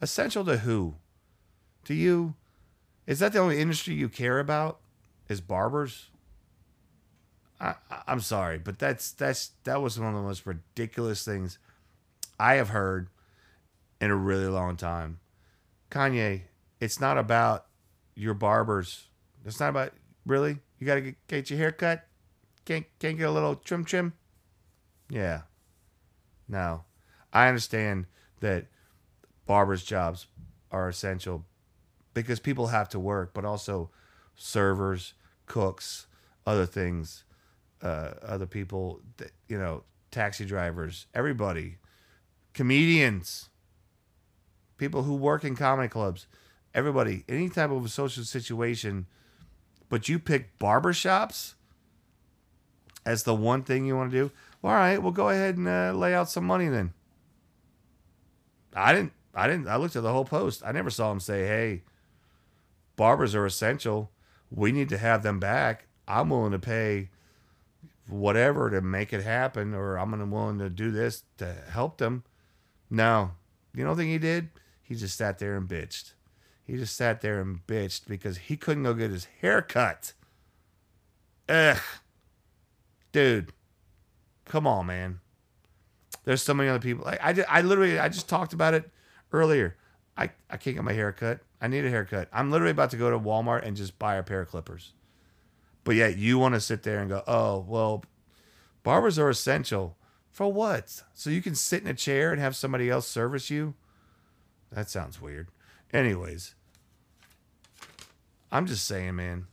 Essential 0.00 0.44
to 0.44 0.58
who? 0.58 0.94
To 1.84 1.94
you? 1.94 2.34
Is 3.06 3.18
that 3.20 3.32
the 3.32 3.38
only 3.38 3.60
industry 3.60 3.94
you 3.94 4.08
care 4.08 4.38
about? 4.38 4.80
Is 5.28 5.40
barbers? 5.40 6.10
I, 7.60 7.74
I'm 8.06 8.20
sorry, 8.20 8.58
but 8.58 8.78
that's 8.78 9.12
that's 9.12 9.52
that 9.64 9.80
was 9.80 9.98
one 9.98 10.10
of 10.10 10.14
the 10.14 10.26
most 10.26 10.46
ridiculous 10.46 11.24
things 11.24 11.58
I 12.38 12.54
have 12.54 12.68
heard 12.68 13.08
in 14.00 14.10
a 14.10 14.16
really 14.16 14.46
long 14.46 14.76
time. 14.76 15.20
Kanye, 15.90 16.42
it's 16.80 17.00
not 17.00 17.16
about 17.16 17.66
your 18.14 18.34
barbers. 18.34 19.06
It's 19.44 19.58
not 19.58 19.70
about 19.70 19.92
really. 20.26 20.58
You 20.78 20.86
gotta 20.86 21.00
get, 21.00 21.26
get 21.28 21.50
your 21.50 21.58
hair 21.58 21.72
cut. 21.72 22.06
Can't 22.64 22.84
can't 22.98 23.16
get 23.16 23.28
a 23.28 23.30
little 23.30 23.56
trim 23.56 23.84
trim. 23.84 24.12
Yeah. 25.08 25.42
No, 26.48 26.84
I 27.32 27.48
understand 27.48 28.06
that 28.40 28.66
barbers' 29.46 29.84
jobs 29.84 30.26
are 30.70 30.88
essential 30.88 31.44
because 32.14 32.40
people 32.40 32.68
have 32.68 32.88
to 32.90 32.98
work, 32.98 33.32
but 33.34 33.44
also 33.44 33.90
servers, 34.36 35.14
cooks, 35.46 36.06
other 36.46 36.66
things, 36.66 37.24
uh, 37.82 38.12
other 38.22 38.46
people, 38.46 39.00
that, 39.16 39.32
you 39.48 39.58
know, 39.58 39.82
taxi 40.10 40.44
drivers, 40.44 41.06
everybody, 41.14 41.76
comedians, 42.54 43.48
people 44.78 45.02
who 45.02 45.14
work 45.14 45.44
in 45.44 45.56
comedy 45.56 45.88
clubs, 45.88 46.26
everybody, 46.74 47.24
any 47.28 47.48
type 47.48 47.70
of 47.70 47.84
a 47.84 47.88
social 47.88 48.24
situation, 48.24 49.06
but 49.88 50.08
you 50.08 50.18
pick 50.18 50.58
barbershops 50.58 51.54
as 53.04 53.22
the 53.22 53.34
one 53.34 53.62
thing 53.62 53.86
you 53.86 53.96
want 53.96 54.10
to 54.10 54.16
do. 54.16 54.30
Well, 54.66 55.00
we'll 55.00 55.12
go 55.12 55.28
ahead 55.28 55.56
and 55.56 55.68
uh, 55.68 55.92
lay 55.92 56.12
out 56.12 56.28
some 56.28 56.44
money 56.44 56.66
then. 56.66 56.92
I 58.74 58.92
didn't, 58.92 59.12
I 59.32 59.46
didn't, 59.46 59.68
I 59.68 59.76
looked 59.76 59.94
at 59.94 60.02
the 60.02 60.10
whole 60.10 60.24
post. 60.24 60.60
I 60.66 60.72
never 60.72 60.90
saw 60.90 61.12
him 61.12 61.20
say, 61.20 61.46
hey, 61.46 61.82
barbers 62.96 63.32
are 63.36 63.46
essential. 63.46 64.10
We 64.50 64.72
need 64.72 64.88
to 64.88 64.98
have 64.98 65.22
them 65.22 65.38
back. 65.38 65.86
I'm 66.08 66.30
willing 66.30 66.50
to 66.50 66.58
pay 66.58 67.10
whatever 68.08 68.68
to 68.70 68.80
make 68.80 69.12
it 69.12 69.22
happen, 69.22 69.72
or 69.72 69.98
I'm 69.98 70.32
willing 70.32 70.58
to 70.58 70.68
do 70.68 70.90
this 70.90 71.22
to 71.38 71.54
help 71.70 71.98
them. 71.98 72.24
No, 72.90 73.34
you 73.72 73.84
don't 73.84 73.96
think 73.96 74.10
he 74.10 74.18
did? 74.18 74.48
He 74.82 74.96
just 74.96 75.16
sat 75.16 75.38
there 75.38 75.56
and 75.56 75.68
bitched. 75.68 76.14
He 76.64 76.76
just 76.76 76.96
sat 76.96 77.20
there 77.20 77.40
and 77.40 77.64
bitched 77.68 78.08
because 78.08 78.36
he 78.36 78.56
couldn't 78.56 78.82
go 78.82 78.94
get 78.94 79.12
his 79.12 79.28
hair 79.40 79.62
cut. 79.62 80.12
Ugh, 81.48 81.78
dude, 83.12 83.52
come 84.46 84.66
on, 84.66 84.86
man. 84.86 85.20
There's 86.24 86.42
so 86.42 86.54
many 86.54 86.68
other 86.68 86.80
people. 86.80 87.06
I, 87.06 87.44
I 87.48 87.60
literally, 87.60 87.98
I 87.98 88.08
just 88.08 88.28
talked 88.28 88.52
about 88.52 88.74
it 88.74 88.90
earlier. 89.32 89.76
I, 90.16 90.30
I 90.50 90.56
can't 90.56 90.76
get 90.76 90.84
my 90.84 90.92
hair 90.92 91.12
cut. 91.12 91.40
I 91.60 91.68
need 91.68 91.84
a 91.84 91.90
haircut. 91.90 92.28
I'm 92.32 92.50
literally 92.50 92.72
about 92.72 92.90
to 92.90 92.96
go 92.96 93.10
to 93.10 93.18
Walmart 93.18 93.66
and 93.66 93.76
just 93.76 93.98
buy 93.98 94.16
a 94.16 94.22
pair 94.22 94.40
of 94.42 94.48
clippers. 94.48 94.92
But 95.84 95.94
yet 95.94 96.18
you 96.18 96.38
want 96.38 96.54
to 96.54 96.60
sit 96.60 96.82
there 96.82 96.98
and 96.98 97.08
go, 97.08 97.22
oh, 97.26 97.64
well, 97.68 98.04
barbers 98.82 99.18
are 99.18 99.28
essential. 99.28 99.96
For 100.30 100.52
what? 100.52 101.02
So 101.14 101.30
you 101.30 101.40
can 101.40 101.54
sit 101.54 101.82
in 101.82 101.88
a 101.88 101.94
chair 101.94 102.32
and 102.32 102.40
have 102.40 102.56
somebody 102.56 102.90
else 102.90 103.06
service 103.06 103.50
you? 103.50 103.74
That 104.70 104.90
sounds 104.90 105.20
weird. 105.20 105.48
Anyways, 105.92 106.54
I'm 108.50 108.66
just 108.66 108.86
saying, 108.86 109.16
man, 109.16 109.46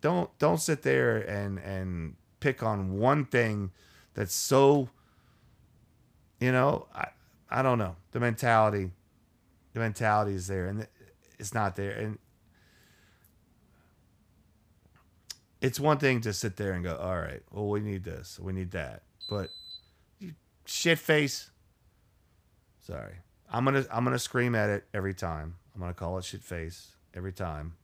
don't 0.00 0.36
don't 0.38 0.60
sit 0.60 0.82
there 0.82 1.16
and 1.16 1.58
and 1.58 2.14
pick 2.38 2.62
on 2.62 2.98
one 2.98 3.24
thing 3.24 3.72
that's 4.14 4.34
so 4.34 4.88
you 6.40 6.52
know, 6.52 6.86
I 6.94 7.08
I 7.50 7.62
don't 7.62 7.78
know. 7.78 7.96
The 8.12 8.20
mentality 8.20 8.90
the 9.72 9.80
mentality 9.80 10.34
is 10.34 10.46
there 10.46 10.66
and 10.66 10.86
it's 11.38 11.54
not 11.54 11.76
there 11.76 11.92
and 11.92 12.18
it's 15.60 15.78
one 15.78 15.98
thing 15.98 16.20
to 16.22 16.32
sit 16.32 16.56
there 16.56 16.72
and 16.72 16.82
go, 16.82 16.96
all 16.96 17.18
right, 17.18 17.42
well, 17.50 17.68
we 17.68 17.80
need 17.80 18.02
this, 18.02 18.38
we 18.40 18.52
need 18.52 18.70
that, 18.70 19.02
but 19.28 19.50
shit 20.64 20.98
face. 20.98 21.50
Sorry, 22.80 23.14
I'm 23.50 23.64
gonna 23.64 23.84
I'm 23.92 24.04
gonna 24.04 24.18
scream 24.18 24.54
at 24.54 24.70
it 24.70 24.84
every 24.94 25.14
time. 25.14 25.56
I'm 25.74 25.80
gonna 25.80 25.94
call 25.94 26.18
it 26.18 26.24
shit 26.24 26.42
face 26.42 26.92
every 27.14 27.32
time, 27.32 27.74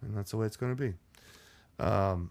and 0.00 0.16
that's 0.16 0.30
the 0.30 0.36
way 0.36 0.46
it's 0.46 0.56
gonna 0.56 0.76
be. 0.76 0.94
Um, 1.78 2.30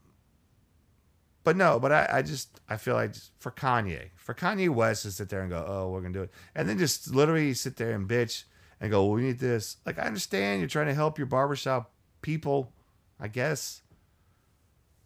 but 1.44 1.58
no, 1.58 1.80
but 1.80 1.92
I, 1.92 2.08
I 2.12 2.22
just 2.22 2.62
I 2.70 2.78
feel 2.78 2.96
like 2.96 3.16
for 3.40 3.52
Kanye, 3.52 4.10
for 4.16 4.34
Kanye 4.34 4.70
West 4.70 5.04
to 5.04 5.12
sit 5.12 5.30
there 5.30 5.42
and 5.42 5.50
go, 5.50 5.64
oh, 5.68 5.90
we're 5.90 6.02
gonna 6.02 6.14
do 6.14 6.24
it, 6.24 6.32
and 6.56 6.68
then 6.68 6.78
just 6.78 7.14
literally 7.14 7.54
sit 7.54 7.76
there 7.78 7.92
and 7.92 8.08
bitch 8.08 8.44
and 8.80 8.92
go, 8.92 9.04
well, 9.06 9.16
we 9.16 9.22
need 9.24 9.40
this. 9.40 9.78
Like 9.86 10.00
I 10.00 10.04
understand 10.04 10.62
you're 10.62 10.70
trying 10.70 10.88
to 10.88 10.94
help 10.94 11.18
your 11.18 11.28
barbershop 11.28 11.92
people, 12.22 12.72
I 13.20 13.28
guess. 13.28 13.82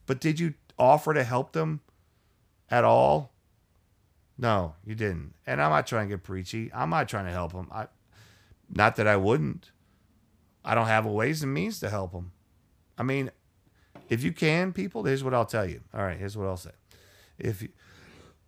But 0.06 0.20
did 0.22 0.40
you 0.40 0.54
offer 0.80 1.14
to 1.14 1.24
help 1.24 1.54
them 1.54 1.82
at 2.70 2.84
all? 2.84 3.34
No, 4.38 4.76
you 4.86 4.96
didn't. 4.96 5.34
And 5.46 5.62
I'm 5.62 5.72
not 5.72 5.88
trying 5.88 6.08
to 6.10 6.16
get 6.16 6.24
preachy. 6.24 6.72
I'm 6.74 6.90
not 6.92 7.10
trying 7.10 7.26
to 7.26 7.32
help 7.32 7.54
them. 7.54 7.68
I, 7.72 7.88
not 8.70 8.96
that 8.98 9.08
I 9.08 9.18
wouldn't. 9.18 9.72
I 10.64 10.76
don't 10.76 10.88
have 10.88 11.06
a 11.06 11.12
ways 11.12 11.44
and 11.44 11.54
means 11.54 11.80
to 11.80 11.90
help 11.90 12.12
them. 12.12 12.32
I 12.98 13.04
mean, 13.04 13.32
if 14.10 14.24
you 14.24 14.32
can, 14.32 14.74
people, 14.74 15.04
here's 15.04 15.24
what 15.24 15.34
I'll 15.34 15.46
tell 15.46 15.66
you. 15.68 15.82
All 15.94 16.02
right, 16.02 16.18
here's 16.18 16.38
what 16.38 16.48
I'll 16.48 16.58
say. 16.58 16.72
If 17.38 17.62
you, 17.62 17.70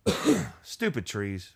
stupid 0.62 1.06
trees. 1.06 1.52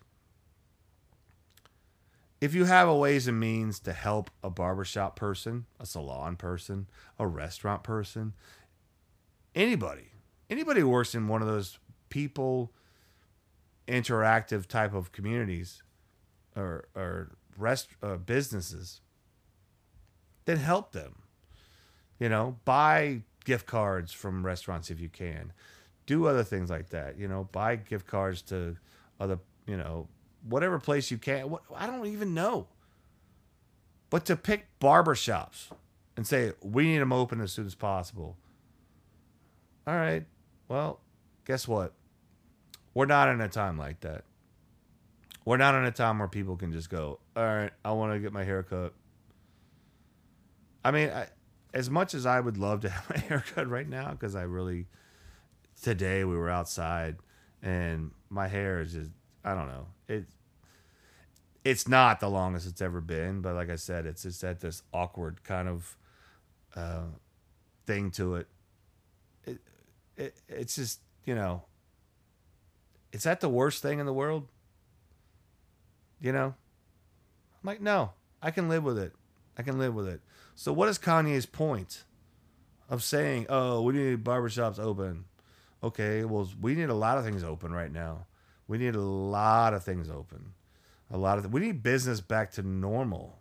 If 2.41 2.53
you 2.53 2.65
have 2.65 2.87
a 2.87 2.95
ways 2.95 3.27
and 3.27 3.39
means 3.39 3.79
to 3.81 3.93
help 3.93 4.29
a 4.43 4.49
barbershop 4.49 5.15
person, 5.15 5.65
a 5.79 5.85
salon 5.85 6.35
person, 6.35 6.87
a 7.17 7.25
restaurant 7.25 7.81
person, 7.83 8.33
anybody, 9.55 10.11
anybody 10.49 10.81
who 10.81 10.89
works 10.89 11.15
in 11.15 11.27
one 11.27 11.41
of 11.41 11.47
those 11.47 11.79
people 12.09 12.71
interactive 13.87 14.67
type 14.67 14.93
of 14.93 15.11
communities 15.11 15.83
or 16.55 16.85
or 16.95 17.31
rest 17.57 17.89
uh, 18.03 18.17
businesses, 18.17 19.01
then 20.45 20.57
help 20.57 20.91
them. 20.91 21.21
You 22.19 22.29
know, 22.29 22.57
buy 22.65 23.21
gift 23.45 23.65
cards 23.65 24.11
from 24.11 24.45
restaurants 24.45 24.91
if 24.91 24.99
you 24.99 25.09
can. 25.09 25.53
Do 26.05 26.27
other 26.27 26.43
things 26.43 26.69
like 26.69 26.89
that. 26.89 27.17
You 27.17 27.27
know, 27.27 27.47
buy 27.51 27.77
gift 27.77 28.05
cards 28.05 28.41
to 28.43 28.75
other, 29.19 29.39
you 29.65 29.77
know, 29.77 30.07
whatever 30.47 30.77
place 30.79 31.09
you 31.09 31.17
can. 31.17 31.49
What, 31.49 31.63
I 31.73 31.87
don't 31.87 32.05
even 32.07 32.33
know. 32.33 32.67
But 34.09 34.25
to 34.25 34.35
pick 34.35 34.67
barbershops 34.79 35.69
and 36.17 36.27
say, 36.27 36.51
we 36.61 36.83
need 36.87 36.99
them 36.99 37.13
open 37.13 37.41
as 37.41 37.51
soon 37.51 37.65
as 37.65 37.75
possible 37.75 38.37
all 39.87 39.95
right, 39.95 40.25
well, 40.67 40.99
guess 41.45 41.67
what? 41.67 41.93
We're 42.93 43.05
not 43.05 43.29
in 43.29 43.39
a 43.39 43.47
time 43.47 43.77
like 43.77 43.99
that. 44.01 44.23
We're 45.43 45.57
not 45.57 45.75
in 45.75 45.85
a 45.85 45.91
time 45.91 46.17
where 46.17 46.27
people 46.27 46.55
can 46.55 46.71
just 46.71 46.89
go, 46.89 47.19
all 47.35 47.43
right, 47.43 47.71
I 47.83 47.91
want 47.91 48.13
to 48.13 48.19
get 48.19 48.33
my 48.33 48.43
hair 48.43 48.63
cut. 48.63 48.93
I 50.83 50.89
mean, 50.89 51.09
I, 51.09 51.27
as 51.75 51.89
much 51.89 52.15
as 52.15 52.25
I 52.25 52.39
would 52.39 52.57
love 52.57 52.81
to 52.81 52.89
have 52.89 53.09
my 53.09 53.17
haircut 53.17 53.69
right 53.69 53.87
now, 53.87 54.11
because 54.11 54.35
I 54.35 54.43
really, 54.43 54.87
today 55.81 56.23
we 56.23 56.35
were 56.35 56.49
outside 56.49 57.17
and 57.61 58.11
my 58.29 58.47
hair 58.47 58.81
is 58.81 58.93
just, 58.93 59.11
I 59.43 59.53
don't 59.53 59.67
know. 59.67 59.85
It, 60.07 60.25
it's 61.63 61.87
not 61.87 62.19
the 62.19 62.29
longest 62.29 62.67
it's 62.67 62.81
ever 62.81 63.01
been, 63.01 63.41
but 63.41 63.53
like 63.53 63.69
I 63.69 63.75
said, 63.75 64.07
it's 64.07 64.23
just 64.23 64.43
at 64.43 64.59
this 64.59 64.81
awkward 64.93 65.43
kind 65.43 65.67
of 65.67 65.97
uh, 66.75 67.05
thing 67.85 68.09
to 68.11 68.35
it 68.35 68.47
it, 70.17 70.35
it's 70.47 70.75
just 70.75 70.99
you 71.25 71.35
know 71.35 71.63
is 73.11 73.23
that 73.23 73.39
the 73.39 73.49
worst 73.49 73.81
thing 73.81 73.99
in 73.99 74.05
the 74.05 74.13
world? 74.13 74.47
You 76.19 76.33
know? 76.33 76.53
I'm 77.63 77.67
like 77.67 77.81
no 77.81 78.11
i 78.41 78.51
can 78.51 78.69
live 78.69 78.83
with 78.83 78.97
it. 78.97 79.13
I 79.57 79.63
can 79.63 79.79
live 79.79 79.95
with 79.95 80.07
it 80.07 80.21
so 80.55 80.73
what 80.73 80.89
is 80.89 80.97
kanye's 80.97 81.45
point 81.45 82.03
of 82.89 83.03
saying 83.03 83.45
oh 83.49 83.81
we 83.81 83.93
need 83.93 84.23
barbershops 84.23 84.79
open 84.79 85.25
okay 85.83 86.23
well 86.23 86.49
we 86.61 86.75
need 86.75 86.89
a 86.89 86.93
lot 86.93 87.17
of 87.17 87.23
things 87.23 87.43
open 87.43 87.71
right 87.71 87.91
now 87.91 88.25
we 88.67 88.77
need 88.77 88.95
a 88.95 89.01
lot 89.01 89.73
of 89.73 89.83
things 89.83 90.09
open 90.09 90.53
a 91.11 91.17
lot 91.17 91.37
of 91.37 91.43
th- 91.43 91.53
we 91.53 91.61
need 91.61 91.83
business 91.83 92.21
back 92.21 92.51
to 92.51 92.61
normal 92.63 93.39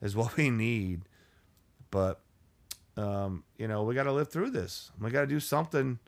is 0.00 0.16
what 0.16 0.36
we 0.36 0.50
need 0.50 1.02
but 1.90 2.20
um, 2.96 3.44
you 3.58 3.68
know, 3.68 3.82
we 3.82 3.94
got 3.94 4.04
to 4.04 4.12
live 4.12 4.28
through 4.28 4.50
this. 4.50 4.90
We 5.00 5.10
got 5.10 5.22
to 5.22 5.26
do 5.26 5.40
something. 5.40 5.98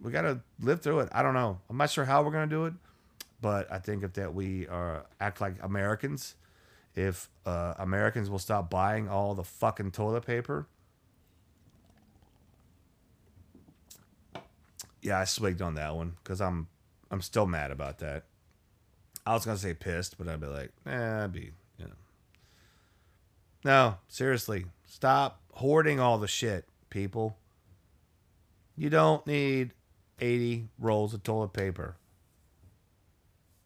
We 0.00 0.12
got 0.12 0.22
to 0.22 0.40
live 0.60 0.80
through 0.80 1.00
it. 1.00 1.08
I 1.12 1.22
don't 1.22 1.34
know. 1.34 1.58
I'm 1.68 1.76
not 1.76 1.90
sure 1.90 2.04
how 2.04 2.22
we're 2.22 2.32
to 2.32 2.46
do 2.46 2.66
it, 2.66 2.74
but 3.40 3.70
I 3.72 3.78
think 3.78 4.04
if 4.04 4.12
that 4.14 4.34
we 4.34 4.68
are 4.68 5.06
act 5.20 5.40
like 5.40 5.54
Americans, 5.62 6.34
if 6.94 7.28
uh, 7.44 7.74
Americans 7.78 8.30
will 8.30 8.38
stop 8.38 8.70
buying 8.70 9.08
all 9.08 9.34
the 9.34 9.44
fucking 9.44 9.90
toilet 9.90 10.24
paper. 10.24 10.66
Yeah, 15.02 15.18
I 15.18 15.24
swigged 15.24 15.60
on 15.60 15.74
that 15.74 15.94
one 15.94 16.16
because 16.22 16.40
I'm 16.40 16.68
I'm 17.10 17.20
still 17.20 17.46
mad 17.46 17.70
about 17.70 17.98
that. 17.98 18.24
I 19.26 19.34
was 19.34 19.44
gonna 19.44 19.58
say 19.58 19.74
pissed, 19.74 20.16
but 20.16 20.28
I'd 20.28 20.40
be 20.40 20.46
like, 20.46 20.70
eh, 20.86 21.24
I'd 21.24 21.32
be 21.32 21.52
you 21.78 21.86
know. 21.86 21.92
No, 23.64 23.96
seriously, 24.08 24.66
Stop 24.94 25.40
hoarding 25.54 25.98
all 25.98 26.18
the 26.18 26.28
shit, 26.28 26.66
people. 26.88 27.36
You 28.76 28.90
don't 28.90 29.26
need 29.26 29.72
80 30.20 30.68
rolls 30.78 31.12
of 31.12 31.24
toilet 31.24 31.52
paper. 31.52 31.96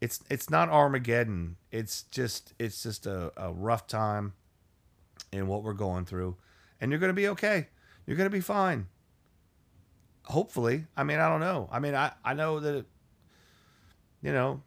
It's 0.01 0.21
it's 0.31 0.51
not 0.51 0.69
Armageddon. 0.69 1.57
It's 1.73 2.05
just 2.05 2.55
it's 2.59 2.83
just 2.83 3.07
a, 3.07 3.33
a 3.37 3.53
rough 3.53 3.87
time 3.87 4.35
in 5.33 5.47
what 5.49 5.63
we're 5.63 5.75
going 5.75 6.05
through. 6.07 6.37
And 6.81 6.91
you're 6.91 7.01
gonna 7.01 7.13
be 7.13 7.29
okay. 7.29 7.69
You're 8.07 8.17
gonna 8.17 8.31
be 8.31 8.41
fine. 8.41 8.87
hopefully. 10.25 10.87
I 10.97 11.05
mean, 11.05 11.19
I 11.19 11.29
don't 11.29 11.41
know. 11.41 11.69
I 11.73 11.79
mean, 11.79 11.95
I 11.95 12.13
I 12.25 12.35
know 12.35 12.61
that, 12.61 12.87
you 14.23 14.33
know, 14.33 14.63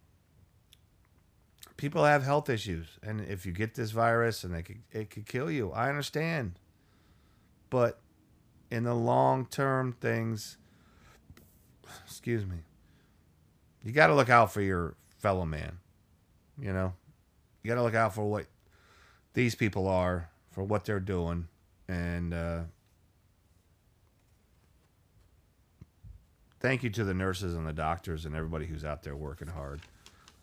people 1.78 2.06
have 2.06 2.24
health 2.24 2.50
issues, 2.50 2.88
and 3.04 3.22
if 3.22 3.46
you 3.46 3.52
get 3.52 3.76
this 3.76 3.92
virus, 3.92 4.44
and 4.44 4.56
it 4.56 4.64
could, 4.64 4.82
it 4.92 5.10
could 5.10 5.26
kill 5.26 5.50
you. 5.52 5.72
I 5.72 5.90
understand, 5.90 6.60
but 7.70 8.00
in 8.72 8.84
the 8.84 8.94
long 8.96 9.46
term 9.46 9.94
things, 10.02 10.58
excuse 12.06 12.46
me, 12.46 12.58
you 13.84 13.92
got 13.92 14.08
to 14.08 14.16
look 14.16 14.30
out 14.30 14.52
for 14.54 14.62
your 14.62 14.96
fellow 15.22 15.46
man. 15.46 15.78
You 16.60 16.74
know, 16.74 16.94
you 17.64 17.70
got 17.70 17.76
to 17.76 17.84
look 17.84 17.96
out 17.96 18.14
for 18.14 18.30
what 18.30 18.46
these 19.34 19.56
people 19.56 19.88
are, 19.88 20.30
for 20.52 20.64
what 20.64 20.86
they're 20.86 21.00
doing, 21.00 21.48
and. 21.88 22.34
uh 22.34 22.60
thank 26.62 26.84
you 26.84 26.90
to 26.92 27.04
the 27.04 27.14
nurses 27.14 27.56
and 27.56 27.68
the 27.68 27.74
doctors 27.74 28.26
and 28.26 28.36
everybody 28.36 28.66
who's 28.66 28.86
out 28.86 29.04
there 29.04 29.16
working 29.16 29.48
hard. 29.48 29.82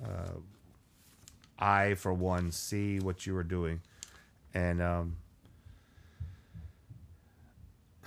Uh, 0.05 0.41
I, 1.59 1.95
for 1.95 2.13
one, 2.13 2.53
see 2.53 3.01
what 3.01 3.27
you 3.27 3.37
are 3.37 3.43
doing, 3.45 3.81
and 4.55 4.81
um, 4.81 5.17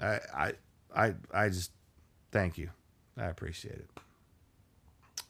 I, 0.00 0.20
I, 0.34 0.52
I, 0.94 1.14
I 1.32 1.48
just 1.48 1.70
thank 2.32 2.58
you. 2.58 2.70
I 3.16 3.26
appreciate 3.26 3.76
it. 3.76 3.90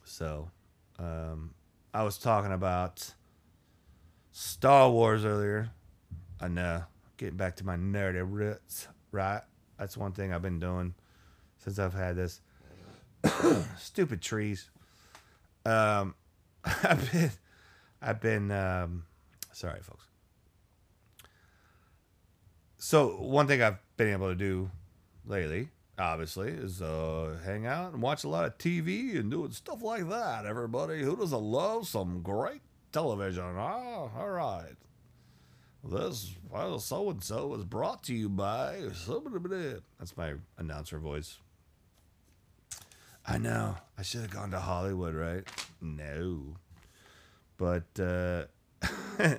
So, 0.07 0.49
um, 0.97 1.53
I 1.93 2.03
was 2.03 2.17
talking 2.17 2.53
about 2.53 3.13
Star 4.31 4.89
Wars 4.89 5.25
earlier. 5.25 5.69
I 6.39 6.47
know, 6.47 6.85
getting 7.17 7.35
back 7.35 7.57
to 7.57 7.65
my 7.65 7.75
nerdy 7.75 8.25
roots, 8.25 8.87
right? 9.11 9.41
That's 9.77 9.97
one 9.97 10.13
thing 10.13 10.33
I've 10.33 10.41
been 10.41 10.59
doing 10.59 10.95
since 11.57 11.77
I've 11.77 11.93
had 11.93 12.15
this. 12.15 12.39
Stupid 13.77 14.21
trees. 14.21 14.69
Um, 15.65 16.15
I've 16.63 17.11
been, 17.11 17.31
I've 18.01 18.21
been, 18.21 18.51
um, 18.51 19.03
sorry, 19.51 19.81
folks. 19.81 20.05
So 22.77 23.17
one 23.17 23.47
thing 23.47 23.61
I've 23.61 23.79
been 23.97 24.13
able 24.13 24.29
to 24.29 24.35
do 24.35 24.71
lately, 25.25 25.67
obviously, 25.97 26.49
is 26.49 26.81
uh, 26.81 27.37
hang 27.43 27.65
out 27.65 27.93
and 27.93 28.01
watch 28.01 28.23
a 28.23 28.29
lot 28.29 28.45
of 28.45 28.57
TV 28.57 29.19
and 29.19 29.31
doing 29.31 29.51
stuff 29.51 29.81
like 29.81 30.09
that. 30.09 30.45
Everybody 30.45 31.03
who 31.03 31.15
doesn't 31.15 31.41
love 31.41 31.87
some 31.87 32.21
great 32.21 32.61
television? 32.91 33.43
Ah, 33.57 34.09
all 34.17 34.29
right. 34.29 34.75
This 35.83 36.35
well, 36.49 36.79
so 36.79 37.09
and 37.09 37.23
so 37.23 37.53
is 37.53 37.63
brought 37.63 38.03
to 38.03 38.13
you 38.13 38.29
by. 38.29 38.81
That's 39.99 40.17
my 40.17 40.33
announcer 40.57 40.99
voice. 40.99 41.37
I 43.25 43.37
know. 43.37 43.75
I 43.97 44.03
should 44.03 44.21
have 44.21 44.31
gone 44.31 44.51
to 44.51 44.59
Hollywood, 44.59 45.13
right? 45.13 45.43
No. 45.81 46.55
But 47.57 47.99
uh, 47.99 48.45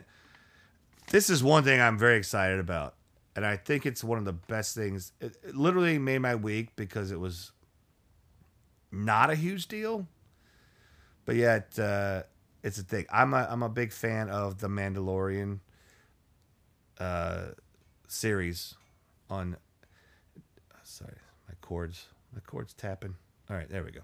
this 1.11 1.31
is 1.31 1.43
one 1.43 1.65
thing 1.65 1.81
I'm 1.81 1.99
very 1.99 2.19
excited 2.19 2.61
about. 2.61 2.95
And 3.39 3.47
I 3.47 3.57
think 3.57 3.87
it's 3.87 4.03
one 4.03 4.19
of 4.19 4.25
the 4.25 4.33
best 4.33 4.75
things. 4.75 5.13
It, 5.21 5.37
it 5.45 5.55
literally 5.55 5.97
made 5.97 6.19
my 6.19 6.35
week 6.35 6.75
because 6.75 7.13
it 7.13 7.21
was 7.21 7.53
not 8.91 9.31
a 9.31 9.37
huge 9.37 9.69
deal. 9.69 10.09
But 11.25 11.37
yet, 11.37 11.79
uh, 11.79 12.25
it's 12.65 12.79
a 12.79 12.83
thing. 12.83 13.07
I'm 13.13 13.35
a, 13.35 13.47
I'm 13.49 13.63
a 13.63 13.69
big 13.69 13.93
fan 13.93 14.29
of 14.29 14.59
the 14.59 14.67
Mandalorian 14.67 15.61
uh, 16.99 17.51
series 18.09 18.75
on. 19.31 19.57
Sorry, 20.83 21.15
my 21.47 21.55
cords. 21.61 22.07
My 22.35 22.41
cords 22.41 22.75
tapping. 22.75 23.15
All 23.49 23.57
right, 23.57 23.69
there 23.69 23.85
we 23.85 23.93
go. 23.93 24.01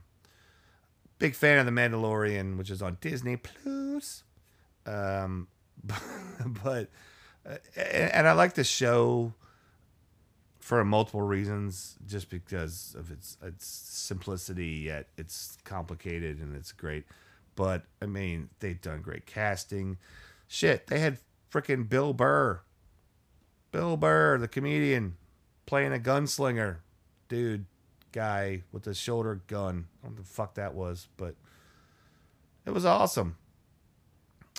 Big 1.19 1.35
fan 1.35 1.59
of 1.59 1.67
The 1.67 1.73
Mandalorian, 1.73 2.57
which 2.57 2.71
is 2.71 2.83
on 2.83 2.99
Disney 3.01 3.37
Plus. 3.37 4.23
Um, 4.87 5.49
but 6.63 6.89
and 7.77 8.27
I 8.29 8.33
like 8.33 8.55
the 8.55 8.65
show 8.65 9.35
for 10.59 10.85
multiple 10.85 11.23
reasons, 11.23 11.97
just 12.07 12.31
because 12.31 12.97
of 12.99 13.11
its 13.11 13.37
its 13.43 13.67
simplicity 13.67 14.69
yet 14.69 15.09
it's 15.19 15.59
complicated 15.65 16.39
and 16.39 16.57
it's 16.57 16.73
great. 16.73 17.05
But 17.55 17.83
I 18.01 18.07
mean, 18.07 18.49
they've 18.61 18.81
done 18.81 19.03
great 19.03 19.27
casting. 19.27 19.99
Shit, 20.49 20.87
they 20.87 21.01
had 21.01 21.19
freaking 21.53 21.89
Bill 21.89 22.13
Burr, 22.13 22.61
Bill 23.73 23.97
Burr, 23.97 24.39
the 24.39 24.49
comedian, 24.49 25.17
playing 25.67 25.93
a 25.93 25.99
gunslinger, 25.99 26.79
dude 27.29 27.67
guy 28.13 28.63
with 28.73 28.87
a 28.87 28.95
shoulder 28.95 29.43
gun. 29.49 29.87
I 30.03 30.07
don't 30.07 30.17
know 30.17 30.23
the 30.23 30.29
fuck 30.29 30.55
that 30.55 30.75
was, 30.75 31.09
but 31.17 31.35
it 32.65 32.71
was 32.71 32.87
awesome. 32.87 33.37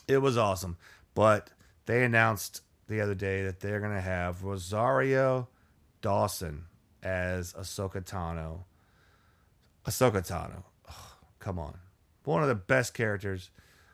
It 0.07 0.17
was 0.17 0.37
awesome. 0.37 0.77
But 1.15 1.49
they 1.85 2.03
announced 2.03 2.61
the 2.87 3.01
other 3.01 3.15
day 3.15 3.43
that 3.43 3.59
they're 3.59 3.79
gonna 3.79 4.01
have 4.01 4.43
Rosario 4.43 5.47
Dawson 6.01 6.65
as 7.03 7.53
Ahsoka 7.53 8.03
Tano. 8.03 8.65
Ahsoka 9.85 10.25
Tano. 10.25 10.63
Oh, 10.89 11.17
come 11.39 11.59
on. 11.59 11.77
One 12.23 12.41
of 12.41 12.49
the 12.49 12.55
best 12.55 12.93
characters 12.93 13.49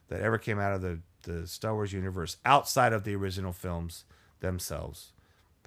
that 0.08 0.22
ever 0.22 0.38
came 0.38 0.60
out 0.60 0.74
of 0.74 0.82
the, 0.82 1.00
the 1.24 1.48
Star 1.48 1.74
Wars 1.74 1.94
universe 1.94 2.38
outside 2.46 2.94
of 2.94 3.04
the 3.04 3.16
original 3.16 3.52
films 3.52 4.06
themselves. 4.40 5.14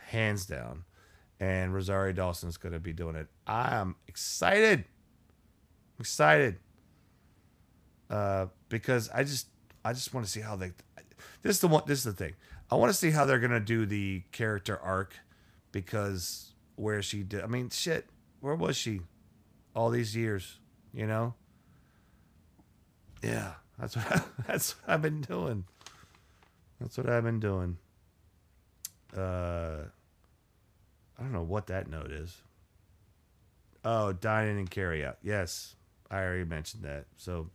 Hands 0.01 0.45
down 0.45 0.85
and 1.41 1.75
Rosario 1.75 2.13
Dawson's 2.13 2.57
to 2.57 2.79
be 2.79 2.93
doing 2.93 3.17
it. 3.17 3.27
I 3.47 3.77
am 3.77 3.97
excited. 4.07 4.81
I'm 4.81 6.01
excited 6.01 6.59
uh, 8.11 8.47
because 8.69 9.11
I 9.11 9.25
just 9.25 9.49
I 9.85 9.93
just 9.93 10.15
want 10.15 10.27
to 10.27 10.33
see 10.33 10.41
how 10.41 10.57
they. 10.57 10.73
This 11.43 11.57
is 11.57 11.61
the 11.61 11.69
one. 11.69 11.83
This 11.87 11.99
is 11.99 12.05
the 12.05 12.13
thing. 12.13 12.35
I 12.71 12.77
want 12.77 12.91
to 12.91 12.97
see 12.97 13.11
how 13.11 13.25
they're 13.25 13.39
to 13.51 13.61
do 13.61 13.87
the 13.87 14.23
character 14.33 14.79
arc 14.79 15.15
because 15.73 16.53
where 16.77 17.03
she 17.03 17.23
did. 17.23 17.43
I 17.43 17.47
mean, 17.47 17.71
shit. 17.71 18.07
Where 18.41 18.55
was 18.55 18.77
she 18.77 19.01
all 19.75 19.91
these 19.91 20.17
years? 20.17 20.59
You 20.93 21.07
know. 21.07 21.35
Yeah, 23.23 23.53
that's 23.79 23.97
what 23.97 24.13
I, 24.13 24.23
that's 24.47 24.73
what 24.73 24.95
I've 24.95 25.03
been 25.03 25.21
doing. 25.21 25.65
That's 26.81 26.99
what 26.99 27.09
I've 27.09 27.25
been 27.25 27.41
doing. 27.41 27.79
Uh 29.17 29.85
I 31.19 31.23
don't 31.23 31.33
know 31.33 31.43
what 31.43 31.69
that 31.69 31.89
note 31.89 32.11
is. 32.11 32.37
Oh, 33.85 34.13
dining 34.13 34.59
and 34.59 34.71
carry 34.71 35.05
out. 35.05 35.19
Yes, 35.23 35.77
I 36.11 36.23
already 36.23 36.45
mentioned 36.45 36.83
that. 36.83 37.07
So 37.17 37.51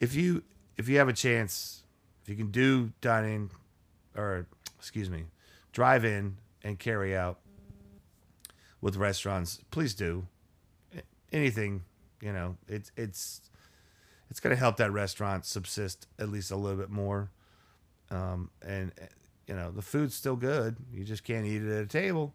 if 0.00 0.14
you 0.14 0.42
if 0.76 0.88
you 0.88 0.98
have 0.98 1.08
a 1.08 1.12
chance, 1.12 1.82
if 2.22 2.28
you 2.28 2.36
can 2.36 2.50
do 2.50 2.92
dining 3.00 3.50
or 4.18 4.46
excuse 4.78 5.08
me, 5.08 5.24
drive 5.72 6.04
in 6.04 6.36
and 6.62 6.78
carry 6.78 7.16
out 7.16 7.38
with 8.80 8.96
restaurants, 8.96 9.60
please 9.70 9.94
do. 9.94 10.26
Anything, 11.30 11.84
you 12.20 12.32
know, 12.32 12.56
it's 12.68 12.90
it's 12.96 13.42
it's 14.30 14.40
going 14.40 14.54
to 14.54 14.58
help 14.58 14.76
that 14.78 14.92
restaurant 14.92 15.44
subsist 15.44 16.06
at 16.18 16.28
least 16.28 16.50
a 16.50 16.56
little 16.56 16.78
bit 16.78 16.90
more. 16.90 17.30
Um, 18.10 18.50
and 18.62 18.92
you 19.46 19.54
know, 19.54 19.70
the 19.70 19.82
food's 19.82 20.14
still 20.14 20.36
good. 20.36 20.76
You 20.92 21.04
just 21.04 21.24
can't 21.24 21.46
eat 21.46 21.62
it 21.62 21.70
at 21.70 21.84
a 21.84 21.86
table. 21.86 22.34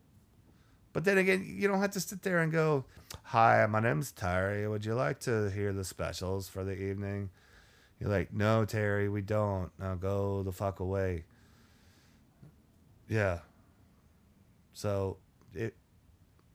But 0.93 1.05
then 1.05 1.17
again, 1.17 1.43
you 1.47 1.67
don't 1.67 1.81
have 1.81 1.91
to 1.91 1.99
sit 1.99 2.21
there 2.21 2.39
and 2.39 2.51
go, 2.51 2.85
Hi, 3.23 3.65
my 3.67 3.79
name's 3.79 4.11
Terry. 4.11 4.67
Would 4.67 4.85
you 4.85 4.93
like 4.93 5.19
to 5.21 5.49
hear 5.49 5.73
the 5.73 5.83
specials 5.83 6.47
for 6.47 6.63
the 6.63 6.79
evening? 6.79 7.29
You're 7.99 8.11
like, 8.11 8.31
No, 8.31 8.63
Terry, 8.65 9.09
we 9.09 9.21
don't. 9.21 9.71
Now 9.79 9.95
go 9.95 10.43
the 10.43 10.51
fuck 10.51 10.79
away. 10.79 11.25
Yeah. 13.13 13.39
So 14.73 15.17
it 15.53 15.75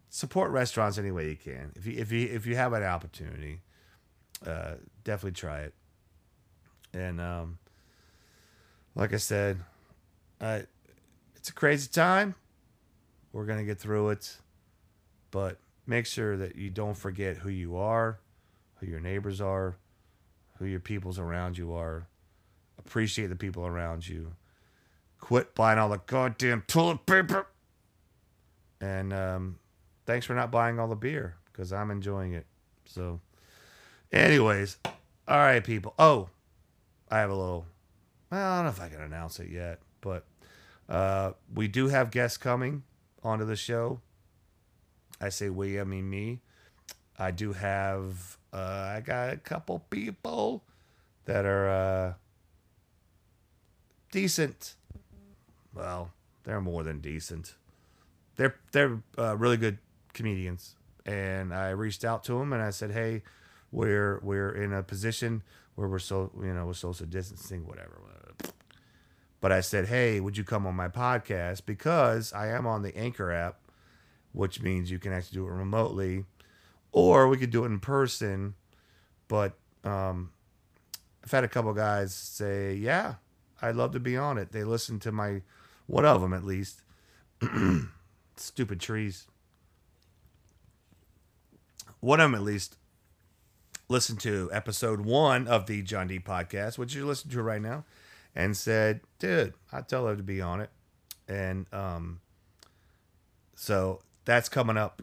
support 0.09 0.51
restaurants 0.51 0.99
any 0.99 1.13
way 1.13 1.29
you 1.29 1.37
can. 1.37 1.73
If 1.77 1.87
you 1.87 1.93
if 1.97 2.11
you 2.11 2.27
if 2.27 2.47
you 2.47 2.57
have 2.57 2.73
an 2.73 2.83
opportunity, 2.83 3.61
uh, 4.45 4.75
definitely 5.05 5.37
try 5.37 5.61
it. 5.61 5.75
And 6.93 7.21
um, 7.21 7.59
like 8.97 9.15
I 9.15 9.19
said, 9.19 9.61
uh, 10.41 10.63
it's 11.37 11.49
a 11.49 11.53
crazy 11.53 11.89
time. 11.89 12.35
We're 13.33 13.47
to 13.47 13.65
get 13.65 13.79
through 13.79 14.09
it. 14.11 14.37
But 15.31 15.61
make 15.87 16.07
sure 16.07 16.37
that 16.39 16.57
you 16.57 16.71
don't 16.71 16.97
forget 16.97 17.37
who 17.37 17.51
you 17.51 17.77
are, 17.77 18.19
who 18.81 18.87
your 18.87 19.01
neighbors 19.01 19.41
are, 19.41 19.77
who 20.59 20.65
your 20.65 20.81
peoples 20.81 21.21
around 21.21 21.57
you 21.57 21.73
are. 21.75 22.09
Appreciate 22.79 23.29
the 23.29 23.37
people 23.37 23.65
around 23.65 24.09
you. 24.09 24.33
Quit 25.19 25.55
buying 25.55 25.79
all 25.79 25.89
the 25.89 26.01
goddamn 26.07 26.63
toilet 26.67 27.05
paper. 27.07 27.47
And 28.81 29.13
um, 29.13 29.59
thanks 30.07 30.25
for 30.27 30.35
not 30.35 30.51
buying 30.51 30.79
all 30.79 30.89
the 30.89 30.97
beer 30.97 31.37
because 31.53 31.73
I'm 31.73 31.91
enjoying 31.91 32.33
it. 32.33 32.47
So, 32.87 33.21
anyways, 34.13 34.79
all 35.27 35.39
right, 35.39 35.63
people. 35.63 35.95
Oh, 35.99 36.31
I 37.11 37.19
have 37.19 37.31
a 37.31 37.35
little. 37.35 37.67
Well, 38.31 38.53
I 38.53 38.57
don't 38.57 38.65
know 38.65 38.71
if 38.71 38.81
I 38.81 38.89
can 38.89 39.03
announce 39.03 39.41
it 39.41 39.51
yet, 39.51 39.81
but 40.01 40.25
uh, 40.89 41.33
we 41.55 41.69
do 41.69 41.89
have 41.89 42.11
guests 42.11 42.39
coming 42.39 42.85
onto 43.23 43.45
the 43.45 43.57
show. 43.57 44.01
I 45.21 45.31
say 45.31 45.51
we, 45.51 45.81
I 45.81 45.85
mean 45.85 46.09
me. 46.09 46.41
I 47.19 47.33
do 47.33 47.53
have, 47.53 48.39
uh, 48.53 48.93
I 48.97 49.03
got 49.05 49.33
a 49.33 49.37
couple 49.37 49.81
people 49.91 50.63
that 51.25 51.45
are 51.45 51.69
uh, 51.69 52.13
decent. 54.13 54.77
Well, 55.79 56.11
they're 56.43 56.61
more 56.61 56.83
than 56.83 57.01
decent. 57.01 57.55
They're 58.35 58.57
they're 58.73 59.01
uh, 59.17 59.37
really 59.37 59.57
good 59.57 59.79
comedians, 60.13 60.75
and 61.07 61.55
I 61.55 61.71
reached 61.71 62.05
out 62.05 62.25
to 62.25 62.33
them 62.33 62.53
and 62.53 62.61
I 62.61 62.71
said, 62.71 62.91
hey, 62.91 63.23
we're 63.71 64.19
we're 64.25 64.51
in 64.51 64.73
a 64.73 64.83
position 64.83 65.43
where 65.77 65.87
we're 65.87 66.01
so 66.01 66.33
you 66.43 66.53
know 66.53 66.67
we're 66.67 66.73
social 66.75 67.07
distancing, 67.07 67.65
whatever. 67.65 68.01
But 69.41 69.53
I 69.53 69.61
said, 69.61 69.87
hey, 69.87 70.19
would 70.19 70.37
you 70.37 70.43
come 70.43 70.67
on 70.67 70.75
my 70.75 70.89
podcast 70.89 71.65
because 71.65 72.33
I 72.33 72.49
am 72.49 72.67
on 72.67 72.83
the 72.83 72.97
Anchor 72.97 73.31
app, 73.31 73.61
which 74.33 74.61
means 74.61 74.91
you 74.91 74.99
can 74.99 75.13
actually 75.13 75.37
do 75.37 75.47
it 75.47 75.53
remotely, 75.53 76.25
or 76.91 77.29
we 77.29 77.37
could 77.37 77.51
do 77.51 77.63
it 77.63 77.69
in 77.69 77.79
person. 77.79 78.55
But 79.29 79.53
um, 79.85 80.33
I've 81.23 81.31
had 81.31 81.45
a 81.45 81.49
couple 81.49 81.73
guys 81.73 82.13
say, 82.13 82.75
yeah, 82.75 83.15
I'd 83.63 83.77
love 83.77 83.93
to 83.93 84.01
be 84.01 84.17
on 84.17 84.39
it. 84.39 84.51
They 84.51 84.65
listen 84.65 84.99
to 85.01 85.13
my 85.13 85.43
one 85.89 86.05
of 86.05 86.21
them 86.21 86.33
at 86.33 86.45
least. 86.45 86.83
Stupid 88.37 88.79
trees. 88.79 89.27
One 91.99 92.21
of 92.21 92.31
them 92.31 92.37
at 92.37 92.45
least 92.45 92.77
listened 93.89 94.21
to 94.21 94.51
episode 94.53 95.01
one 95.01 95.49
of 95.49 95.67
the 95.67 95.83
John 95.83 96.07
D 96.07 96.21
podcast, 96.21 96.79
which 96.79 96.95
you're 96.95 97.07
listening 97.07 97.33
to 97.33 97.43
right 97.43 97.61
now, 97.61 97.85
and 98.37 98.57
said, 98.57 99.01
dude, 99.19 99.55
I'd 99.73 99.89
tell 99.89 100.07
her 100.07 100.15
to 100.15 100.23
be 100.23 100.41
on 100.41 100.61
it. 100.61 100.71
And 101.27 101.67
um, 101.73 102.21
so 103.57 104.01
that's 104.25 104.49
coming 104.49 104.77
up. 104.77 105.03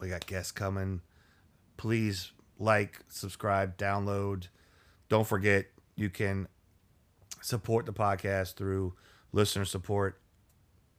We 0.00 0.08
got 0.08 0.26
guests 0.26 0.52
coming. 0.52 1.00
Please 1.76 2.32
like, 2.58 3.00
subscribe, 3.08 3.78
download. 3.78 4.48
Don't 5.08 5.26
forget, 5.26 5.66
you 5.96 6.10
can 6.10 6.48
support 7.40 7.86
the 7.86 7.92
podcast 7.92 8.54
through 8.54 8.94
listener 9.32 9.64
support 9.64 10.18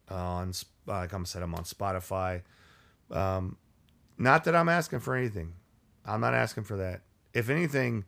on 0.09 0.53
like 0.85 1.13
I 1.13 1.23
said, 1.23 1.43
I'm 1.43 1.55
on 1.55 1.63
Spotify. 1.63 2.41
Um, 3.11 3.57
not 4.17 4.43
that 4.45 4.55
I'm 4.55 4.69
asking 4.69 4.99
for 4.99 5.15
anything. 5.15 5.53
I'm 6.05 6.21
not 6.21 6.33
asking 6.33 6.63
for 6.63 6.77
that. 6.77 7.01
If 7.33 7.49
anything, 7.49 8.05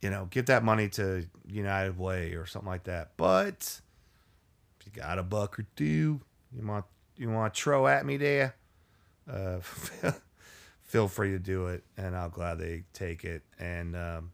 you 0.00 0.10
know, 0.10 0.28
give 0.30 0.46
that 0.46 0.62
money 0.62 0.88
to 0.90 1.26
United 1.46 1.98
Way 1.98 2.34
or 2.34 2.46
something 2.46 2.68
like 2.68 2.84
that. 2.84 3.12
But 3.16 3.80
if 4.80 4.86
you 4.86 4.92
got 5.00 5.18
a 5.18 5.22
buck 5.22 5.58
or 5.58 5.66
two, 5.76 6.20
you 6.52 6.66
want 6.66 6.84
you 7.16 7.30
want 7.30 7.54
to 7.54 7.60
throw 7.60 7.86
at 7.86 8.04
me 8.04 8.16
there, 8.18 8.54
uh, 9.30 9.58
feel 10.82 11.08
free 11.08 11.30
to 11.30 11.38
do 11.38 11.68
it, 11.68 11.82
and 11.96 12.14
I'll 12.14 12.28
gladly 12.28 12.84
take 12.92 13.24
it. 13.24 13.42
And 13.58 13.96
um, 13.96 14.32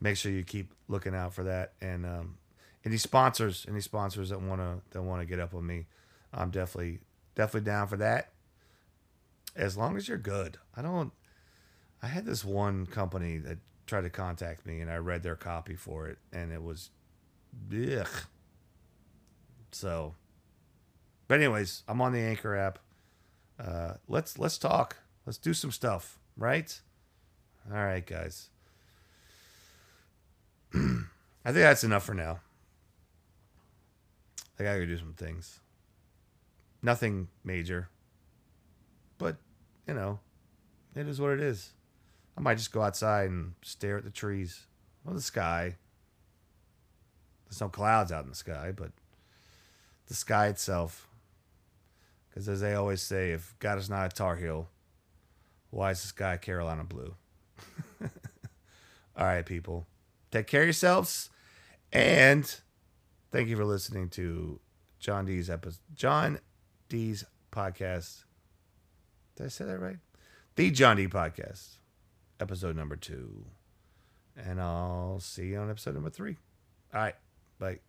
make 0.00 0.16
sure 0.16 0.32
you 0.32 0.42
keep 0.42 0.72
looking 0.88 1.14
out 1.14 1.34
for 1.34 1.44
that. 1.44 1.72
And 1.80 2.04
um, 2.04 2.38
any 2.84 2.96
sponsors, 2.96 3.64
any 3.68 3.80
sponsors 3.80 4.30
that 4.30 4.40
wanna 4.40 4.80
that 4.90 5.02
wanna 5.02 5.24
get 5.24 5.40
up 5.40 5.52
with 5.52 5.64
me, 5.64 5.86
I'm 6.32 6.50
definitely 6.50 7.00
definitely 7.34 7.66
down 7.70 7.88
for 7.88 7.96
that. 7.96 8.30
As 9.54 9.76
long 9.76 9.96
as 9.96 10.08
you're 10.08 10.18
good. 10.18 10.58
I 10.74 10.82
don't. 10.82 11.12
I 12.02 12.08
had 12.08 12.24
this 12.24 12.44
one 12.44 12.86
company 12.86 13.38
that 13.38 13.58
tried 13.86 14.02
to 14.02 14.10
contact 14.10 14.66
me, 14.66 14.80
and 14.80 14.90
I 14.90 14.96
read 14.96 15.22
their 15.22 15.36
copy 15.36 15.76
for 15.76 16.08
it, 16.08 16.18
and 16.32 16.52
it 16.52 16.62
was, 16.62 16.90
ugh. 17.70 18.08
So, 19.70 20.14
but 21.28 21.38
anyways, 21.38 21.82
I'm 21.86 22.00
on 22.00 22.12
the 22.12 22.20
Anchor 22.20 22.56
app. 22.56 22.78
Uh, 23.58 23.94
let's 24.08 24.38
let's 24.38 24.58
talk. 24.58 24.96
Let's 25.26 25.38
do 25.38 25.54
some 25.54 25.70
stuff, 25.70 26.18
right? 26.36 26.80
All 27.70 27.78
right, 27.78 28.04
guys. 28.04 28.48
I 30.74 30.78
think 31.52 31.56
that's 31.56 31.84
enough 31.84 32.04
for 32.04 32.14
now. 32.14 32.40
I 34.62 34.72
gotta 34.72 34.80
go 34.80 34.86
do 34.86 34.98
some 34.98 35.14
things. 35.14 35.60
Nothing 36.82 37.28
major. 37.44 37.88
But, 39.18 39.36
you 39.86 39.94
know, 39.94 40.20
it 40.94 41.06
is 41.06 41.20
what 41.20 41.32
it 41.32 41.40
is. 41.40 41.72
I 42.36 42.40
might 42.40 42.58
just 42.58 42.72
go 42.72 42.82
outside 42.82 43.30
and 43.30 43.54
stare 43.62 43.98
at 43.98 44.04
the 44.04 44.10
trees 44.10 44.66
or 45.06 45.14
the 45.14 45.20
sky. 45.20 45.76
There's 47.46 47.60
no 47.60 47.68
clouds 47.68 48.10
out 48.10 48.24
in 48.24 48.30
the 48.30 48.36
sky, 48.36 48.72
but 48.74 48.92
the 50.06 50.14
sky 50.14 50.46
itself. 50.46 51.08
Because 52.28 52.48
as 52.48 52.60
they 52.60 52.74
always 52.74 53.02
say, 53.02 53.32
if 53.32 53.54
God 53.58 53.78
is 53.78 53.90
not 53.90 54.06
a 54.10 54.14
Tar 54.14 54.36
Heel, 54.36 54.68
why 55.70 55.90
is 55.90 56.00
the 56.00 56.08
sky 56.08 56.36
Carolina 56.36 56.84
blue? 56.84 57.14
All 59.16 59.26
right, 59.26 59.44
people. 59.44 59.86
Take 60.30 60.46
care 60.46 60.62
of 60.62 60.66
yourselves. 60.66 61.28
And 61.92 62.60
thank 63.32 63.48
you 63.48 63.56
for 63.56 63.64
listening 63.64 64.08
to 64.10 64.60
John 65.00 65.24
D's 65.24 65.50
episode. 65.50 65.80
John 65.94 66.38
D's 66.88 67.24
podcast. 67.50 68.24
Did 69.36 69.46
I 69.46 69.48
say 69.48 69.64
that 69.64 69.78
right? 69.80 69.96
The 70.54 70.70
John 70.70 70.96
D 70.96 71.08
podcast, 71.08 71.78
episode 72.38 72.76
number 72.76 72.96
two. 72.96 73.46
And 74.36 74.60
I'll 74.60 75.18
see 75.20 75.48
you 75.48 75.58
on 75.58 75.70
episode 75.70 75.94
number 75.94 76.10
three. 76.10 76.36
All 76.94 77.00
right. 77.00 77.14
Bye. 77.58 77.80